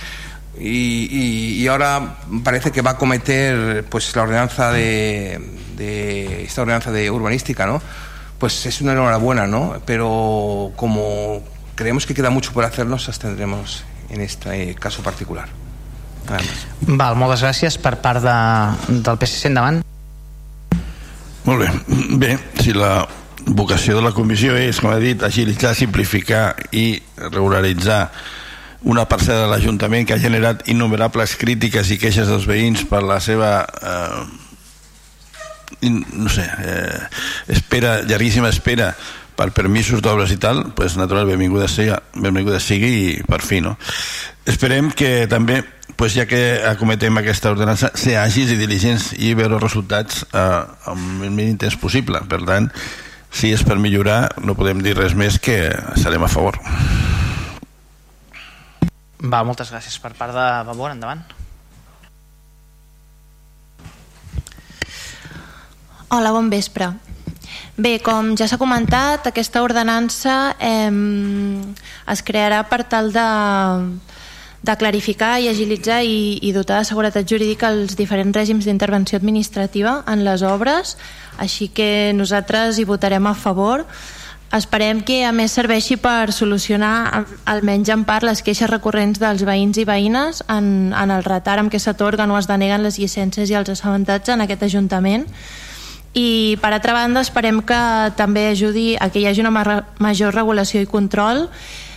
y, 0.58 1.08
y, 1.10 1.62
y, 1.62 1.66
ahora 1.66 2.18
parece 2.44 2.70
que 2.70 2.80
va 2.82 2.92
a 2.92 2.98
cometer 2.98 3.84
pues 3.88 4.14
la 4.14 4.22
ordenanza 4.22 4.70
de, 4.70 5.40
de, 5.76 6.44
esta 6.44 6.62
ordenanza 6.62 6.92
de 6.92 7.10
urbanística 7.10 7.66
no? 7.66 7.82
Pues 8.38 8.64
es 8.66 8.80
una 8.80 8.92
enhorabuena 8.92 9.46
no? 9.46 9.80
Pero 9.84 10.72
como 10.76 11.42
creemos 11.74 12.06
que 12.06 12.14
queda 12.14 12.30
mucho 12.30 12.52
por 12.52 12.64
hacer 12.64 12.86
nos 12.86 13.08
abstendremos 13.08 13.84
en 14.10 14.20
este 14.20 14.74
caso 14.76 15.02
particular. 15.02 15.48
Val, 16.86 17.16
moltes 17.20 17.42
gràcies 17.44 17.76
per 17.80 17.98
part 18.00 18.22
de, 18.24 18.36
del 18.88 19.18
PSC 19.20 19.50
endavant. 19.50 19.82
Molt 21.44 21.60
bé, 21.60 21.68
bé 22.16 22.30
si 22.62 22.72
la 22.72 23.04
vocació 23.44 23.98
de 23.98 24.04
la 24.06 24.14
comissió 24.16 24.54
és, 24.56 24.80
com 24.80 24.92
ha 24.94 25.00
dit, 25.02 25.20
agilitzar, 25.20 25.74
simplificar 25.76 26.54
i 26.72 27.02
regularitzar 27.20 28.06
una 28.84 29.06
parcel·la 29.08 29.46
de 29.46 29.50
l'Ajuntament 29.52 30.06
que 30.06 30.16
ha 30.16 30.22
generat 30.22 30.66
innumerables 30.68 31.36
crítiques 31.40 31.90
i 31.90 31.98
queixes 32.00 32.28
dels 32.28 32.46
veïns 32.48 32.84
per 32.88 33.02
la 33.04 33.20
seva 33.24 33.52
eh, 33.64 34.24
no 35.88 36.30
sé 36.32 36.44
eh, 36.44 37.00
espera, 37.48 38.02
llarguíssima 38.04 38.52
espera 38.52 38.92
per 39.34 39.50
permisos 39.50 40.02
d'obres 40.02 40.30
i 40.30 40.38
tal, 40.38 40.62
pues 40.78 40.96
natural, 40.96 41.26
benvinguda 41.26 41.66
sigui, 41.68 41.94
benvinguda 42.14 42.60
sigui 42.62 42.90
i 43.00 43.08
per 43.26 43.40
fi, 43.42 43.60
no? 43.64 43.74
Esperem 44.46 44.92
que 44.94 45.26
també, 45.30 45.62
pues 45.98 46.14
ja 46.14 46.28
que 46.30 46.60
acometem 46.68 47.18
aquesta 47.18 47.50
ordenança, 47.50 47.90
ser 47.98 48.18
àgils 48.20 48.54
i 48.54 48.60
diligents 48.60 49.10
i 49.18 49.32
veure 49.34 49.58
els 49.58 49.64
resultats 49.64 50.22
eh, 50.30 50.62
amb 50.92 51.26
el 51.26 51.34
mínim 51.34 51.58
temps 51.58 51.78
possible. 51.80 52.22
Per 52.30 52.44
tant, 52.46 52.70
si 53.34 53.50
és 53.54 53.66
per 53.66 53.80
millorar, 53.82 54.28
no 54.44 54.54
podem 54.54 54.84
dir 54.84 54.94
res 54.98 55.18
més 55.18 55.40
que 55.42 55.58
serem 55.98 56.28
a 56.28 56.30
favor. 56.30 56.60
Va, 59.24 59.40
moltes 59.46 59.70
gràcies. 59.72 59.96
Per 60.02 60.12
part 60.18 60.34
de 60.36 60.44
Vavor, 60.68 60.92
endavant. 60.92 61.22
Hola, 66.14 66.30
bon 66.30 66.50
vespre. 66.52 66.92
Bé, 67.74 67.96
com 68.04 68.34
ja 68.38 68.46
s'ha 68.46 68.60
comentat, 68.60 69.24
aquesta 69.26 69.64
ordenança 69.64 70.54
eh, 70.62 70.90
es 72.12 72.22
crearà 72.22 72.60
per 72.70 72.84
tal 72.86 73.10
de, 73.14 73.24
de 74.62 74.76
clarificar 74.78 75.40
i 75.42 75.48
agilitzar 75.50 76.02
i, 76.06 76.38
i 76.46 76.52
dotar 76.54 76.82
de 76.82 76.90
seguretat 76.92 77.26
jurídica 77.26 77.72
els 77.74 77.96
diferents 77.98 78.36
règims 78.36 78.68
d'intervenció 78.68 79.18
administrativa 79.18 80.02
en 80.06 80.22
les 80.28 80.44
obres, 80.46 80.94
així 81.42 81.66
que 81.74 82.12
nosaltres 82.14 82.78
hi 82.78 82.86
votarem 82.86 83.26
a 83.26 83.34
favor. 83.34 83.82
Esperem 84.54 85.00
que 85.02 85.24
a 85.26 85.32
més 85.34 85.50
serveixi 85.56 85.96
per 85.98 86.30
solucionar 86.30 87.24
almenys 87.50 87.88
en 87.90 88.04
part 88.06 88.22
les 88.22 88.38
queixes 88.46 88.70
recurrents 88.70 89.18
dels 89.18 89.42
veïns 89.42 89.80
i 89.82 89.86
veïnes 89.88 90.44
en, 90.46 90.92
en 90.94 91.10
el 91.10 91.24
retard 91.26 91.58
amb 91.58 91.72
què 91.72 91.80
s'atorguen 91.82 92.30
o 92.30 92.38
es 92.38 92.46
deneguen 92.46 92.84
les 92.86 93.00
llicències 93.02 93.50
i 93.50 93.56
els 93.58 93.72
assabentats 93.74 94.30
en 94.30 94.44
aquest 94.44 94.62
Ajuntament 94.68 95.26
i 96.14 96.54
per 96.62 96.70
altra 96.70 96.94
banda 96.94 97.24
esperem 97.26 97.58
que 97.66 97.80
també 98.14 98.46
ajudi 98.52 98.92
a 98.94 99.10
que 99.10 99.24
hi 99.24 99.26
hagi 99.26 99.42
una 99.42 99.50
major 99.98 100.38
regulació 100.38 100.84
i 100.84 100.86
control 100.86 101.48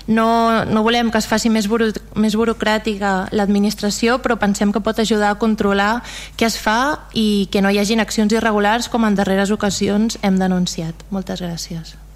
no, 0.07 0.65
no 0.65 0.81
volem 0.81 1.11
que 1.13 1.21
es 1.21 1.29
faci 1.29 1.53
més, 1.53 1.69
buro, 1.69 1.91
més 2.15 2.33
burocràtica 2.39 3.27
l'administració 3.37 4.17
però 4.23 4.39
pensem 4.41 4.73
que 4.73 4.81
pot 4.81 4.97
ajudar 4.97 5.29
a 5.35 5.37
controlar 5.37 5.99
què 6.39 6.49
es 6.49 6.57
fa 6.57 7.05
i 7.13 7.45
que 7.53 7.61
no 7.61 7.69
hi 7.69 7.77
hagin 7.83 8.01
accions 8.01 8.33
irregulars 8.33 8.89
com 8.89 9.05
en 9.05 9.19
darreres 9.19 9.53
ocasions 9.53 10.17
hem 10.25 10.41
denunciat. 10.41 11.05
Moltes 11.13 11.45
gràcies. 11.45 12.06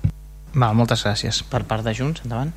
Va, 0.51 0.73
moltes 0.75 1.05
gràcies. 1.05 1.43
Per 1.47 1.63
part 1.67 1.85
de 1.85 1.93
Junts, 1.95 2.23
endavant. 2.25 2.51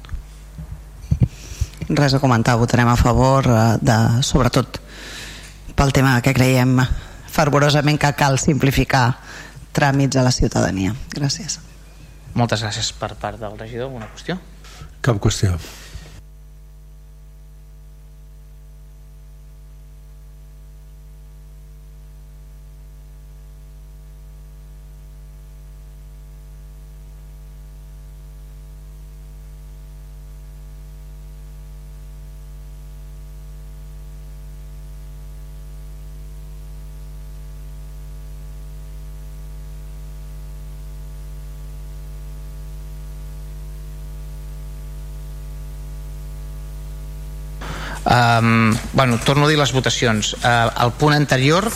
Res 1.89 2.17
a 2.17 2.21
comentar, 2.21 2.57
votarem 2.59 2.89
a 2.89 2.97
favor 2.97 3.47
eh, 3.47 3.61
de, 3.85 3.99
sobretot 4.25 4.81
pel 5.77 5.93
tema 5.93 6.17
que 6.25 6.33
creiem 6.35 6.79
fervorosament 7.35 7.99
que 8.01 8.13
cal 8.17 8.39
simplificar 8.41 9.07
tràmits 9.75 10.17
a 10.17 10.25
la 10.25 10.33
ciutadania. 10.35 10.95
Gràcies. 11.15 11.59
Moltes 12.35 12.63
gràcies 12.65 12.91
per 12.99 13.13
part 13.21 13.39
del 13.39 13.59
regidor. 13.59 13.93
Una 13.95 14.09
qüestió? 14.11 14.39
Cap 15.05 15.21
qüestió. 15.23 15.59
Um, 48.15 48.77
bueno, 48.93 49.19
torno 49.25 49.47
a 49.47 49.49
dir 49.49 49.59
les 49.59 49.73
votacions. 49.73 50.35
Uh, 50.39 50.71
el 50.85 50.93
punt 51.01 51.17
anterior 51.17 51.67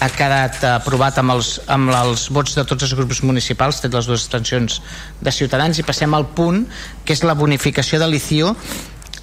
ha 0.00 0.08
quedat 0.12 0.58
aprovat 0.64 1.18
amb 1.20 1.34
els, 1.36 1.54
amb 1.68 1.92
els 1.94 2.26
vots 2.32 2.56
de 2.56 2.64
tots 2.68 2.84
els 2.84 2.94
grups 2.98 3.22
municipals, 3.24 3.80
tret 3.80 3.94
les 3.94 4.08
dues 4.08 4.24
extensions 4.24 4.80
de 5.20 5.32
Ciutadans, 5.32 5.78
i 5.78 5.86
passem 5.86 6.12
al 6.16 6.26
punt 6.36 6.64
que 7.04 7.16
és 7.16 7.24
la 7.24 7.36
bonificació 7.36 8.00
de 8.00 8.08
l'ICIO 8.10 8.54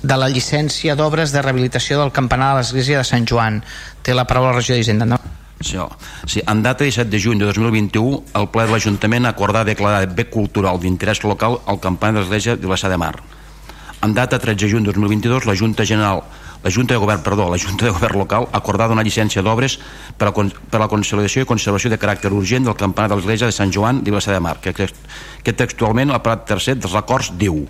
de 0.02 0.18
la 0.18 0.30
llicència 0.30 0.96
d'obres 0.96 1.34
de 1.34 1.42
rehabilitació 1.42 2.00
del 2.02 2.14
campanar 2.14 2.54
de 2.54 2.62
l'església 2.62 3.02
de 3.02 3.08
Sant 3.10 3.26
Joan. 3.30 3.64
Té 4.06 4.14
la 4.14 4.26
paraula 4.30 4.54
la 4.54 4.62
regió 4.62 4.78
d'Hisenda. 4.78 5.10
No? 5.10 5.18
Sí, 5.60 5.78
sí, 6.30 6.42
en 6.46 6.62
data 6.62 6.86
17 6.86 7.10
de 7.10 7.20
juny 7.22 7.42
de 7.42 7.50
2021, 7.50 8.24
el 8.38 8.50
ple 8.54 8.68
de 8.68 8.76
l'Ajuntament 8.76 9.26
ha 9.26 9.34
acordat 9.34 9.66
declarar 9.66 10.06
bé 10.14 10.28
cultural 10.30 10.78
d'interès 10.80 11.24
local 11.26 11.58
al 11.66 11.82
campanar 11.82 12.20
de 12.22 12.26
l'església 12.26 12.56
de 12.56 12.70
la 12.70 12.78
de 12.78 12.98
Mar. 12.98 13.16
En 14.06 14.14
data 14.14 14.38
13 14.38 14.66
de 14.66 14.70
juny 14.70 14.86
de 14.86 14.94
2022, 14.94 15.46
la 15.50 15.56
Junta 15.58 15.84
General 15.84 16.22
la 16.64 16.72
Junta 16.72 16.94
de 16.94 17.00
Govern, 17.00 17.24
perdó, 17.24 17.50
la 17.50 17.58
Junta 17.58 17.86
de 17.86 17.92
Govern 17.92 18.20
local 18.20 18.48
ha 18.52 18.58
acordat 18.58 18.92
una 18.92 19.04
llicència 19.06 19.44
d'obres 19.46 19.78
per, 20.18 20.30
a, 20.30 20.34
per 20.34 20.80
a 20.80 20.84
la 20.84 20.90
consolidació 20.92 21.44
i 21.44 21.50
conservació 21.50 21.92
de 21.94 22.00
caràcter 22.02 22.32
urgent 22.34 22.66
del 22.66 22.78
campanar 22.80 23.12
de 23.12 23.20
l'església 23.20 23.48
de 23.50 23.56
Sant 23.56 23.74
Joan 23.74 24.04
de 24.04 24.12
Vilassar 24.12 24.34
de 24.34 24.44
Mar, 24.44 24.58
que, 24.62 24.74
que 24.74 25.54
textualment 25.54 26.12
el 26.12 26.24
parat 26.26 26.48
tercer 26.50 26.78
dels 26.80 26.98
acords 26.98 27.34
diu 27.38 27.66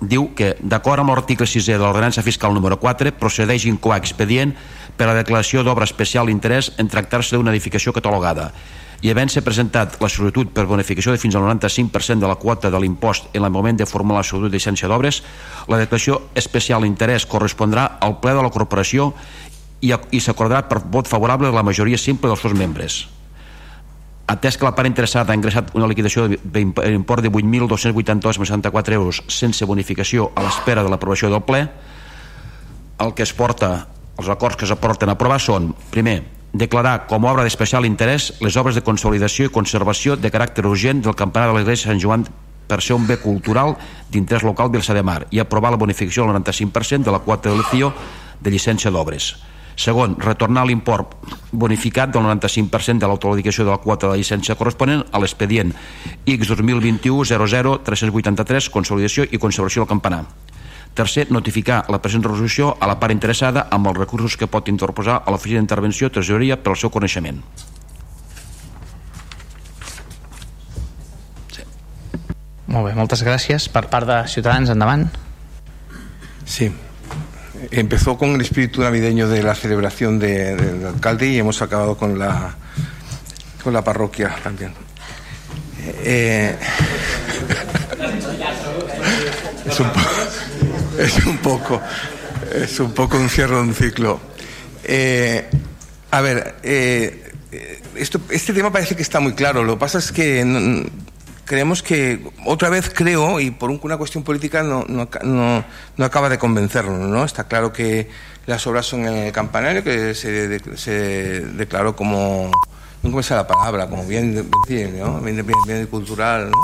diu 0.00 0.26
que, 0.36 0.54
d'acord 0.60 1.00
amb 1.00 1.14
l'article 1.14 1.46
6 1.48 1.70
de 1.70 1.78
l'ordenança 1.80 2.24
fiscal 2.26 2.52
número 2.52 2.76
4, 2.76 3.14
procedeix 3.16 3.64
incoar 3.70 3.96
expedient 4.02 4.52
per 4.96 5.06
a 5.06 5.12
la 5.12 5.20
declaració 5.22 5.62
d'obra 5.64 5.86
especial 5.88 6.28
d'interès 6.28 6.74
en 6.76 6.90
tractar-se 6.92 7.36
d'una 7.36 7.54
edificació 7.54 7.94
catalogada 7.96 8.50
i 9.04 9.10
havent-se 9.12 9.42
presentat 9.44 9.98
la 10.00 10.08
sol·licitud 10.08 10.52
per 10.56 10.64
bonificació 10.68 11.12
de 11.12 11.20
fins 11.20 11.36
al 11.36 11.44
95% 11.44 12.22
de 12.22 12.30
la 12.30 12.38
quota 12.40 12.70
de 12.72 12.80
l'impost 12.80 13.28
en 13.36 13.44
el 13.44 13.52
moment 13.52 13.76
de 13.76 13.86
formular 13.86 14.22
la 14.22 14.28
sol·licitud 14.28 14.52
de 14.52 14.56
llicència 14.56 14.88
d'obres, 14.88 15.22
la 15.68 15.80
declaració 15.82 16.22
especial 16.34 16.86
d'interès 16.86 17.26
correspondrà 17.28 17.98
al 18.00 18.18
ple 18.22 18.32
de 18.36 18.44
la 18.46 18.52
corporació 18.54 19.12
i, 19.80 19.92
i 19.92 20.20
s'acordarà 20.22 20.64
per 20.68 20.80
vot 20.80 21.08
favorable 21.08 21.50
de 21.50 21.56
la 21.56 21.66
majoria 21.66 21.98
simple 22.00 22.30
dels 22.32 22.40
seus 22.40 22.56
membres. 22.56 23.04
Atès 24.26 24.56
que 24.58 24.66
la 24.66 24.74
part 24.74 24.88
interessada 24.90 25.30
ha 25.30 25.38
ingressat 25.38 25.68
una 25.78 25.86
liquidació 25.86 26.26
d'import 26.26 27.22
de 27.22 27.30
8.282,64 27.30 28.96
euros 28.96 29.20
sense 29.30 29.68
bonificació 29.68 30.32
a 30.34 30.42
l'espera 30.42 30.82
de 30.82 30.90
l'aprovació 30.90 31.30
del 31.30 31.44
ple, 31.46 31.62
el 32.98 33.12
que 33.14 33.22
es 33.22 33.32
porta, 33.36 33.86
els 34.18 34.30
acords 34.32 34.56
que 34.58 34.66
s'aporten 34.66 35.12
a 35.12 35.14
aprovar 35.14 35.38
són, 35.38 35.70
primer, 35.92 36.22
declarar 36.52 37.06
com 37.06 37.24
a 37.24 37.32
obra 37.32 37.44
d'especial 37.44 37.86
interès 37.86 38.32
les 38.40 38.56
obres 38.56 38.74
de 38.74 38.84
consolidació 38.84 39.46
i 39.46 39.52
conservació 39.52 40.16
de 40.16 40.30
caràcter 40.32 40.66
urgent 40.66 41.02
del 41.04 41.16
campanar 41.18 41.50
de 41.50 41.58
l'església 41.58 41.90
Sant 41.90 42.00
Joan 42.00 42.26
per 42.66 42.80
ser 42.82 42.96
un 42.96 43.06
bé 43.06 43.18
cultural 43.22 43.76
d'interès 44.10 44.42
local 44.42 44.70
Vilsa 44.70 44.94
de 44.94 45.02
Mar 45.02 45.26
i 45.30 45.40
aprovar 45.40 45.70
la 45.70 45.80
bonificació 45.80 46.24
del 46.26 46.34
95% 46.40 47.04
de 47.04 47.14
la 47.14 47.22
quota 47.22 47.50
de 47.50 47.58
l'ECIO 47.58 47.92
de 48.40 48.50
llicència 48.50 48.90
d'obres. 48.90 49.34
Segon, 49.76 50.16
retornar 50.16 50.64
l'import 50.64 51.12
bonificat 51.52 52.08
del 52.08 52.24
95% 52.24 53.04
de 53.04 53.08
l'autoliquidació 53.10 53.66
de 53.66 53.74
la 53.74 53.82
quota 53.82 54.08
de 54.08 54.16
llicència 54.16 54.56
corresponent 54.56 55.04
a 55.12 55.20
l'expedient 55.20 55.74
X 56.24 56.48
2021 56.48 57.26
00 57.28 57.78
383 57.84 58.70
consolidació 58.72 59.28
i 59.28 59.38
conservació 59.38 59.84
del 59.84 59.92
campanar. 59.92 60.24
Tercer, 60.96 61.28
notificar 61.28 61.82
la 61.92 61.98
present 62.00 62.22
resolució 62.24 62.70
a 62.80 62.86
la 62.88 62.94
part 62.96 63.12
interessada 63.12 63.66
amb 63.76 63.90
els 63.90 63.98
recursos 63.98 64.38
que 64.40 64.46
pot 64.48 64.70
interposar 64.72 65.18
a 65.20 65.34
l'oficina 65.34 65.60
d'intervenció 65.60 66.08
tresoreria 66.08 66.56
per 66.56 66.72
al 66.72 66.78
seu 66.80 66.92
coneixement. 66.94 67.42
Sí. 71.52 71.66
Molt 72.72 72.88
bé, 72.88 72.94
moltes 72.96 73.20
gràcies. 73.28 73.68
Per 73.68 73.84
part 73.92 74.08
de 74.08 74.22
Ciutadans, 74.32 74.72
endavant. 74.72 75.04
Sí. 76.46 76.70
Empezó 77.70 78.16
con 78.16 78.30
el 78.30 78.40
espíritu 78.40 78.80
navideño 78.80 79.28
de 79.28 79.42
la 79.42 79.54
celebración 79.54 80.18
de, 80.18 80.56
del 80.56 80.80
de 80.80 80.88
alcalde 80.88 81.28
y 81.28 81.38
hemos 81.38 81.60
acabado 81.60 81.98
con 81.98 82.18
la, 82.18 82.54
con 83.62 83.74
la 83.74 83.84
parroquia 83.84 84.34
también. 84.42 84.72
Eh, 85.84 86.56
es 89.66 89.80
un 89.80 89.90
poco 89.90 90.25
es 90.98 91.26
un 91.26 91.38
poco, 91.38 91.80
es 92.54 92.78
un 92.80 92.92
poco 92.92 93.16
un 93.16 93.28
cierre 93.28 93.54
de 93.56 93.60
un 93.60 93.74
ciclo. 93.74 94.20
Eh, 94.84 95.48
a 96.10 96.20
ver, 96.20 96.56
eh, 96.62 97.32
esto, 97.96 98.20
este 98.30 98.52
tema 98.52 98.72
parece 98.72 98.96
que 98.96 99.02
está 99.02 99.20
muy 99.20 99.34
claro. 99.34 99.64
Lo 99.64 99.74
que 99.74 99.80
pasa 99.80 99.98
es 99.98 100.12
que 100.12 100.44
no, 100.44 100.84
creemos 101.44 101.82
que, 101.82 102.28
otra 102.44 102.68
vez 102.68 102.90
creo, 102.94 103.40
y 103.40 103.50
por 103.50 103.70
una 103.70 103.96
cuestión 103.96 104.24
política 104.24 104.62
no, 104.62 104.84
no, 104.88 105.64
no 105.96 106.04
acaba 106.04 106.28
de 106.28 106.38
convencernos, 106.38 106.98
¿no? 106.98 107.24
Está 107.24 107.44
claro 107.44 107.72
que 107.72 108.08
las 108.46 108.66
obras 108.66 108.86
son 108.86 109.06
en 109.06 109.14
el 109.14 109.32
campanario, 109.32 109.82
que 109.82 110.14
se, 110.14 110.48
de, 110.48 110.76
se 110.76 111.40
declaró 111.40 111.96
como, 111.96 112.50
no 113.02 113.22
sé 113.22 113.34
la 113.34 113.46
palabra, 113.46 113.88
como 113.88 114.04
bien, 114.06 114.34
¿no? 114.34 114.44
bien, 114.68 114.94
bien, 115.22 115.44
bien 115.66 115.86
cultural, 115.86 116.50
¿no? 116.50 116.62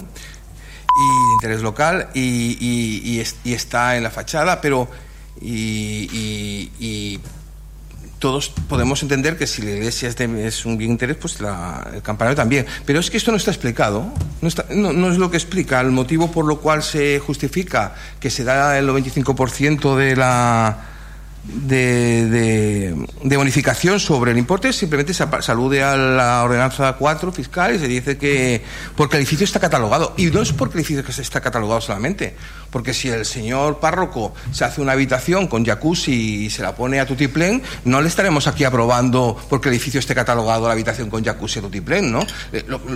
Y 0.94 1.32
interés 1.34 1.62
local 1.62 2.08
y, 2.14 2.56
y, 2.60 3.02
y, 3.04 3.20
es, 3.20 3.36
y, 3.44 3.54
está 3.54 3.96
en 3.96 4.02
la 4.02 4.10
fachada, 4.10 4.60
pero 4.60 4.88
y, 5.40 7.20
todos 8.18 8.50
podemos 8.68 9.02
entender 9.02 9.36
que 9.36 9.48
si 9.48 9.62
la 9.62 9.72
iglesia 9.72 10.08
es, 10.08 10.14
de, 10.16 10.46
es 10.46 10.64
un 10.64 10.78
bien 10.78 10.90
de 10.90 10.92
interés, 10.92 11.16
pues 11.16 11.40
la, 11.40 11.90
el 11.92 12.02
campanario 12.02 12.36
también. 12.36 12.64
Pero 12.86 13.00
es 13.00 13.10
que 13.10 13.16
esto 13.16 13.32
no 13.32 13.36
está 13.36 13.50
explicado, 13.50 14.12
no, 14.40 14.46
está, 14.46 14.64
no, 14.70 14.92
no, 14.92 15.10
es 15.10 15.18
lo 15.18 15.28
que 15.28 15.36
explica 15.36 15.80
el 15.80 15.90
motivo 15.90 16.30
por 16.30 16.44
lo 16.44 16.60
cual 16.60 16.84
se 16.84 17.18
justifica 17.18 17.96
que 18.20 18.30
se 18.30 18.44
da 18.44 18.78
el 18.78 18.88
95% 18.88 19.96
de 19.96 20.14
la 20.14 20.91
de, 21.44 22.94
de, 23.24 23.36
bonificación 23.36 23.98
sobre 23.98 24.30
el 24.30 24.38
importe 24.38 24.72
simplemente 24.72 25.12
se 25.12 25.26
salude 25.40 25.82
a 25.82 25.96
la 25.96 26.44
ordenanza 26.44 26.92
4 26.92 27.32
fiscal 27.32 27.74
y 27.74 27.80
se 27.80 27.88
dice 27.88 28.16
que 28.16 28.62
porque 28.94 29.16
el 29.16 29.22
edificio 29.22 29.44
está 29.44 29.58
catalogado 29.58 30.14
y 30.16 30.26
no 30.26 30.40
es 30.40 30.52
porque 30.52 30.74
el 30.74 30.84
edificio 30.84 31.04
está 31.20 31.40
catalogado 31.40 31.80
solamente 31.80 32.36
porque 32.70 32.94
si 32.94 33.08
el 33.08 33.26
señor 33.26 33.80
párroco 33.80 34.32
se 34.52 34.64
hace 34.64 34.80
una 34.80 34.92
habitación 34.92 35.48
con 35.48 35.64
jacuzzi 35.64 36.44
y 36.44 36.50
se 36.50 36.62
la 36.62 36.76
pone 36.76 37.00
a 37.00 37.06
tutiplén 37.06 37.60
no 37.84 38.00
le 38.00 38.06
estaremos 38.06 38.46
aquí 38.46 38.62
aprobando 38.62 39.36
porque 39.50 39.68
el 39.68 39.74
edificio 39.74 39.98
esté 39.98 40.14
catalogado 40.14 40.68
la 40.68 40.74
habitación 40.74 41.10
con 41.10 41.24
jacuzzi 41.24 41.58
a 41.58 41.62
tutiplén 41.62 42.12
¿no? 42.12 42.24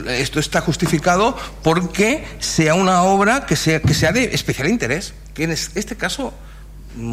esto 0.09 0.39
está 0.39 0.61
justificado 0.61 1.37
porque 1.65 2.25
sea 2.39 2.75
una 2.75 3.03
obra 3.03 3.45
que 3.45 3.57
sea, 3.57 3.81
que 3.81 3.93
sea 3.93 4.13
de 4.13 4.27
especial 4.35 4.69
interés 4.69 5.15
que 5.35 5.45
en 5.45 5.51
este 5.51 5.97
caso 5.97 6.33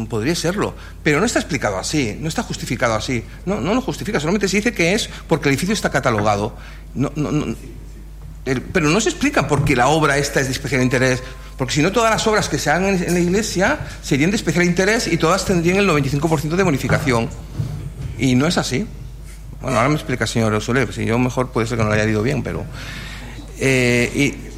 podría 0.08 0.34
serlo, 0.34 0.74
pero 1.02 1.20
no 1.20 1.26
está 1.26 1.38
explicado 1.38 1.78
así, 1.78 2.16
no 2.20 2.28
está 2.28 2.42
justificado 2.42 2.94
así, 2.94 3.22
no, 3.46 3.60
no 3.60 3.74
lo 3.74 3.80
justifica, 3.80 4.20
solamente 4.20 4.48
se 4.48 4.58
dice 4.58 4.72
que 4.72 4.94
es 4.94 5.08
porque 5.28 5.48
el 5.48 5.54
edificio 5.54 5.74
está 5.74 5.90
catalogado, 5.90 6.56
no, 6.94 7.12
no, 7.16 7.30
no, 7.30 7.54
pero 8.72 8.88
no 8.88 9.00
se 9.00 9.10
explica 9.10 9.46
por 9.46 9.64
qué 9.64 9.76
la 9.76 9.88
obra 9.88 10.18
esta 10.18 10.40
es 10.40 10.46
de 10.46 10.52
especial 10.52 10.82
interés, 10.82 11.22
porque 11.56 11.74
si 11.74 11.82
no 11.82 11.92
todas 11.92 12.10
las 12.10 12.26
obras 12.26 12.48
que 12.48 12.58
se 12.58 12.70
hagan 12.70 13.02
en, 13.02 13.14
la 13.14 13.20
iglesia 13.20 13.80
serían 14.02 14.30
de 14.30 14.36
especial 14.36 14.64
interés 14.64 15.06
y 15.06 15.16
todas 15.16 15.44
tendrían 15.44 15.78
el 15.78 15.88
95% 15.88 16.56
de 16.56 16.62
bonificación, 16.62 17.28
y 18.18 18.34
no 18.34 18.46
es 18.46 18.58
así. 18.58 18.86
Bueno, 19.60 19.78
ahora 19.78 19.88
me 19.88 19.94
explica 19.94 20.24
el 20.24 20.30
señor 20.30 20.60
Soler, 20.60 20.92
si 20.92 21.04
yo 21.04 21.18
mejor 21.18 21.50
puede 21.50 21.66
ser 21.66 21.78
que 21.78 21.84
no 21.84 21.90
lo 21.90 21.94
haya 21.94 22.04
ido 22.04 22.22
bien, 22.22 22.42
pero... 22.42 22.64
Eh, 23.58 24.10
y, 24.14 24.53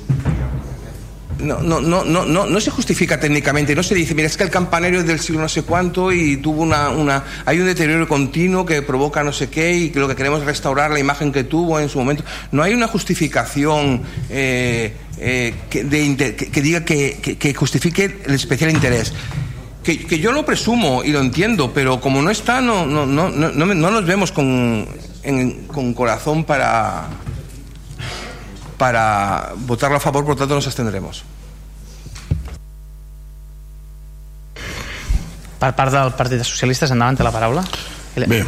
no, 1.39 1.61
no, 1.61 1.81
no, 1.81 2.05
no, 2.05 2.25
no, 2.25 2.47
no 2.47 2.61
se 2.61 2.71
justifica 2.71 3.21
técnicamente, 3.21 3.75
no 3.75 3.83
se 3.83 3.95
dice, 3.95 4.15
mira, 4.15 4.27
es 4.27 4.37
que 4.37 4.45
el 4.45 4.51
campanario 4.51 5.01
es 5.01 5.07
del 5.07 5.21
siglo 5.21 5.43
no 5.43 5.49
sé 5.49 5.63
cuánto 5.63 6.13
y 6.13 6.39
tuvo 6.39 6.63
una, 6.63 6.89
una, 6.91 7.25
hay 7.45 7.61
un 7.61 7.67
deterioro 7.67 8.09
continuo 8.09 8.65
que 8.65 8.83
provoca 8.83 9.23
no 9.23 9.33
sé 9.33 9.49
qué 9.49 9.73
y 9.77 9.91
que 9.91 10.01
lo 10.01 10.09
que 10.09 10.17
queremos 10.17 10.41
es 10.41 10.47
restaurar 10.47 10.91
la 10.91 10.99
imagen 10.99 11.33
que 11.33 11.45
tuvo 11.45 11.79
en 11.79 11.89
su 11.89 11.99
momento. 11.99 12.25
No 12.53 12.63
hay 12.63 12.75
una 12.75 12.89
justificación 12.89 14.03
eh, 14.31 14.95
eh, 15.19 15.55
que, 15.69 15.85
diga 15.85 16.85
que, 16.85 17.19
que, 17.21 17.37
que, 17.37 17.55
justifique 17.55 18.23
el 18.25 18.35
especial 18.35 18.71
interés. 18.71 19.13
Que, 19.83 20.19
yo 20.19 20.33
lo 20.33 20.45
presumo 20.45 21.05
y 21.05 21.13
lo 21.13 21.21
entiendo, 21.21 21.73
pero 21.73 22.01
como 22.01 22.23
no 22.23 22.31
está, 22.31 22.61
no, 22.61 22.87
no, 22.87 23.07
no, 23.07 23.29
no, 23.29 23.51
no 23.51 23.91
nos 23.91 24.05
vemos 24.05 24.33
con 24.33 24.87
corazón 25.95 26.45
para, 26.45 27.09
para 28.79 29.53
votarlo 29.57 29.97
a 29.97 30.01
favor, 30.01 30.25
por 30.25 30.37
tanto 30.37 30.55
nos 30.55 30.67
abstendremos. 30.67 31.25
Per 35.57 35.73
part 35.75 35.93
del 35.93 36.13
Partit 36.13 36.39
de 36.39 36.45
Socialistes, 36.45 36.93
endavant, 36.93 37.17
té 37.17 37.25
la 37.25 37.33
paraula. 37.33 37.65
Bé, 38.17 38.45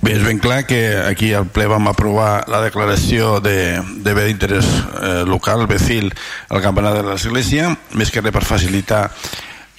Bé, 0.00 0.14
és 0.16 0.22
ben 0.24 0.38
clar 0.40 0.62
que 0.64 0.96
aquí 0.96 1.34
al 1.36 1.44
ple 1.52 1.66
vam 1.68 1.90
aprovar 1.90 2.46
la 2.48 2.62
declaració 2.64 3.34
de, 3.44 3.82
de 4.00 4.14
bé 4.16 4.24
d'interès 4.30 4.64
eh, 4.64 5.24
local, 5.28 5.66
BECIL, 5.68 6.08
al 6.48 6.62
campanar 6.64 6.94
de 6.96 7.02
l'Església, 7.04 7.74
més 7.92 8.08
que 8.08 8.22
res 8.24 8.32
per 8.32 8.46
facilitar 8.48 9.10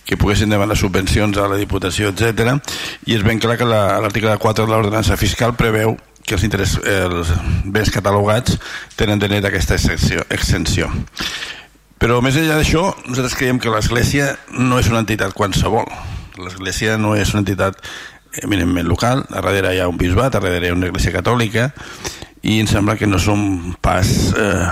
que 0.06 0.20
poguessin 0.22 0.54
demanar 0.54 0.78
subvencions 0.78 1.40
a 1.42 1.48
la 1.50 1.58
Diputació, 1.58 2.12
etc. 2.14 2.54
I 3.10 3.18
és 3.18 3.26
ben 3.26 3.42
clar 3.42 3.58
que 3.58 3.66
l'article 3.66 4.30
la, 4.30 4.38
4 4.38 4.68
de 4.68 4.70
l'ordenança 4.70 5.18
fiscal 5.18 5.56
preveu 5.58 5.98
que 6.26 6.38
els, 6.38 6.46
interès, 6.48 6.78
els 6.86 7.34
béns 7.66 7.92
catalogats 7.94 8.58
tenen 9.00 9.22
dret 9.22 9.44
a 9.44 9.52
aquesta 9.52 9.78
exenció, 9.78 10.26
exenció. 10.30 10.90
Però 12.02 12.18
més 12.26 12.38
enllà 12.40 12.58
d'això, 12.58 12.88
nosaltres 13.06 13.38
creiem 13.38 13.60
que 13.62 13.70
l'Església 13.70 14.32
no 14.58 14.80
és 14.82 14.90
una 14.90 15.04
entitat 15.04 15.36
qualsevol. 15.38 15.86
l'església 16.42 16.96
no 16.98 17.12
és 17.14 17.34
una 17.36 17.44
entitat 17.44 17.76
eminentment 18.42 18.88
local, 18.88 19.26
a 19.30 19.42
darrere 19.44 19.76
hi 19.76 19.82
ha 19.84 19.90
un 19.92 19.98
bisbat, 20.00 20.34
a 20.34 20.40
darrere 20.40 20.66
hi 20.66 20.72
ha 20.72 20.78
una 20.78 20.88
església 20.88 21.12
catòlica 21.12 21.68
i 22.42 22.60
em 22.62 22.68
sembla 22.70 22.96
que 22.98 23.10
no 23.10 23.20
són 23.22 23.76
pas 23.84 24.10
eh, 24.34 24.68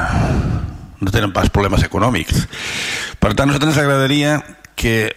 no 0.99 1.13
tenen 1.13 1.33
pas 1.35 1.51
problemes 1.53 1.83
econòmics 1.85 2.47
per 3.21 3.33
tant 3.35 3.45
a 3.45 3.51
nosaltres 3.51 3.75
ens 3.75 3.81
agradaria 3.83 4.39
que 4.79 5.11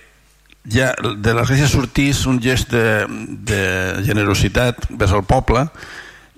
ja 0.69 0.93
de 1.01 1.35
l'església 1.35 1.71
sortís 1.71 2.27
un 2.27 2.41
gest 2.43 2.71
de, 2.75 3.07
de 3.47 3.63
generositat 4.07 4.85
vers 4.91 5.15
el 5.17 5.25
poble 5.27 5.65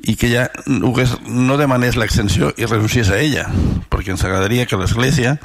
i 0.04 0.16
que 0.20 0.28
ja 0.28 0.48
no 0.68 1.56
demanés 1.56 1.96
l'extensió 1.96 2.52
i 2.60 2.68
renunciés 2.68 3.10
a 3.10 3.20
ella 3.22 3.46
perquè 3.88 4.12
ens 4.12 4.24
agradaria 4.24 4.66
que 4.68 4.76
l'església 4.76 5.38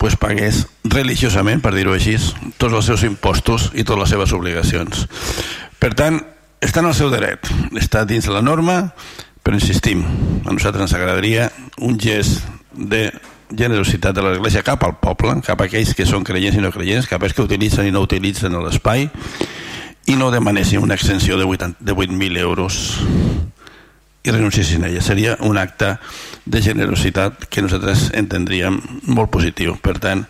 pues, 0.00 0.16
pagués 0.16 0.64
religiosament, 0.84 1.60
per 1.60 1.74
dir-ho 1.76 1.92
així, 1.92 2.16
tots 2.56 2.72
els 2.72 2.86
seus 2.88 3.04
impostos 3.04 3.68
i 3.74 3.84
totes 3.84 4.00
les 4.00 4.12
seves 4.14 4.32
obligacions. 4.32 5.02
Per 5.76 5.92
tant, 5.92 6.16
està 6.64 6.80
en 6.80 6.88
el 6.88 6.96
seu 6.96 7.10
dret, 7.12 7.50
està 7.76 8.06
dins 8.08 8.30
la 8.32 8.40
norma, 8.40 8.94
però 9.44 9.58
insistim, 9.60 10.00
a 10.46 10.54
nosaltres 10.54 10.86
ens 10.86 10.96
agradaria 10.96 11.50
un 11.84 12.00
gest 12.00 12.46
de 12.72 13.10
generositat 13.50 14.16
de 14.16 14.24
l'Església 14.24 14.64
cap 14.64 14.84
al 14.86 14.96
poble, 15.02 15.34
cap 15.44 15.60
a 15.60 15.68
aquells 15.68 15.92
que 15.96 16.08
són 16.08 16.24
creients 16.24 16.56
i 16.56 16.64
no 16.64 16.72
creients, 16.72 17.08
cap 17.10 17.20
a 17.20 17.26
aquells 17.26 17.36
que 17.36 17.48
utilitzen 17.48 17.88
i 17.88 17.92
no 17.92 18.04
utilitzen 18.06 18.56
l'espai, 18.56 19.08
i 20.08 20.16
no 20.16 20.30
demanessin 20.32 20.80
una 20.80 20.96
extensió 20.96 21.36
de 21.36 21.44
8.000 21.44 22.38
euros 22.40 22.80
i 24.22 24.30
renunciessin 24.30 24.84
a 24.84 24.88
ella. 24.90 25.02
Seria 25.02 25.36
un 25.40 25.58
acte 25.58 25.94
de 26.44 26.62
generositat 26.62 27.46
que 27.48 27.62
nosaltres 27.64 28.10
entendríem 28.16 28.80
molt 29.08 29.30
positiu. 29.32 29.76
Per 29.80 29.96
tant, 30.02 30.26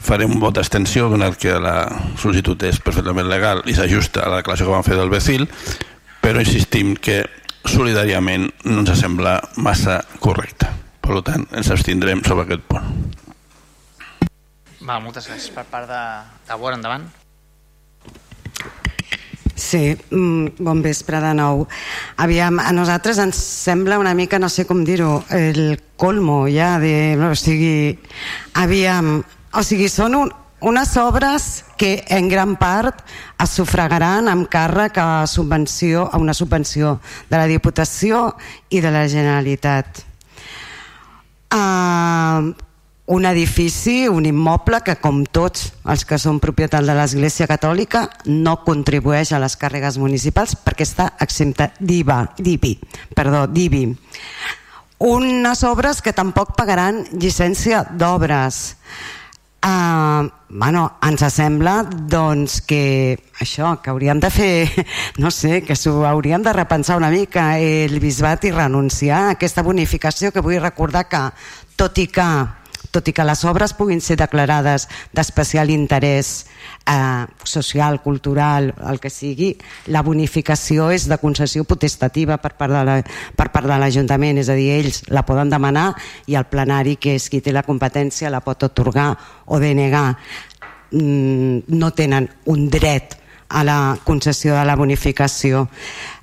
farem 0.00 0.32
un 0.34 0.42
vot 0.42 0.56
d'extensió 0.56 1.08
donat 1.12 1.38
que 1.38 1.58
la 1.62 1.84
sol·licitud 2.18 2.62
és 2.66 2.80
perfectament 2.82 3.28
legal 3.30 3.62
i 3.70 3.76
s'ajusta 3.76 4.24
a 4.24 4.32
la 4.32 4.40
declaració 4.40 4.66
que 4.66 4.74
vam 4.74 4.86
fer 4.86 4.98
del 4.98 5.12
Becil, 5.12 5.46
però 6.20 6.42
insistim 6.42 6.96
que 6.96 7.22
solidàriament 7.68 8.48
no 8.64 8.82
ens 8.82 8.98
sembla 8.98 9.38
massa 9.60 10.00
correcte. 10.18 10.70
Per 11.00 11.20
tant, 11.26 11.46
ens 11.56 11.70
abstindrem 11.72 12.22
sobre 12.24 12.46
aquest 12.46 12.66
punt. 12.70 12.86
Va, 14.80 14.98
moltes 14.98 15.26
gràcies 15.28 15.50
per 15.54 15.66
part 15.70 15.88
de, 15.90 16.02
de 16.48 16.56
Bor, 16.58 16.74
endavant. 16.74 17.04
Sí, 19.60 19.94
mm, 20.10 20.56
bon 20.64 20.80
vespre 20.80 21.20
de 21.20 21.34
nou. 21.36 21.66
Aviam, 22.16 22.58
a 22.64 22.72
nosaltres 22.72 23.18
ens 23.20 23.36
sembla 23.36 23.98
una 24.00 24.14
mica, 24.16 24.38
no 24.40 24.48
sé 24.48 24.64
com 24.64 24.80
dir-ho, 24.88 25.20
el 25.36 25.76
colmo 26.00 26.46
ja 26.48 26.78
de... 26.80 27.12
O 27.28 27.34
sigui, 27.36 27.98
aviam, 28.56 29.18
o 29.52 29.62
sigui, 29.62 29.90
són 29.92 30.16
un, 30.16 30.32
unes 30.64 30.96
obres 30.96 31.50
que 31.76 32.06
en 32.08 32.32
gran 32.32 32.56
part 32.56 33.04
es 33.36 33.52
sufragaran 33.60 34.32
amb 34.32 34.48
càrrec 34.48 34.96
a, 34.96 35.26
subvenció, 35.28 36.08
a 36.08 36.16
una 36.16 36.32
subvenció 36.32 36.96
de 37.28 37.36
la 37.36 37.44
Diputació 37.50 38.30
i 38.72 38.80
de 38.80 38.96
la 38.96 39.04
Generalitat. 39.12 40.06
Uh, 41.52 42.56
un 43.10 43.26
edifici, 43.26 44.06
un 44.06 44.24
immoble 44.24 44.78
que 44.86 44.94
com 45.02 45.24
tots 45.26 45.72
els 45.90 46.04
que 46.06 46.18
són 46.22 46.38
propietat 46.38 46.86
de 46.86 46.94
l'Església 46.94 47.48
Catòlica 47.50 48.04
no 48.30 48.60
contribueix 48.62 49.32
a 49.34 49.40
les 49.42 49.56
càrregues 49.58 49.98
municipals 49.98 50.54
perquè 50.54 50.86
està 50.86 51.08
exempta 51.18 51.72
d'IVA, 51.80 52.20
d'IBI, 52.38 52.76
perdó, 53.18 53.48
d'IBI. 53.50 53.88
Unes 55.10 55.64
obres 55.66 56.04
que 56.06 56.14
tampoc 56.14 56.54
pagaran 56.54 57.02
llicència 57.10 57.82
d'obres. 57.90 58.60
Uh, 59.60 60.30
bueno, 60.48 60.86
ens 61.02 61.26
sembla 61.34 61.82
doncs 61.82 62.60
que 62.62 63.18
això, 63.42 63.74
que 63.82 63.90
hauríem 63.90 64.22
de 64.22 64.30
fer 64.30 64.86
no 65.22 65.34
sé, 65.34 65.64
que 65.66 65.74
s'ho 65.74 66.06
hauríem 66.06 66.46
de 66.46 66.54
repensar 66.54 66.96
una 66.96 67.10
mica 67.10 67.58
el 67.58 67.98
bisbat 67.98 68.46
i 68.46 68.54
renunciar 68.54 69.18
a 69.26 69.34
aquesta 69.34 69.66
bonificació 69.66 70.30
que 70.30 70.46
vull 70.46 70.62
recordar 70.62 71.08
que 71.10 71.26
tot 71.74 71.98
i 71.98 72.06
que 72.06 72.30
tot 72.90 73.08
i 73.08 73.14
que 73.14 73.24
les 73.26 73.44
obres 73.46 73.74
puguin 73.78 74.00
ser 74.02 74.16
declarades 74.20 74.88
d'especial 75.14 75.70
interès 75.70 76.46
eh, 76.86 77.26
social, 77.44 78.00
cultural, 78.02 78.72
el 78.90 79.00
que 79.00 79.10
sigui, 79.10 79.52
la 79.86 80.02
bonificació 80.06 80.90
és 80.94 81.06
de 81.10 81.20
concessió 81.22 81.64
potestativa 81.64 82.40
per 82.42 82.54
part 82.58 82.74
de 82.74 83.78
l'Ajuntament, 83.78 84.40
és 84.42 84.50
a 84.50 84.58
dir, 84.58 84.70
ells 84.78 85.04
la 85.08 85.24
poden 85.26 85.52
demanar 85.52 85.92
i 86.26 86.38
el 86.38 86.48
plenari, 86.50 86.96
que 86.96 87.14
és 87.18 87.30
qui 87.30 87.40
té 87.40 87.54
la 87.54 87.66
competència, 87.66 88.30
la 88.30 88.42
pot 88.44 88.68
otorgar 88.70 89.12
o 89.46 89.60
denegar. 89.62 90.16
Mm, 90.90 91.70
no 91.78 91.92
tenen 91.94 92.26
un 92.50 92.66
dret 92.70 93.14
a 93.50 93.62
la 93.64 93.98
concessió 94.04 94.54
de 94.54 94.64
la 94.64 94.76
bonificació. 94.78 95.68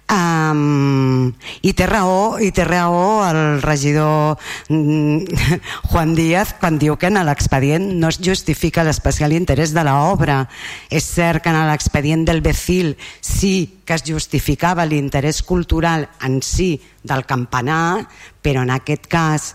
Um, 0.08 1.34
i 1.68 1.74
té 1.76 1.84
raó 1.84 2.38
i 2.40 2.54
té 2.56 2.64
raó 2.64 3.26
el 3.28 3.60
regidor 3.60 4.38
mm, 4.72 5.50
Juan 5.92 6.14
Díaz 6.16 6.54
quan 6.62 6.78
diu 6.80 6.96
que 6.96 7.10
en 7.12 7.20
l'expedient 7.28 7.90
no 8.00 8.08
es 8.08 8.22
justifica 8.24 8.86
l'especial 8.88 9.36
interès 9.36 9.74
de 9.76 9.84
l'obra. 9.84 10.46
És 10.88 11.10
cert 11.12 11.44
que 11.44 11.52
en 11.52 11.60
l'expedient 11.68 12.24
del 12.24 12.40
Becil 12.46 12.94
sí 13.20 13.82
que 13.84 13.98
es 14.00 14.06
justificava 14.08 14.86
l'interès 14.88 15.42
cultural 15.44 16.08
en 16.24 16.40
si 16.40 16.78
del 17.04 17.26
campanar 17.28 18.08
però 18.40 18.64
en 18.64 18.72
aquest 18.72 19.10
cas 19.12 19.50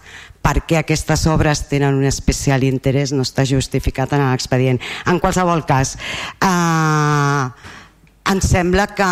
perquè 0.45 0.83
aquestes 0.83 1.25
obres 1.33 1.65
tenen 1.71 1.97
un 1.97 2.05
especial 2.05 2.67
interès 2.67 3.15
no 3.17 3.25
està 3.25 3.47
justificat 3.49 4.13
en 4.13 4.27
l'expedient. 4.27 4.83
En 5.09 5.17
qualsevol 5.23 5.65
cas 5.65 5.95
eh, 6.45 7.49
em 8.33 8.45
sembla 8.45 8.91
que 8.93 9.09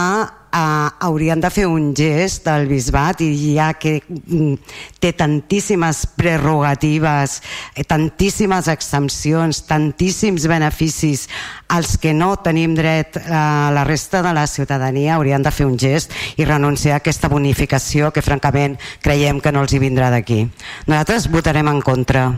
eh, 0.52 0.88
haurien 1.00 1.40
de 1.40 1.50
fer 1.50 1.66
un 1.66 1.90
gest 1.96 2.46
del 2.48 2.66
bisbat 2.70 3.22
i 3.24 3.30
ja 3.56 3.72
que 3.78 3.98
mm, 4.06 4.54
té 5.00 5.12
tantíssimes 5.16 6.04
prerrogatives, 6.18 7.40
eh, 7.74 7.84
tantíssimes 7.84 8.68
exempcions, 8.72 9.62
tantíssims 9.68 10.46
beneficis 10.50 11.28
als 11.68 11.96
que 11.98 12.14
no 12.14 12.34
tenim 12.42 12.74
dret 12.78 13.16
a 13.20 13.70
eh, 13.70 13.74
la 13.74 13.84
resta 13.84 14.22
de 14.22 14.34
la 14.34 14.46
ciutadania 14.46 15.14
haurien 15.16 15.42
de 15.42 15.54
fer 15.54 15.68
un 15.68 15.78
gest 15.78 16.12
i 16.36 16.44
renunciar 16.44 16.98
a 16.98 17.04
aquesta 17.04 17.30
bonificació 17.30 18.10
que 18.10 18.24
francament 18.24 18.78
creiem 19.02 19.40
que 19.40 19.52
no 19.52 19.64
els 19.64 19.72
hi 19.74 19.82
vindrà 19.82 20.10
d'aquí. 20.10 20.42
Nosaltres 20.86 21.30
votarem 21.30 21.68
en 21.70 21.80
contra. 21.82 22.28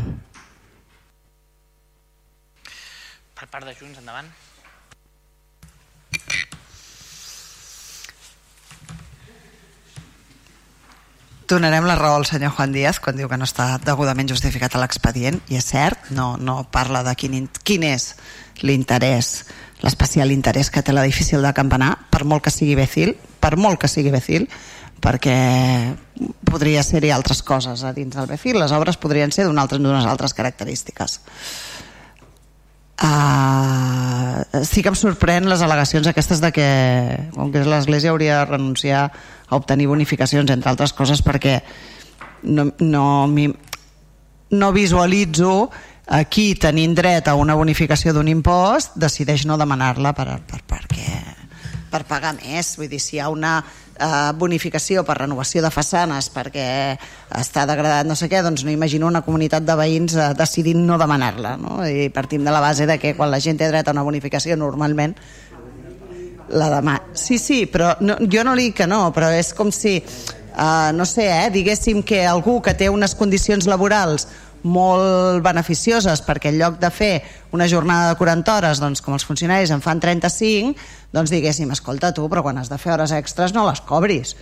Per 3.43 3.51
part 3.51 3.67
de 3.67 3.75
Junts, 3.75 3.99
endavant. 3.99 4.42
Donarem 11.53 11.85
la 11.85 11.99
raó 11.99 12.17
al 12.17 12.25
senyor 12.25 12.55
Juan 12.57 12.73
Díaz 12.73 12.97
quan 12.97 13.19
diu 13.19 13.29
que 13.29 13.37
no 13.37 13.45
està 13.45 13.75
degudament 13.85 14.31
justificat 14.31 14.73
a 14.73 14.81
l'expedient 14.81 15.37
i 15.53 15.59
és 15.59 15.67
cert, 15.69 16.07
no, 16.17 16.39
no 16.41 16.63
parla 16.73 17.03
de 17.05 17.13
quin, 17.13 17.35
quin 17.61 17.85
és 17.85 18.15
l'interès 18.65 19.43
l'especial 19.83 20.33
interès 20.33 20.71
que 20.73 20.81
té 20.81 20.95
l'edifici 20.95 21.37
de 21.37 21.53
Campanar 21.53 21.91
per 22.09 22.23
molt 22.25 22.47
que 22.47 22.55
sigui 22.55 22.79
Becil 22.79 23.13
per 23.43 23.59
molt 23.61 23.83
que 23.83 23.91
sigui 23.93 24.15
Becil 24.15 24.47
perquè 25.03 25.37
podria 26.49 26.81
ser-hi 26.87 27.11
altres 27.13 27.43
coses 27.45 27.85
a 27.85 27.93
dins 27.93 28.17
del 28.17 28.31
Becil, 28.31 28.57
les 28.57 28.73
obres 28.73 28.97
podrien 28.97 29.35
ser 29.35 29.45
d'unes 29.45 29.61
altres, 29.61 30.07
altres 30.07 30.33
característiques. 30.39 31.19
Uh, 33.03 34.63
sí 34.63 34.79
que 34.79 34.93
em 34.93 34.97
sorprèn 34.97 35.49
les 35.51 35.61
al·legacions 35.65 36.07
aquestes 36.07 36.39
de 36.39 36.53
que 36.55 36.67
com 37.35 37.51
que 37.51 37.65
l'Església 37.67 38.13
hauria 38.15 38.37
de 38.39 38.51
renunciar 38.53 39.09
a 39.53 39.61
obtenir 39.61 39.91
bonificacions 39.91 40.51
entre 40.51 40.73
altres 40.73 40.95
coses 40.97 41.21
perquè 41.23 41.59
no, 42.49 42.71
no, 42.81 43.29
no 44.51 44.73
visualitzo 44.73 45.71
aquí 46.07 46.55
tenint 46.57 46.97
dret 46.97 47.29
a 47.29 47.37
una 47.39 47.55
bonificació 47.59 48.17
d'un 48.17 48.33
impost 48.33 48.97
decideix 48.97 49.47
no 49.47 49.61
demanar-la 49.61 50.15
per, 50.17 50.27
per, 50.49 50.65
perquè, 50.67 51.21
per 51.93 52.03
pagar 52.09 52.35
més 52.41 52.75
vull 52.81 52.91
dir, 52.91 53.01
si 53.01 53.17
hi 53.17 53.23
ha 53.23 53.29
una 53.31 53.61
eh, 53.63 54.33
bonificació 54.39 55.05
per 55.07 55.19
renovació 55.21 55.63
de 55.63 55.71
façanes 55.71 56.31
perquè 56.35 56.67
està 57.39 57.67
degradat 57.69 58.09
no 58.09 58.17
sé 58.19 58.29
què, 58.33 58.43
doncs 58.43 58.65
no 58.67 58.75
imagino 58.75 59.07
una 59.07 59.23
comunitat 59.27 59.69
de 59.69 59.77
veïns 59.79 60.17
eh, 60.17 60.33
decidint 60.39 60.83
no 60.89 60.99
demanar-la 60.99 61.55
no? 61.61 61.79
i 61.87 62.09
partim 62.15 62.45
de 62.45 62.55
la 62.55 62.65
base 62.65 62.89
de 62.89 62.99
que 62.99 63.15
quan 63.19 63.31
la 63.31 63.41
gent 63.41 63.61
té 63.61 63.71
dret 63.71 63.89
a 63.89 63.95
una 63.95 64.07
bonificació 64.07 64.59
normalment 64.59 65.15
la 66.53 66.69
demà. 66.73 66.99
Sí, 67.17 67.39
sí, 67.39 67.65
però 67.67 67.95
no, 68.01 68.17
jo 68.31 68.45
no 68.45 68.55
li 68.57 68.71
dic 68.71 68.83
que 68.83 68.89
no, 68.91 69.07
però 69.15 69.31
és 69.33 69.53
com 69.57 69.73
si, 69.73 69.99
uh, 69.99 70.93
no 70.95 71.07
sé, 71.09 71.27
eh, 71.31 71.51
diguéssim 71.53 72.03
que 72.07 72.25
algú 72.29 72.61
que 72.63 72.77
té 72.79 72.91
unes 72.93 73.17
condicions 73.19 73.69
laborals 73.71 74.29
molt 74.63 75.43
beneficioses 75.43 76.23
perquè 76.23 76.53
en 76.53 76.59
lloc 76.61 76.79
de 76.79 76.91
fer 76.95 77.13
una 77.53 77.67
jornada 77.67 78.13
de 78.13 78.19
40 78.21 78.57
hores 78.57 78.81
doncs 78.81 79.03
com 79.03 79.17
els 79.17 79.27
funcionaris 79.27 79.73
en 79.75 79.83
fan 79.83 80.01
35 80.01 80.79
doncs 81.13 81.33
diguéssim, 81.35 81.73
escolta 81.75 82.13
tu, 82.15 82.29
però 82.31 82.45
quan 82.47 82.61
has 82.61 82.71
de 82.71 82.79
fer 82.79 82.95
hores 82.95 83.11
extres 83.17 83.55
no 83.57 83.67
les 83.67 83.83
cobris 83.83 84.37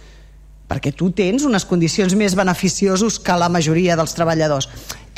perquè 0.71 0.93
tu 0.95 1.11
tens 1.17 1.43
unes 1.49 1.65
condicions 1.67 2.15
més 2.15 2.37
beneficiosos 2.39 3.19
que 3.19 3.35
la 3.35 3.49
majoria 3.51 3.97
dels 3.99 4.13
treballadors. 4.15 4.69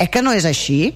Eh 0.01 0.07
que 0.09 0.23
no 0.25 0.33
és 0.33 0.47
així? 0.49 0.95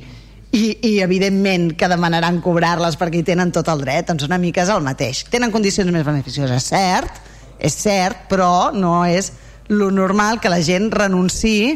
I, 0.51 0.77
i 0.81 0.93
evidentment 1.03 1.73
que 1.77 1.89
demanaran 1.91 2.39
cobrar-les 2.43 2.97
perquè 2.99 3.21
hi 3.21 3.27
tenen 3.27 3.51
tot 3.55 3.67
el 3.71 3.83
dret, 3.83 4.07
doncs 4.09 4.27
una 4.27 4.39
mica 4.41 4.63
és 4.63 4.71
el 4.73 4.85
mateix. 4.85 5.25
Tenen 5.31 5.51
condicions 5.51 5.91
més 5.91 6.05
beneficioses, 6.07 6.69
cert, 6.71 7.19
és 7.59 7.75
cert, 7.75 8.27
però 8.31 8.71
no 8.73 9.01
és 9.05 9.31
lo 9.67 9.89
normal 9.91 10.39
que 10.39 10.51
la 10.51 10.61
gent 10.63 10.89
renunciï 10.93 11.75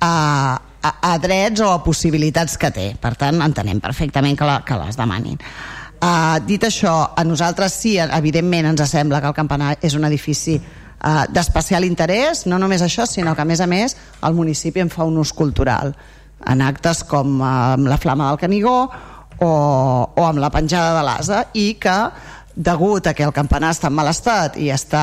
a, 0.00 0.58
a, 0.82 0.92
a 1.12 1.16
drets 1.20 1.60
o 1.60 1.72
a 1.72 1.82
possibilitats 1.84 2.56
que 2.56 2.72
té. 2.72 2.88
Per 3.00 3.14
tant, 3.20 3.42
entenem 3.44 3.82
perfectament 3.84 4.38
que, 4.38 4.48
la, 4.48 4.62
que 4.64 4.78
les 4.80 4.96
demanin. 4.96 5.38
Uh, 5.98 6.38
dit 6.46 6.62
això, 6.62 6.94
a 7.18 7.24
nosaltres 7.26 7.74
sí, 7.74 7.96
evidentment 7.98 8.70
ens 8.70 8.84
sembla 8.86 9.20
que 9.20 9.32
el 9.32 9.34
campanar 9.34 9.72
és 9.82 9.96
un 9.98 10.06
edifici 10.06 10.54
uh, 10.54 11.24
d'especial 11.26 11.84
interès, 11.84 12.44
no 12.46 12.60
només 12.62 12.84
això, 12.86 13.04
sinó 13.06 13.34
que 13.34 13.42
a 13.42 13.48
més 13.48 13.60
a 13.60 13.66
més 13.66 13.96
el 14.22 14.38
municipi 14.38 14.80
en 14.80 14.92
fa 14.94 15.04
un 15.08 15.18
ús 15.18 15.34
cultural 15.34 15.96
en 16.46 16.62
actes 16.62 17.02
com 17.08 17.40
uh, 17.40 17.74
amb 17.74 17.90
la 17.90 17.98
flama 17.98 18.30
del 18.30 18.40
Canigó 18.40 18.78
o, 18.84 19.48
o 19.48 20.24
amb 20.26 20.42
la 20.42 20.50
penjada 20.54 20.96
de 20.98 21.04
l'asa 21.06 21.44
i 21.58 21.72
que 21.80 21.98
degut 22.54 23.06
a 23.06 23.14
que 23.14 23.26
el 23.26 23.34
campanar 23.34 23.70
està 23.74 23.90
en 23.90 23.98
mal 23.98 24.10
estat 24.10 24.58
i 24.58 24.72
està 24.74 25.02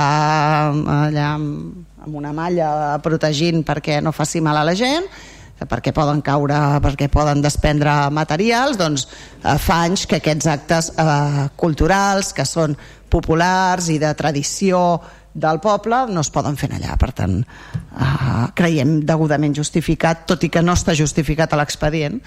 allà 0.72 1.30
amb, 1.36 1.86
amb 2.04 2.20
una 2.20 2.34
malla 2.36 3.00
protegint 3.04 3.64
perquè 3.68 4.02
no 4.04 4.16
faci 4.16 4.44
mal 4.44 4.60
a 4.60 4.66
la 4.68 4.76
gent 4.76 5.08
perquè 5.56 5.94
poden 5.96 6.20
caure, 6.20 6.58
perquè 6.84 7.08
poden 7.08 7.40
desprendre 7.40 8.10
materials, 8.12 8.76
doncs 8.76 9.06
eh, 9.08 9.56
fa 9.56 9.86
anys 9.86 10.04
que 10.10 10.20
aquests 10.20 10.50
actes 10.52 10.90
eh, 11.00 11.46
culturals, 11.56 12.34
que 12.36 12.44
són 12.44 12.76
populars 13.08 13.88
i 13.94 13.96
de 14.02 14.12
tradició 14.20 15.00
del 15.36 15.60
poble, 15.60 16.06
no 16.10 16.24
es 16.24 16.32
poden 16.32 16.56
fer 16.58 16.72
allà. 16.74 16.96
Per 17.00 17.12
tant, 17.16 17.42
eh, 17.44 18.46
creiem 18.56 19.02
degudament 19.06 19.54
justificat, 19.58 20.24
tot 20.30 20.48
i 20.48 20.50
que 20.50 20.64
no 20.64 20.74
està 20.74 20.96
justificat 20.96 21.54
a 21.54 21.60
l'expedient, 21.60 22.22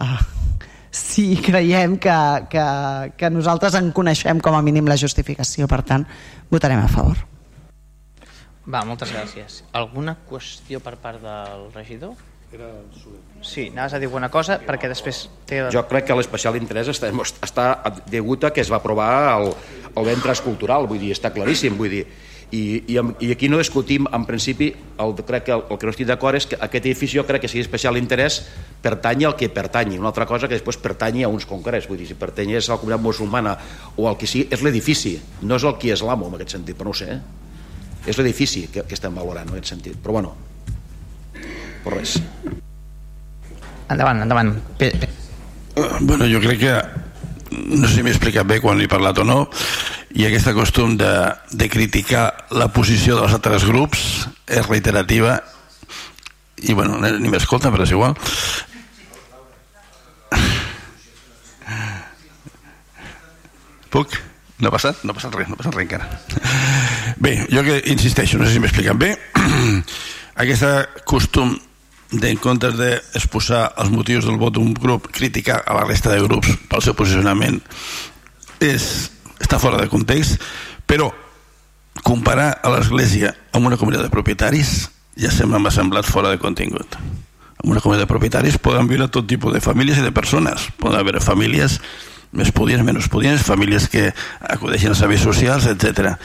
eh, 0.00 0.18
sí 0.90 1.36
creiem 1.44 1.98
que, 2.00 2.16
que, 2.50 2.66
que 3.20 3.30
nosaltres 3.30 3.76
en 3.78 3.92
coneixem 3.92 4.40
com 4.40 4.56
a 4.56 4.62
mínim 4.64 4.88
la 4.88 4.96
justificació, 4.96 5.68
per 5.68 5.82
tant, 5.84 6.08
votarem 6.50 6.80
a 6.80 6.88
favor. 6.88 7.20
Va, 8.64 8.80
moltes 8.88 9.12
gràcies. 9.12 9.60
Alguna 9.76 10.16
qüestió 10.24 10.80
per 10.80 10.96
part 10.96 11.20
del 11.20 11.68
regidor? 11.74 12.16
Era 12.54 12.70
Sí, 13.44 13.66
anaves 13.72 13.92
a 13.92 13.98
dir 13.98 14.06
alguna 14.08 14.30
cosa 14.32 14.56
perquè 14.62 14.88
després... 14.88 15.26
Té... 15.44 15.58
Jo 15.74 15.82
crec 15.90 16.06
que 16.08 16.16
l'especial 16.16 16.56
interès 16.56 16.88
està, 16.88 17.10
està 17.44 17.64
degut 18.08 18.46
a 18.46 18.54
que 18.54 18.62
es 18.62 18.70
va 18.72 18.78
aprovar 18.80 19.10
el, 19.34 19.50
el 19.92 20.06
ventre 20.06 20.32
cultural, 20.40 20.88
vull 20.88 21.02
dir, 21.02 21.10
està 21.12 21.28
claríssim, 21.34 21.76
vull 21.76 21.92
dir, 21.92 22.06
i, 22.54 22.60
i, 22.94 22.98
i 23.26 23.32
aquí 23.34 23.48
no 23.50 23.58
discutim, 23.58 24.06
en 24.14 24.26
principi, 24.28 24.68
el, 25.02 25.14
crec 25.26 25.48
que 25.48 25.54
el, 25.56 25.64
el 25.68 25.80
que 25.80 25.88
no 25.88 25.94
estic 25.94 26.08
d'acord 26.08 26.38
és 26.38 26.46
que 26.50 26.58
aquest 26.60 26.86
edifici 26.86 27.18
jo 27.18 27.24
crec 27.26 27.42
que 27.44 27.50
sigui 27.50 27.64
especial 27.64 27.98
interès 27.98 28.40
pertanyi 28.84 29.26
al 29.26 29.34
que 29.38 29.48
pertanyi, 29.50 29.98
una 29.98 30.12
altra 30.12 30.26
cosa 30.30 30.46
que 30.46 30.54
després 30.54 30.78
pertanyi 30.78 31.24
a 31.26 31.32
uns 31.32 31.48
concrets, 31.50 31.88
vull 31.90 31.98
dir, 31.98 32.06
si 32.10 32.18
pertanyés 32.20 32.68
a 32.68 32.76
la 32.76 32.80
comunitat 32.82 33.02
musulmana 33.02 33.56
o 33.96 34.06
al 34.10 34.18
que 34.20 34.30
sigui, 34.30 34.46
és 34.54 34.62
l'edifici, 34.62 35.16
no 35.42 35.58
és 35.58 35.66
el 35.66 35.74
qui 35.80 35.90
és 35.94 36.04
l'amo 36.06 36.30
en 36.30 36.38
aquest 36.38 36.54
sentit, 36.58 36.78
però 36.78 36.92
no 36.92 36.94
ho 36.94 37.00
sé, 37.00 37.10
eh? 37.16 37.20
és 38.06 38.20
l'edifici 38.20 38.68
que, 38.70 38.84
que 38.86 38.96
estem 38.98 39.14
valorant 39.16 39.48
en 39.48 39.56
aquest 39.56 39.74
sentit, 39.74 39.98
però 39.98 40.20
bueno, 40.20 40.34
per 41.84 41.96
res. 41.96 42.18
Endavant, 43.90 44.22
endavant. 44.24 44.54
Pe 44.78 44.94
Uh, 45.74 45.98
bueno, 46.00 46.24
jo 46.30 46.38
crec 46.38 46.60
que 46.60 46.74
no 47.54 47.88
sé 47.88 47.96
si 47.96 48.04
m'he 48.04 48.12
explicat 48.12 48.46
bé 48.46 48.60
quan 48.62 48.80
he 48.80 48.90
parlat 48.90 49.18
o 49.22 49.24
no 49.26 49.38
i 50.14 50.26
aquest 50.26 50.50
costum 50.54 50.96
de, 50.98 51.12
de 51.50 51.68
criticar 51.70 52.26
la 52.54 52.68
posició 52.74 53.18
dels 53.18 53.34
altres 53.36 53.66
grups 53.68 54.04
és 54.46 54.66
reiterativa 54.68 55.40
i 56.64 56.72
bueno, 56.72 57.00
ni 57.00 57.32
m'escolta 57.32 57.72
però 57.74 57.86
és 57.86 57.94
igual 57.94 58.14
puc? 63.90 64.18
no 64.60 64.70
ha 64.70 64.74
passat? 64.74 65.02
no 65.04 65.12
ha 65.12 65.18
passat 65.18 65.34
res, 65.34 65.50
no 65.50 65.58
ha 65.58 65.60
passat 65.60 65.74
res 65.76 65.86
encara 65.86 66.06
bé, 67.18 67.36
jo 67.50 67.64
que 67.66 67.80
insisteixo 67.92 68.38
no 68.38 68.46
sé 68.46 68.56
si 68.56 68.62
explicat 68.62 68.98
bé 68.98 69.14
aquest 70.44 71.02
costum 71.08 71.56
en 72.22 72.38
comptes 72.38 72.76
d'exposar 72.78 73.64
els 73.82 73.90
motius 73.90 74.28
del 74.28 74.38
vot 74.38 74.54
d'un 74.54 74.72
grup, 74.74 75.10
criticar 75.12 75.62
a 75.66 75.74
la 75.78 75.84
resta 75.88 76.12
de 76.12 76.22
grups 76.22 76.54
pel 76.70 76.84
seu 76.84 76.94
posicionament 76.94 77.60
és, 78.62 79.10
està 79.40 79.58
fora 79.58 79.80
de 79.80 79.90
context, 79.92 80.40
però 80.86 81.10
comparar 82.04 82.58
a 82.62 82.72
l'Església 82.74 83.34
amb 83.52 83.66
una 83.66 83.78
comunitat 83.80 84.06
de 84.06 84.12
propietaris 84.12 84.74
ja 85.20 85.30
sembla 85.30 85.60
m'ha 85.62 85.72
semblat 85.74 86.08
fora 86.08 86.32
de 86.32 86.40
contingut. 86.42 86.96
En 87.64 87.70
una 87.70 87.80
comunitat 87.80 88.04
de 88.04 88.10
propietaris 88.10 88.58
poden 88.58 88.88
viure 88.90 89.08
tot 89.08 89.28
tipus 89.30 89.54
de 89.54 89.62
famílies 89.64 90.00
i 90.00 90.04
de 90.04 90.12
persones. 90.12 90.68
Poden 90.80 90.98
haver 90.98 91.22
famílies 91.22 91.78
més 92.34 92.50
pudients, 92.52 92.84
menys 92.84 93.08
pudients, 93.08 93.46
famílies 93.46 93.86
que 93.88 94.08
acudeixen 94.40 94.92
a 94.92 94.98
serveis 94.98 95.22
socials, 95.22 95.68
etc. 95.70 96.16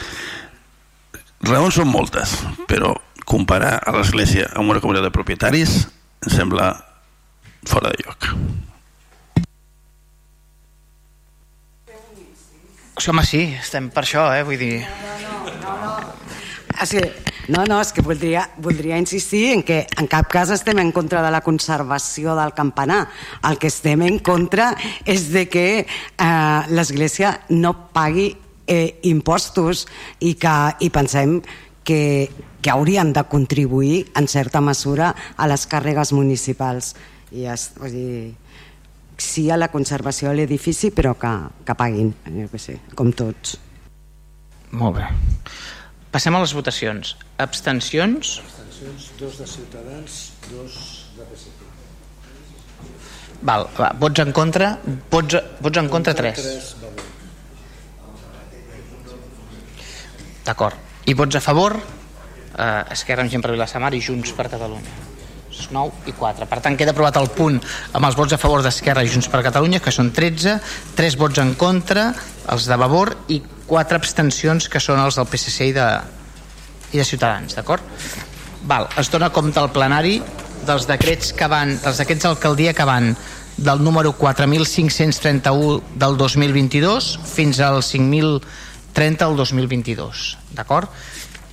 Raons 1.45 1.77
són 1.79 1.87
moltes, 1.87 2.33
però 2.67 2.95
comparar 3.29 3.77
a 3.85 3.93
l'Església 3.93 4.49
amb 4.57 4.73
una 4.73 4.81
comunitat 4.81 5.05
de 5.05 5.13
propietaris 5.13 5.75
em 6.25 6.33
sembla 6.33 6.71
fora 7.69 7.93
de 7.93 8.03
lloc. 8.03 8.31
Sí, 12.99 13.09
home, 13.13 13.23
sí, 13.23 13.45
estem 13.55 13.87
per 13.93 14.03
això, 14.03 14.25
eh? 14.35 14.43
Vull 14.43 14.59
dir... 14.59 14.73
És 16.79 16.91
que, 16.95 17.03
no, 17.51 17.63
no, 17.67 17.77
és 17.79 17.93
que 17.95 18.03
voldria, 18.03 18.43
voldria 18.59 18.99
insistir 18.99 19.53
en 19.53 19.63
que 19.67 19.79
en 19.99 20.07
cap 20.11 20.27
cas 20.31 20.51
estem 20.51 20.79
en 20.83 20.91
contra 20.95 21.21
de 21.23 21.31
la 21.31 21.39
conservació 21.45 22.35
del 22.35 22.53
campanar. 22.57 23.05
El 23.47 23.59
que 23.59 23.71
estem 23.71 24.03
en 24.07 24.19
contra 24.19 24.73
és 25.07 25.29
de 25.31 25.45
que 25.51 25.65
eh, 25.79 26.59
l'Església 26.75 27.33
no 27.55 27.73
pagui 27.95 28.29
eh, 28.67 28.99
impostos 29.07 29.85
i 30.19 30.35
que 30.39 30.55
i 30.83 30.91
pensem 30.91 31.39
que, 31.87 32.01
que 32.61 32.69
haurien 32.69 33.13
de 33.13 33.23
contribuir 33.23 34.11
en 34.15 34.27
certa 34.27 34.61
mesura 34.61 35.13
a 35.37 35.47
les 35.47 35.65
càrregues 35.67 36.13
municipals. 36.13 36.93
I 37.31 37.45
es, 37.53 37.69
vull 37.77 37.93
dir, 37.93 38.35
sí 39.19 39.49
a 39.51 39.57
la 39.59 39.69
conservació 39.71 40.31
de 40.31 40.41
l'edifici 40.41 40.91
però 40.95 41.15
que, 41.19 41.33
que 41.65 41.75
paguin 41.77 42.13
jo 42.25 42.47
que 42.51 42.61
sé, 42.61 42.79
com 42.95 43.11
tots. 43.13 43.57
Molt 44.71 44.99
bé. 44.99 45.07
Passem 46.09 46.35
a 46.35 46.41
les 46.41 46.55
votacions. 46.57 47.15
Abstencions? 47.37 48.39
Abstencions, 48.41 49.11
dos 49.19 49.37
de 49.37 49.47
Ciutadans 49.47 50.19
dos 50.49 50.75
de 51.17 51.25
PSC 51.29 51.59
Val, 53.41 53.69
va, 53.77 53.93
vots 53.95 54.19
en 54.19 54.33
contra 54.35 54.73
vots, 55.11 55.37
vots 55.63 55.79
en 55.79 55.87
contra 55.91 56.13
3 56.17 56.41
d'acord. 60.49 60.75
I 61.05 61.13
vots 61.13 61.37
a 61.37 61.41
favor 61.43 61.77
eh, 62.57 62.95
Esquerra 62.95 63.25
amb 63.25 63.31
gent 63.31 63.45
per 63.45 63.53
Vilassamar 63.55 63.93
i 63.93 64.01
Junts 64.03 64.33
per 64.37 64.49
Catalunya 64.49 65.07
9 65.71 66.07
i 66.07 66.13
4. 66.15 66.47
Per 66.47 66.59
tant, 66.63 66.77
queda 66.77 66.93
aprovat 66.95 67.17
el 67.19 67.29
punt 67.35 67.59
amb 67.93 68.05
els 68.07 68.17
vots 68.17 68.33
a 68.33 68.39
favor 68.41 68.63
d'Esquerra 68.63 69.03
i 69.03 69.11
Junts 69.11 69.29
per 69.31 69.43
Catalunya, 69.45 69.81
que 69.83 69.93
són 69.93 70.11
13, 70.15 70.55
3 70.97 71.17
vots 71.19 71.41
en 71.43 71.53
contra, 71.59 72.09
els 72.53 72.67
de 72.69 72.77
Vavor, 72.79 73.15
i 73.27 73.41
4 73.67 73.99
abstencions, 73.99 74.69
que 74.69 74.81
són 74.81 75.01
els 75.03 75.19
del 75.19 75.27
PSC 75.29 75.69
i 75.69 75.75
de, 75.75 75.87
i 76.93 77.01
de 77.01 77.05
Ciutadans, 77.05 77.57
d'acord? 77.57 77.83
Val, 78.69 78.89
es 78.99 79.11
dona 79.11 79.31
compte 79.33 79.61
al 79.61 79.71
plenari 79.75 80.19
dels 80.67 80.87
decrets 80.89 81.33
que 81.33 81.47
van, 81.49 81.77
dels 81.83 82.01
decrets 82.01 82.25
d'alcaldia 82.27 82.73
que 82.75 82.87
van 82.87 83.13
del 83.59 83.83
número 83.83 84.13
4.531 84.15 85.79
del 85.99 86.17
2022 86.17 87.13
fins 87.27 87.59
al 87.63 87.81
5.030 87.83 89.25
del 89.25 89.39
2022, 89.39 90.37
d'acord? 90.55 90.91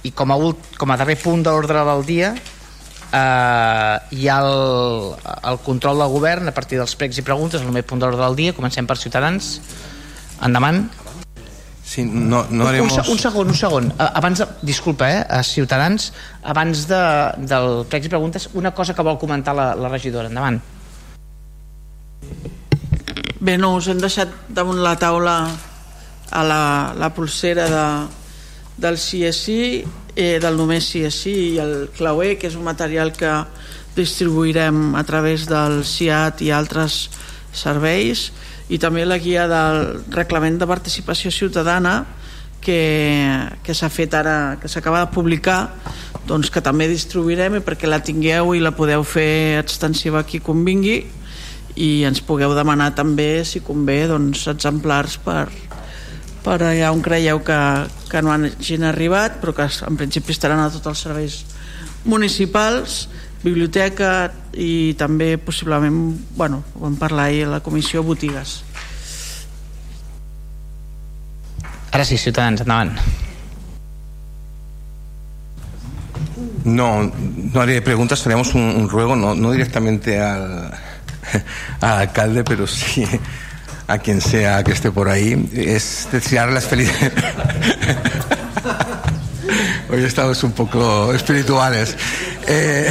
I 0.06 0.12
com 0.14 0.30
a, 0.30 0.36
com 0.78 0.92
a 0.92 0.98
darrer 1.00 1.16
punt 1.18 1.42
de 1.42 1.50
l'ordre 1.50 1.82
del 1.88 2.04
dia 2.06 2.34
eh, 2.36 3.96
hi 4.10 4.28
ha 4.28 4.38
el, 4.44 5.16
el 5.50 5.58
control 5.64 6.02
del 6.02 6.12
govern 6.12 6.50
a 6.50 6.54
partir 6.54 6.78
dels 6.80 6.94
pregs 6.98 7.18
i 7.18 7.24
preguntes, 7.26 7.60
el 7.60 7.70
primer 7.70 7.84
punt 7.86 8.02
d'ordre 8.02 8.22
del 8.22 8.38
dia. 8.38 8.54
Comencem 8.56 8.86
per 8.86 8.98
Ciutadans. 9.00 9.56
Endavant. 10.44 10.86
Sí, 11.86 12.02
no, 12.04 12.44
no 12.50 12.66
haremos... 12.66 12.96
un, 12.98 13.12
un 13.14 13.18
segon, 13.22 13.52
un 13.52 13.54
segon. 13.54 13.92
Abans 13.98 14.42
de, 14.42 14.46
disculpa, 14.66 15.08
eh, 15.08 15.20
a 15.22 15.42
Ciutadans 15.46 16.10
abans 16.42 16.86
de, 16.90 17.02
del 17.46 17.84
pregs 17.90 18.08
i 18.08 18.10
preguntes 18.10 18.48
una 18.58 18.74
cosa 18.74 18.94
que 18.94 19.06
vol 19.06 19.20
comentar 19.22 19.54
la, 19.54 19.68
la 19.78 19.92
regidora. 19.92 20.26
Endavant. 20.26 20.58
Bé, 23.38 23.54
no, 23.60 23.76
us 23.78 23.86
hem 23.92 24.02
deixat 24.02 24.32
damunt 24.50 24.82
la 24.82 24.96
taula 24.98 25.36
a 26.34 26.42
la, 26.42 26.60
la 26.98 27.12
pulsera 27.14 27.68
de, 27.70 27.86
del 28.77 28.98
CSI 29.01 29.85
eh, 30.16 30.39
del 30.40 30.57
només 30.57 30.89
sí 30.90 31.05
és 31.07 31.16
sí 31.24 31.35
i 31.53 31.59
el 31.62 31.89
clauer, 31.97 32.36
que 32.40 32.48
és 32.51 32.57
un 32.57 32.66
material 32.66 33.12
que 33.16 33.32
distribuirem 33.97 34.94
a 34.97 35.05
través 35.09 35.47
del 35.48 35.82
CIAT 35.85 36.43
i 36.44 36.53
altres 36.53 37.07
serveis 37.57 38.31
i 38.69 38.81
també 38.82 39.07
la 39.07 39.20
guia 39.23 39.47
del 39.48 40.03
reglament 40.12 40.59
de 40.61 40.69
participació 40.69 41.32
ciutadana 41.32 42.03
que, 42.61 42.81
que 43.62 43.77
s'ha 43.77 43.89
fet 43.93 44.15
ara 44.19 44.59
que 44.61 44.69
s'acaba 44.69 45.05
de 45.05 45.12
publicar 45.15 45.61
doncs 46.27 46.51
que 46.51 46.61
també 46.61 46.89
distribuirem 46.90 47.61
i 47.61 47.65
perquè 47.65 47.89
la 47.89 48.03
tingueu 48.05 48.53
i 48.57 48.61
la 48.61 48.74
podeu 48.77 49.07
fer 49.07 49.62
extensiva 49.62 50.24
aquí 50.24 50.43
convingui 50.43 51.05
i 51.77 51.90
ens 52.09 52.23
pugueu 52.24 52.55
demanar 52.57 52.94
també, 52.97 53.44
si 53.44 53.61
convé, 53.61 54.07
doncs, 54.09 54.47
exemplars 54.48 55.19
per, 55.20 55.44
per 56.47 56.60
allà 56.62 56.93
on 56.94 57.02
creieu 57.02 57.40
que, 57.43 57.59
que 58.06 58.23
no 58.23 58.31
hagin 58.31 58.86
arribat, 58.86 59.40
però 59.43 59.55
que 59.56 59.66
en 59.66 59.98
principi 59.98 60.31
estaran 60.31 60.62
a 60.62 60.70
tots 60.70 60.93
els 60.93 61.02
serveis 61.09 61.40
municipals, 62.06 63.06
biblioteca 63.43 64.31
i 64.55 64.94
també 64.98 65.35
possiblement, 65.43 65.98
bueno, 66.39 66.62
ho 66.77 66.85
vam 66.86 66.94
parlar 67.01 67.27
ahir 67.27 67.48
a 67.48 67.56
la 67.56 67.62
comissió, 67.66 68.05
botigues. 68.06 68.60
Ara 71.90 72.05
sí, 72.06 72.18
Ciutadans, 72.18 72.62
endavant. 72.62 72.94
No, 76.66 76.89
no 77.06 77.60
haré 77.60 77.81
preguntas, 77.82 78.23
tenemos 78.23 78.55
un, 78.55 78.62
un 78.62 78.89
ruego, 78.89 79.16
no, 79.16 79.35
no 79.35 79.51
directamente 79.51 80.20
al, 80.20 80.70
al 81.81 81.98
alcalde, 82.06 82.44
pero 82.44 82.66
sí 82.66 83.06
a 83.86 83.98
quien 83.98 84.20
sea 84.20 84.64
que 84.64 84.72
esté 84.72 84.90
por 84.90 85.08
ahí, 85.08 85.48
es 85.52 86.08
desear 86.10 86.50
las 86.50 86.64
felicidades. 86.64 87.12
Hoy 89.88 90.02
estamos 90.02 90.42
un 90.42 90.52
poco 90.52 91.14
espirituales. 91.14 91.96
Eh, 92.48 92.90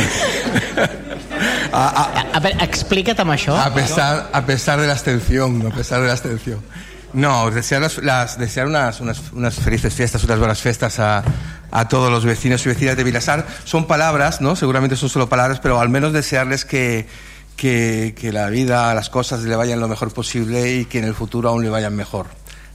a, 1.74 1.88
a, 1.88 2.22
a 2.38 2.40
ver, 2.40 2.56
explícate 2.64 3.22
amb 3.22 3.36
això. 3.36 3.58
A 3.60 3.74
pesar, 3.76 4.30
a 4.32 4.46
pesar 4.48 4.80
de 4.80 4.88
la 4.88 4.94
abstención, 4.94 5.60
a 5.68 5.76
pesar 5.76 6.00
de 6.00 6.08
la 6.08 6.14
abstención. 6.14 6.64
No, 7.12 7.52
desear, 7.52 7.82
las, 7.82 7.98
las, 8.00 8.38
desear 8.40 8.68
unas, 8.68 9.00
unas, 9.00 9.32
unas, 9.32 9.56
felices 9.56 9.94
fiestas, 9.94 10.24
unas 10.24 10.40
buenas 10.40 10.62
fiestas 10.62 11.00
a, 11.00 11.24
a, 11.72 11.88
todos 11.88 12.12
los 12.12 12.26
vecinos 12.26 12.66
y 12.66 12.70
vecinas 12.70 12.98
de 12.98 13.04
Vilasar. 13.04 13.46
Son 13.64 13.88
palabras, 13.88 14.42
¿no? 14.42 14.56
Seguramente 14.56 14.96
son 14.96 15.10
solo 15.10 15.28
palabras, 15.28 15.60
pero 15.62 15.80
al 15.80 15.90
menos 15.90 16.12
desearles 16.12 16.66
que, 16.66 17.08
que, 17.56 18.16
que, 18.20 18.32
la 18.32 18.50
vida, 18.50 18.94
las 18.94 19.10
cosas 19.10 19.42
le 19.44 19.56
vayan 19.56 19.80
lo 19.80 19.88
mejor 19.88 20.14
posible 20.14 20.74
y 20.74 20.86
que 20.86 21.00
en 21.00 21.06
el 21.06 21.14
futuro 21.14 21.50
aún 21.50 21.64
le 21.64 21.70
vayan 21.70 21.96
mejor. 21.96 22.28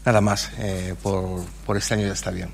Nada 0.04 0.20
más, 0.20 0.50
eh, 0.58 0.94
por, 1.02 1.42
por 1.66 1.76
este 1.76 1.94
año 1.94 2.06
ya 2.06 2.14
está 2.14 2.30
bien. 2.30 2.50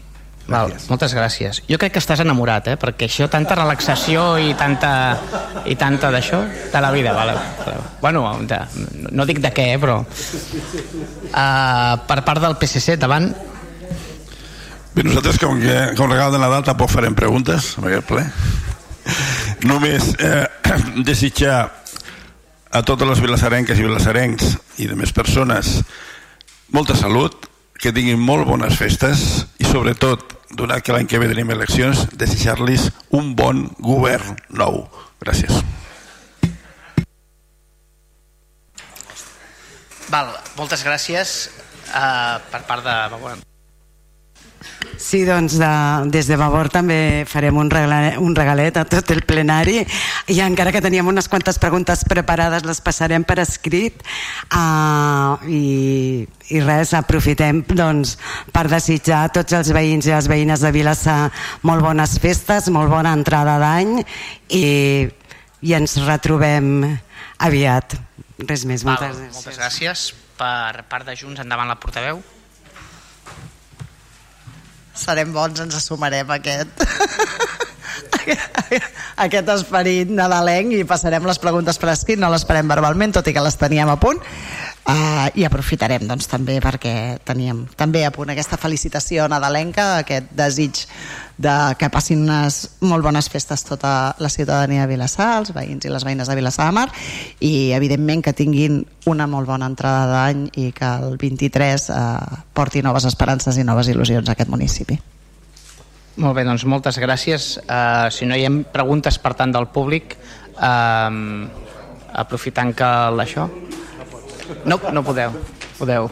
Val, 0.47 0.71
moltes 0.87 1.11
gràcies. 1.15 1.59
Jo 1.67 1.75
crec 1.79 1.97
que 1.97 1.99
estàs 1.99 2.21
enamorat, 2.23 2.69
eh? 2.71 2.77
perquè 2.79 3.09
això, 3.09 3.27
tanta 3.31 3.57
relaxació 3.59 4.37
i 4.39 4.53
tanta, 4.55 4.91
i 5.67 5.75
tanta 5.75 6.13
d'això, 6.15 6.39
de 6.71 6.83
la 6.83 6.93
vida, 6.95 7.15
vale? 7.17 7.35
Bueno, 8.01 8.23
de, 8.47 8.61
no 9.11 9.27
dic 9.27 9.41
de 9.43 9.51
què, 9.55 9.73
eh, 9.75 9.81
però... 9.83 9.99
Uh, 10.07 11.99
per 12.07 12.21
part 12.23 12.43
del 12.45 12.55
PSC, 12.61 12.95
davant... 13.03 13.27
Bé, 14.95 15.03
nosaltres, 15.03 15.41
com 15.43 15.59
que 15.61 15.75
com 15.99 16.15
regal 16.15 16.31
de 16.33 16.39
Nadal, 16.41 16.63
tampoc 16.65 16.95
farem 16.95 17.19
preguntes 17.19 17.75
en 17.81 17.91
aquest 17.91 18.07
ple. 18.07 18.23
Només 19.67 20.13
eh, 20.23 20.47
desitjar 21.11 21.59
a 22.71 22.83
totes 22.83 23.09
les 23.09 23.23
vilassarenques 23.23 23.79
i 23.79 23.87
vilassarencs 23.87 24.57
i 24.83 24.89
de 24.91 24.97
més 24.99 25.13
persones 25.15 25.81
molta 26.75 26.97
salut, 26.99 27.47
que 27.77 27.93
tinguin 27.93 28.19
molt 28.21 28.47
bones 28.49 28.77
festes 28.79 29.21
i 29.61 29.67
sobretot 29.69 30.33
donat 30.57 30.83
que 30.85 30.95
l'any 30.95 31.09
que 31.11 31.21
ve 31.21 31.29
tenim 31.31 31.51
eleccions, 31.53 32.07
desitjar-los 32.17 32.89
un 33.15 33.35
bon 33.37 33.67
govern 33.83 34.39
nou. 34.49 34.87
Gràcies. 35.21 35.61
Val, 40.07 40.31
moltes 40.57 40.87
gràcies 40.87 41.37
uh, 41.91 42.39
per 42.53 42.63
part 42.69 42.87
de. 42.87 42.97
Sí, 44.97 45.25
doncs 45.29 45.59
de, 45.61 45.71
des 46.11 46.29
de 46.31 46.37
Vavor 46.41 46.71
també 46.73 47.25
farem 47.29 47.57
un 47.61 47.69
regalet, 47.71 48.17
un 48.23 48.33
regalet 48.37 48.79
a 48.81 48.85
tot 48.89 49.11
el 49.13 49.21
plenari 49.29 49.83
i 50.33 50.39
encara 50.41 50.73
que 50.73 50.81
teníem 50.81 51.07
unes 51.07 51.29
quantes 51.29 51.61
preguntes 51.61 52.05
preparades 52.09 52.65
les 52.65 52.81
passarem 52.81 53.25
per 53.27 53.37
escrit 53.43 54.01
uh, 54.57 55.37
i, 55.53 56.25
i 56.49 56.63
res, 56.65 56.95
aprofitem 56.97 57.61
doncs, 57.69 58.17
per 58.57 58.67
desitjar 58.73 59.27
a 59.27 59.33
tots 59.37 59.59
els 59.59 59.73
veïns 59.77 60.09
i 60.09 60.15
les 60.15 60.31
veïnes 60.33 60.65
de 60.65 60.73
Vilassar 60.73 61.19
molt 61.69 61.85
bones 61.85 62.17
festes, 62.23 62.71
molt 62.73 62.91
bona 62.93 63.13
entrada 63.17 63.59
d'any 63.63 63.99
i, 64.49 64.65
i 65.61 65.77
ens 65.77 65.99
retrobem 66.07 66.87
aviat. 67.45 67.99
Res 68.47 68.65
més, 68.69 68.85
Val, 68.85 68.97
moltes 68.97 69.21
gràcies. 69.21 69.37
Moltes 69.37 69.61
gràcies. 69.61 70.07
Per 70.37 70.89
part 70.91 71.07
de 71.09 71.15
Junts, 71.17 71.41
endavant 71.41 71.69
la 71.71 71.79
portaveu. 71.81 72.21
Serem 75.01 75.33
bons, 75.35 75.61
ens 75.63 75.77
assumarem 75.79 76.31
aquest. 76.37 76.85
Aquest 79.27 79.49
esperit 79.55 80.11
nadalenc 80.13 80.75
i 80.75 80.85
passarem 80.89 81.27
les 81.29 81.39
preguntes 81.41 81.79
per 81.81 81.93
escrit, 81.93 82.19
no 82.21 82.31
les 82.33 82.45
farem 82.49 82.69
verbalment, 82.69 83.15
tot 83.15 83.29
i 83.31 83.35
que 83.37 83.45
les 83.45 83.59
teníem 83.61 83.93
a 83.93 83.99
punt 84.03 84.21
uh, 84.87 85.29
i 85.35 85.45
aprofitarem 85.47 86.07
doncs, 86.09 86.29
també 86.31 86.59
perquè 86.63 87.19
teníem 87.27 87.65
també 87.79 88.05
a 88.07 88.13
punt 88.15 88.31
aquesta 88.33 88.59
felicitació 88.61 89.27
nadalenca, 89.31 89.99
aquest 90.03 90.31
desig 90.37 90.85
de 91.37 91.55
que 91.77 91.91
passin 91.93 92.23
unes 92.25 92.79
molt 92.81 93.05
bones 93.05 93.29
festes 93.29 93.65
tota 93.67 94.15
la 94.23 94.31
ciutadania 94.33 94.87
de 94.87 94.93
Vilassar, 94.95 95.35
els 95.43 95.53
veïns 95.53 95.85
i 95.85 95.93
les 95.93 96.07
veïnes 96.07 96.29
de 96.29 96.37
Vilassar 96.39 96.71
de 96.71 96.77
Mar 96.79 96.87
i 97.45 97.73
evidentment 97.77 98.25
que 98.25 98.33
tinguin 98.37 98.81
una 99.07 99.27
molt 99.29 99.51
bona 99.51 99.69
entrada 99.69 100.07
d'any 100.13 100.47
i 100.57 100.71
que 100.77 100.89
el 101.03 101.19
23 101.21 101.91
eh, 101.93 102.07
porti 102.57 102.83
noves 102.83 103.05
esperances 103.05 103.59
i 103.61 103.67
noves 103.69 103.93
il·lusions 103.93 104.31
a 104.31 104.35
aquest 104.35 104.51
municipi. 104.51 104.97
Molt 106.17 106.39
bé, 106.39 106.47
doncs 106.49 106.65
moltes 106.65 106.97
gràcies. 106.97 107.59
Uh, 107.69 108.09
si 108.09 108.25
no 108.25 108.39
hi 108.39 108.47
ha 108.49 108.53
preguntes 108.73 109.19
per 109.21 109.35
tant 109.37 109.53
del 109.53 109.69
públic, 109.69 110.17
uh, 110.57 111.13
aprofitant 112.25 112.73
que 112.73 112.93
l'això... 113.13 113.51
No, 114.65 114.81
no 114.93 115.05
podeu. 115.05 115.35
Podeu. 115.79 116.11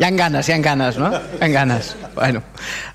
Hi 0.00 0.04
ha 0.06 0.10
ganes, 0.16 0.48
hi 0.48 0.54
ha 0.54 0.60
ganes, 0.64 0.96
no? 1.00 1.10
Hi 1.12 1.42
ha 1.44 1.48
ganes. 1.52 1.94
Bueno, 2.14 2.42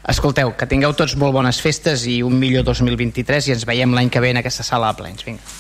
escolteu, 0.08 0.56
que 0.58 0.70
tingueu 0.70 0.96
tots 0.98 1.18
molt 1.22 1.36
bones 1.38 1.62
festes 1.62 2.08
i 2.10 2.22
un 2.26 2.40
millor 2.40 2.66
2023 2.66 3.52
i 3.52 3.56
ens 3.58 3.68
veiem 3.70 3.94
l'any 3.94 4.10
que 4.10 4.24
ve 4.24 4.34
en 4.34 4.42
aquesta 4.42 4.66
sala 4.66 4.94
de 4.94 5.02
plens. 5.04 5.26
Vinga. 5.26 5.56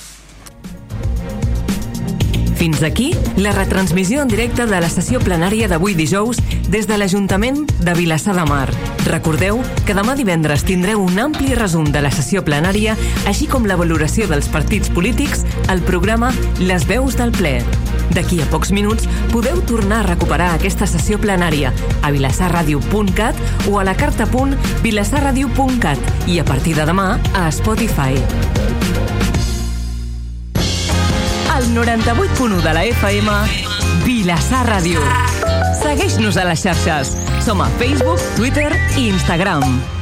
Fins 2.55 2.81
aquí 2.83 3.13
la 3.35 3.51
retransmissió 3.51 4.21
en 4.21 4.27
directe 4.27 4.65
de 4.65 4.79
la 4.79 4.89
sessió 4.89 5.19
plenària 5.19 5.67
d'avui 5.67 5.93
dijous 5.93 6.39
des 6.71 6.87
de 6.87 6.97
l'Ajuntament 6.97 7.65
de 7.83 7.93
Vilassar 7.93 8.33
de 8.37 8.45
Mar. 8.47 8.69
Recordeu 9.05 9.59
que 9.85 9.93
demà 9.93 10.15
divendres 10.15 10.63
tindreu 10.65 11.03
un 11.03 11.19
ampli 11.19 11.53
resum 11.53 11.91
de 11.91 12.01
la 12.01 12.13
sessió 12.15 12.45
plenària, 12.47 12.95
així 13.27 13.45
com 13.51 13.67
la 13.67 13.77
valoració 13.77 14.25
dels 14.31 14.47
partits 14.49 14.89
polítics 14.89 15.43
al 15.67 15.83
programa 15.83 16.31
Les 16.57 16.87
veus 16.87 17.19
del 17.19 17.35
ple. 17.35 17.59
D'aquí 18.13 18.41
a 18.41 18.45
pocs 18.51 18.71
minuts 18.75 19.07
podeu 19.31 19.61
tornar 19.65 19.99
a 20.03 20.07
recuperar 20.11 20.53
aquesta 20.53 20.85
sessió 20.89 21.17
plenària 21.21 21.73
a 22.01 22.11
vilassarradio.cat 22.11 23.35
o 23.71 23.79
a 23.79 23.83
la 23.87 23.95
carta.vilassarradio.cat 23.97 25.99
i 26.27 26.39
a 26.39 26.45
partir 26.45 26.75
de 26.77 26.85
demà 26.85 27.19
a 27.33 27.51
Spotify. 27.51 28.15
Al 31.55 31.63
98.1 31.71 32.61
de 32.61 32.73
la 32.73 32.83
FM, 32.83 33.31
Vilassar 34.03 34.65
Ràdio. 34.67 34.99
Segueix-nos 35.79 36.35
a 36.37 36.43
les 36.49 36.67
xarxes. 36.67 37.15
Som 37.45 37.63
a 37.63 37.71
Facebook, 37.79 38.19
Twitter 38.35 38.73
i 38.97 39.07
Instagram. 39.13 39.94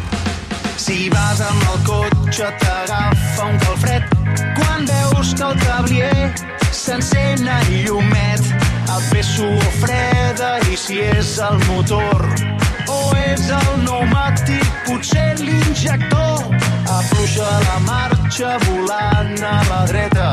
Si 0.77 1.09
vas 1.09 1.41
amb 1.41 1.63
el 1.73 1.79
cotxe 1.87 2.49
t'agafa 2.61 3.45
un 3.45 3.57
calfred. 3.63 4.03
Quan 4.57 4.85
veus 4.89 5.33
que 5.37 5.45
el 5.47 5.59
tablier 5.61 6.33
s'encén 6.71 7.47
el 7.47 7.69
llumet 7.85 8.41
et 8.95 9.05
ve 9.11 9.23
suor 9.23 9.69
freda 9.79 10.57
i 10.71 10.77
si 10.77 10.99
és 11.05 11.37
el 11.39 11.61
motor. 11.69 12.25
O 12.89 12.99
és 13.21 13.47
el 13.49 13.69
pneumàtic 13.83 14.65
potser 14.87 15.33
l'injector. 15.39 16.49
Afluixa 16.97 17.49
la 17.67 17.79
marxa 17.87 18.57
volant 18.67 19.37
a 19.39 19.55
la 19.69 19.81
dreta. 19.93 20.29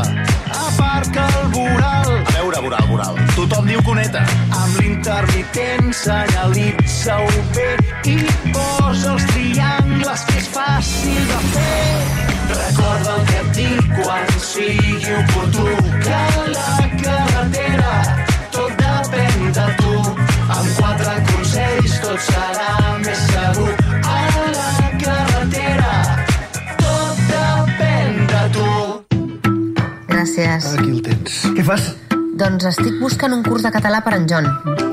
Aparca 0.66 1.28
el 1.40 1.48
voral 1.54 2.29
Voral, 2.60 2.86
voral. 2.88 3.14
Tothom 3.34 3.64
diu 3.66 3.80
coneta. 3.82 4.20
amb 4.52 4.74
l'intermitent 4.80 5.94
senyalitza-ho 5.96 7.28
bé 7.56 7.68
i 8.04 8.16
posa 8.52 9.14
els 9.14 9.24
triangles 9.30 10.24
que 10.28 10.36
és 10.42 10.48
fàcil 10.52 11.22
de 11.30 11.38
fer. 11.54 11.86
Recorda 12.50 13.14
el 13.14 13.22
que 13.30 13.38
et 13.40 13.48
dic 13.56 13.94
quan 13.96 14.28
sigui 14.44 15.14
oportú, 15.16 15.64
que 16.04 16.20
la 16.52 16.74
carretera 17.04 17.94
tot 18.52 18.76
depèn 18.82 19.48
de 19.56 19.66
tu. 19.80 19.94
Amb 20.50 20.68
quatre 20.76 21.16
consells 21.30 21.96
tot 22.04 22.20
serà 22.28 22.98
més 23.06 23.24
segur. 23.32 23.72
A 24.04 24.20
la 24.58 24.92
carretera 25.06 25.96
tot 26.84 27.24
depèn 27.32 28.22
de 28.34 28.44
tu. 28.58 28.68
Gràcies. 30.12 30.70
Aquí 30.76 30.90
el 30.90 31.02
tens. 31.08 31.42
Què 31.56 31.64
fas? 31.72 31.90
Doncs 32.40 32.64
estic 32.64 32.94
buscant 32.96 33.34
un 33.36 33.42
curs 33.44 33.66
de 33.66 33.68
català 33.68 33.98
per 34.00 34.14
en 34.16 34.22
John, 34.24 34.46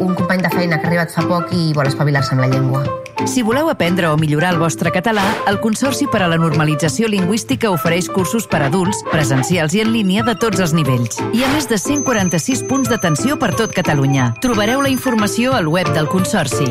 un 0.04 0.16
company 0.20 0.42
de 0.44 0.50
feina 0.52 0.76
que 0.76 0.84
ha 0.84 0.90
arribat 0.90 1.14
fa 1.14 1.22
poc 1.30 1.54
i 1.56 1.70
vol 1.78 1.88
espavilar-se 1.88 2.34
amb 2.36 2.44
la 2.44 2.50
llengua. 2.52 2.82
Si 3.24 3.40
voleu 3.40 3.70
aprendre 3.72 4.10
o 4.12 4.18
millorar 4.20 4.50
el 4.52 4.60
vostre 4.60 4.92
català, 4.92 5.24
el 5.48 5.62
Consorci 5.64 6.10
per 6.12 6.20
a 6.26 6.28
la 6.28 6.36
Normalització 6.42 7.08
Lingüística 7.08 7.72
ofereix 7.72 8.10
cursos 8.12 8.50
per 8.52 8.60
a 8.66 8.68
adults, 8.68 9.00
presencials 9.14 9.78
i 9.78 9.84
en 9.86 9.94
línia 9.96 10.26
de 10.28 10.36
tots 10.36 10.60
els 10.60 10.76
nivells. 10.76 11.22
Hi 11.32 11.46
ha 11.46 11.54
més 11.54 11.70
de 11.72 11.80
146 11.80 12.66
punts 12.68 12.92
d'atenció 12.92 13.40
per 13.40 13.54
tot 13.56 13.72
Catalunya. 13.72 14.34
Trobareu 14.44 14.84
la 14.84 14.92
informació 14.92 15.56
al 15.56 15.72
web 15.72 15.88
del 15.96 16.12
Consorci. 16.12 16.68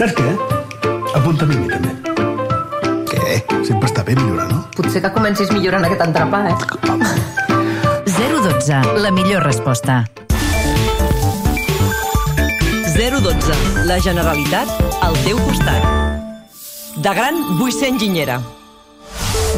Saps 0.00 0.16
què? 0.16 0.32
Apunta-m'hi 1.20 1.60
a 1.60 1.60
mi 1.60 1.68
també. 1.68 1.92
Què? 3.12 3.44
Sempre 3.60 3.92
està 3.92 4.08
bé 4.08 4.16
millorar, 4.16 4.48
no? 4.48 4.64
Potser 4.72 5.04
que 5.04 5.12
comencis 5.12 5.52
millorant 5.52 5.84
aquest 5.84 6.08
entrepà, 6.08 6.46
eh? 6.48 7.41
012, 8.22 9.00
la 9.00 9.10
millor 9.10 9.42
resposta. 9.42 10.04
012. 12.94 13.86
La 13.86 13.98
Generalitat 13.98 14.68
al 15.02 15.16
teu 15.24 15.40
costat. 15.42 15.82
De 17.02 17.14
gran 17.16 17.40
vull 17.58 17.72
ser 17.74 17.90
enginyera. 17.90 18.38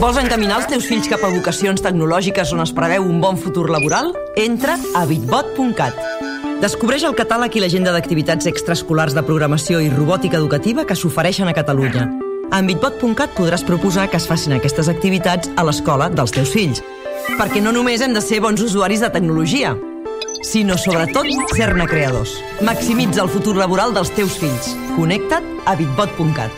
Vols 0.01 0.17
encaminar 0.17 0.63
els 0.63 0.71
teus 0.73 0.89
fills 0.89 1.11
cap 1.13 1.27
a 1.27 1.31
vocacions 1.35 1.85
tecnològiques 1.85 2.55
on 2.57 2.65
es 2.65 2.73
preveu 2.73 3.05
un 3.05 3.21
bon 3.21 3.37
futur 3.37 3.69
laboral? 3.69 4.15
Entra 4.41 4.79
a 4.97 5.05
bitbot.cat. 5.13 6.01
Descobreix 6.65 7.05
el 7.05 7.19
catàleg 7.21 7.61
i 7.61 7.67
l'agenda 7.67 7.93
d'activitats 7.93 8.49
extraescolars 8.49 9.13
de 9.13 9.29
programació 9.29 9.85
i 9.85 9.93
robòtica 9.93 10.41
educativa 10.41 10.89
que 10.89 10.97
s'ofereixen 10.97 11.53
a 11.53 11.57
Catalunya. 11.57 12.09
En 12.49 12.65
bitbot.cat 12.65 13.37
podràs 13.37 13.69
proposar 13.69 14.09
que 14.09 14.17
es 14.17 14.31
facin 14.31 14.57
aquestes 14.57 14.89
activitats 14.89 15.53
a 15.53 15.69
l'escola 15.69 16.09
dels 16.09 16.33
teus 16.33 16.57
fills. 16.57 16.81
Perquè 17.35 17.61
no 17.65 17.73
només 17.75 18.03
hem 18.05 18.13
de 18.15 18.23
ser 18.23 18.39
bons 18.45 18.61
usuaris 18.63 19.01
de 19.03 19.09
tecnologia, 19.11 19.73
sinó 20.45 20.77
sobretot 20.79 21.27
ser-ne 21.57 21.87
creadors. 21.89 22.37
Maximitza 22.63 23.25
el 23.25 23.33
futur 23.33 23.57
laboral 23.57 23.95
dels 23.97 24.13
teus 24.15 24.37
fills. 24.39 24.75
Connecta't 24.95 25.65
a 25.67 25.75
bitbot.cat. 25.79 26.53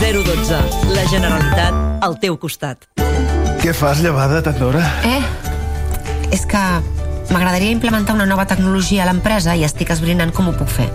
012. 0.00 0.58
La 0.96 1.04
Generalitat 1.12 2.02
al 2.04 2.18
teu 2.20 2.40
costat. 2.40 2.88
Què 3.62 3.76
fas, 3.76 4.02
llevada, 4.04 4.42
tant 4.44 4.58
d'hora? 4.58 4.82
Eh? 5.04 5.20
És 6.34 6.44
que 6.48 6.64
m'agradaria 7.30 7.72
implementar 7.76 8.16
una 8.16 8.26
nova 8.26 8.48
tecnologia 8.48 9.04
a 9.04 9.10
l'empresa 9.12 9.56
i 9.56 9.64
estic 9.68 9.92
esbrinant 9.94 10.34
com 10.34 10.50
ho 10.50 10.56
puc 10.56 10.72
fer. 10.72 10.90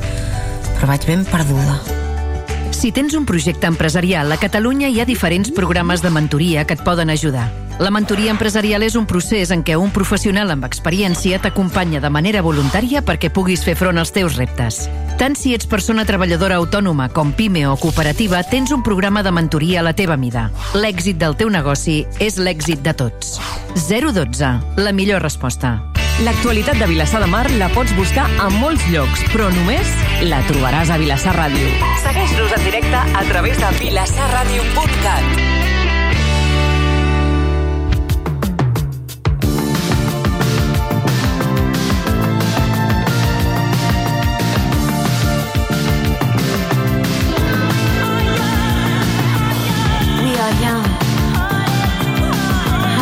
Però 0.76 0.89
vaig 0.89 1.07
ben 1.07 1.26
perduda. 1.30 2.01
Si 2.82 2.91
tens 2.91 3.14
un 3.14 3.28
projecte 3.28 3.68
empresarial, 3.68 4.32
a 4.32 4.40
Catalunya 4.41 4.88
hi 4.90 4.95
ha 4.99 5.06
diferents 5.06 5.52
programes 5.53 6.02
de 6.02 6.10
mentoria 6.10 6.64
que 6.66 6.74
et 6.74 6.82
poden 6.82 7.12
ajudar. 7.14 7.44
La 7.78 7.91
mentoria 7.94 8.32
empresarial 8.34 8.82
és 8.82 8.95
un 8.98 9.06
procés 9.06 9.52
en 9.53 9.62
què 9.62 9.76
un 9.78 9.91
professional 9.94 10.49
amb 10.49 10.66
experiència 10.66 11.38
t'acompanya 11.44 12.02
de 12.02 12.10
manera 12.10 12.41
voluntària 12.41 13.03
perquè 13.06 13.30
puguis 13.30 13.62
fer 13.62 13.76
front 13.78 14.02
als 14.02 14.16
teus 14.18 14.34
reptes. 14.41 14.88
Tant 15.22 15.38
si 15.38 15.53
ets 15.53 15.70
persona 15.70 16.08
treballadora 16.10 16.58
autònoma 16.58 17.12
com 17.14 17.36
pime 17.38 17.68
o 17.70 17.78
cooperativa, 17.78 18.41
tens 18.49 18.74
un 18.74 18.82
programa 18.82 19.22
de 19.22 19.30
mentoria 19.30 19.86
a 19.86 19.86
la 19.86 19.94
teva 19.94 20.18
mida. 20.18 20.49
L'èxit 20.74 21.22
del 21.22 21.38
teu 21.38 21.53
negoci 21.53 22.02
és 22.18 22.41
l'èxit 22.41 22.82
de 22.82 22.98
tots. 22.98 23.38
012. 23.78 24.58
La 24.82 24.90
millor 24.90 25.22
resposta. 25.22 25.78
L'actualitat 26.22 26.77
de 26.77 26.85
Vilassar 26.85 27.18
de 27.23 27.27
Mar 27.31 27.48
la 27.57 27.65
pots 27.73 27.95
buscar 27.98 28.27
a 28.43 28.49
molts 28.60 28.84
llocs, 28.93 29.23
però 29.34 29.48
només 29.56 29.89
la 30.30 30.43
trobaràs 30.45 30.93
a 30.93 30.99
Vilassar 31.02 31.34
Ràdio. 31.34 31.73
Segueix-nos 32.03 32.53
en 32.60 32.64
directe 32.68 33.02
a 33.02 33.26
través 33.31 33.57
de 33.57 33.73
vilassarradio.cat. 33.81 35.70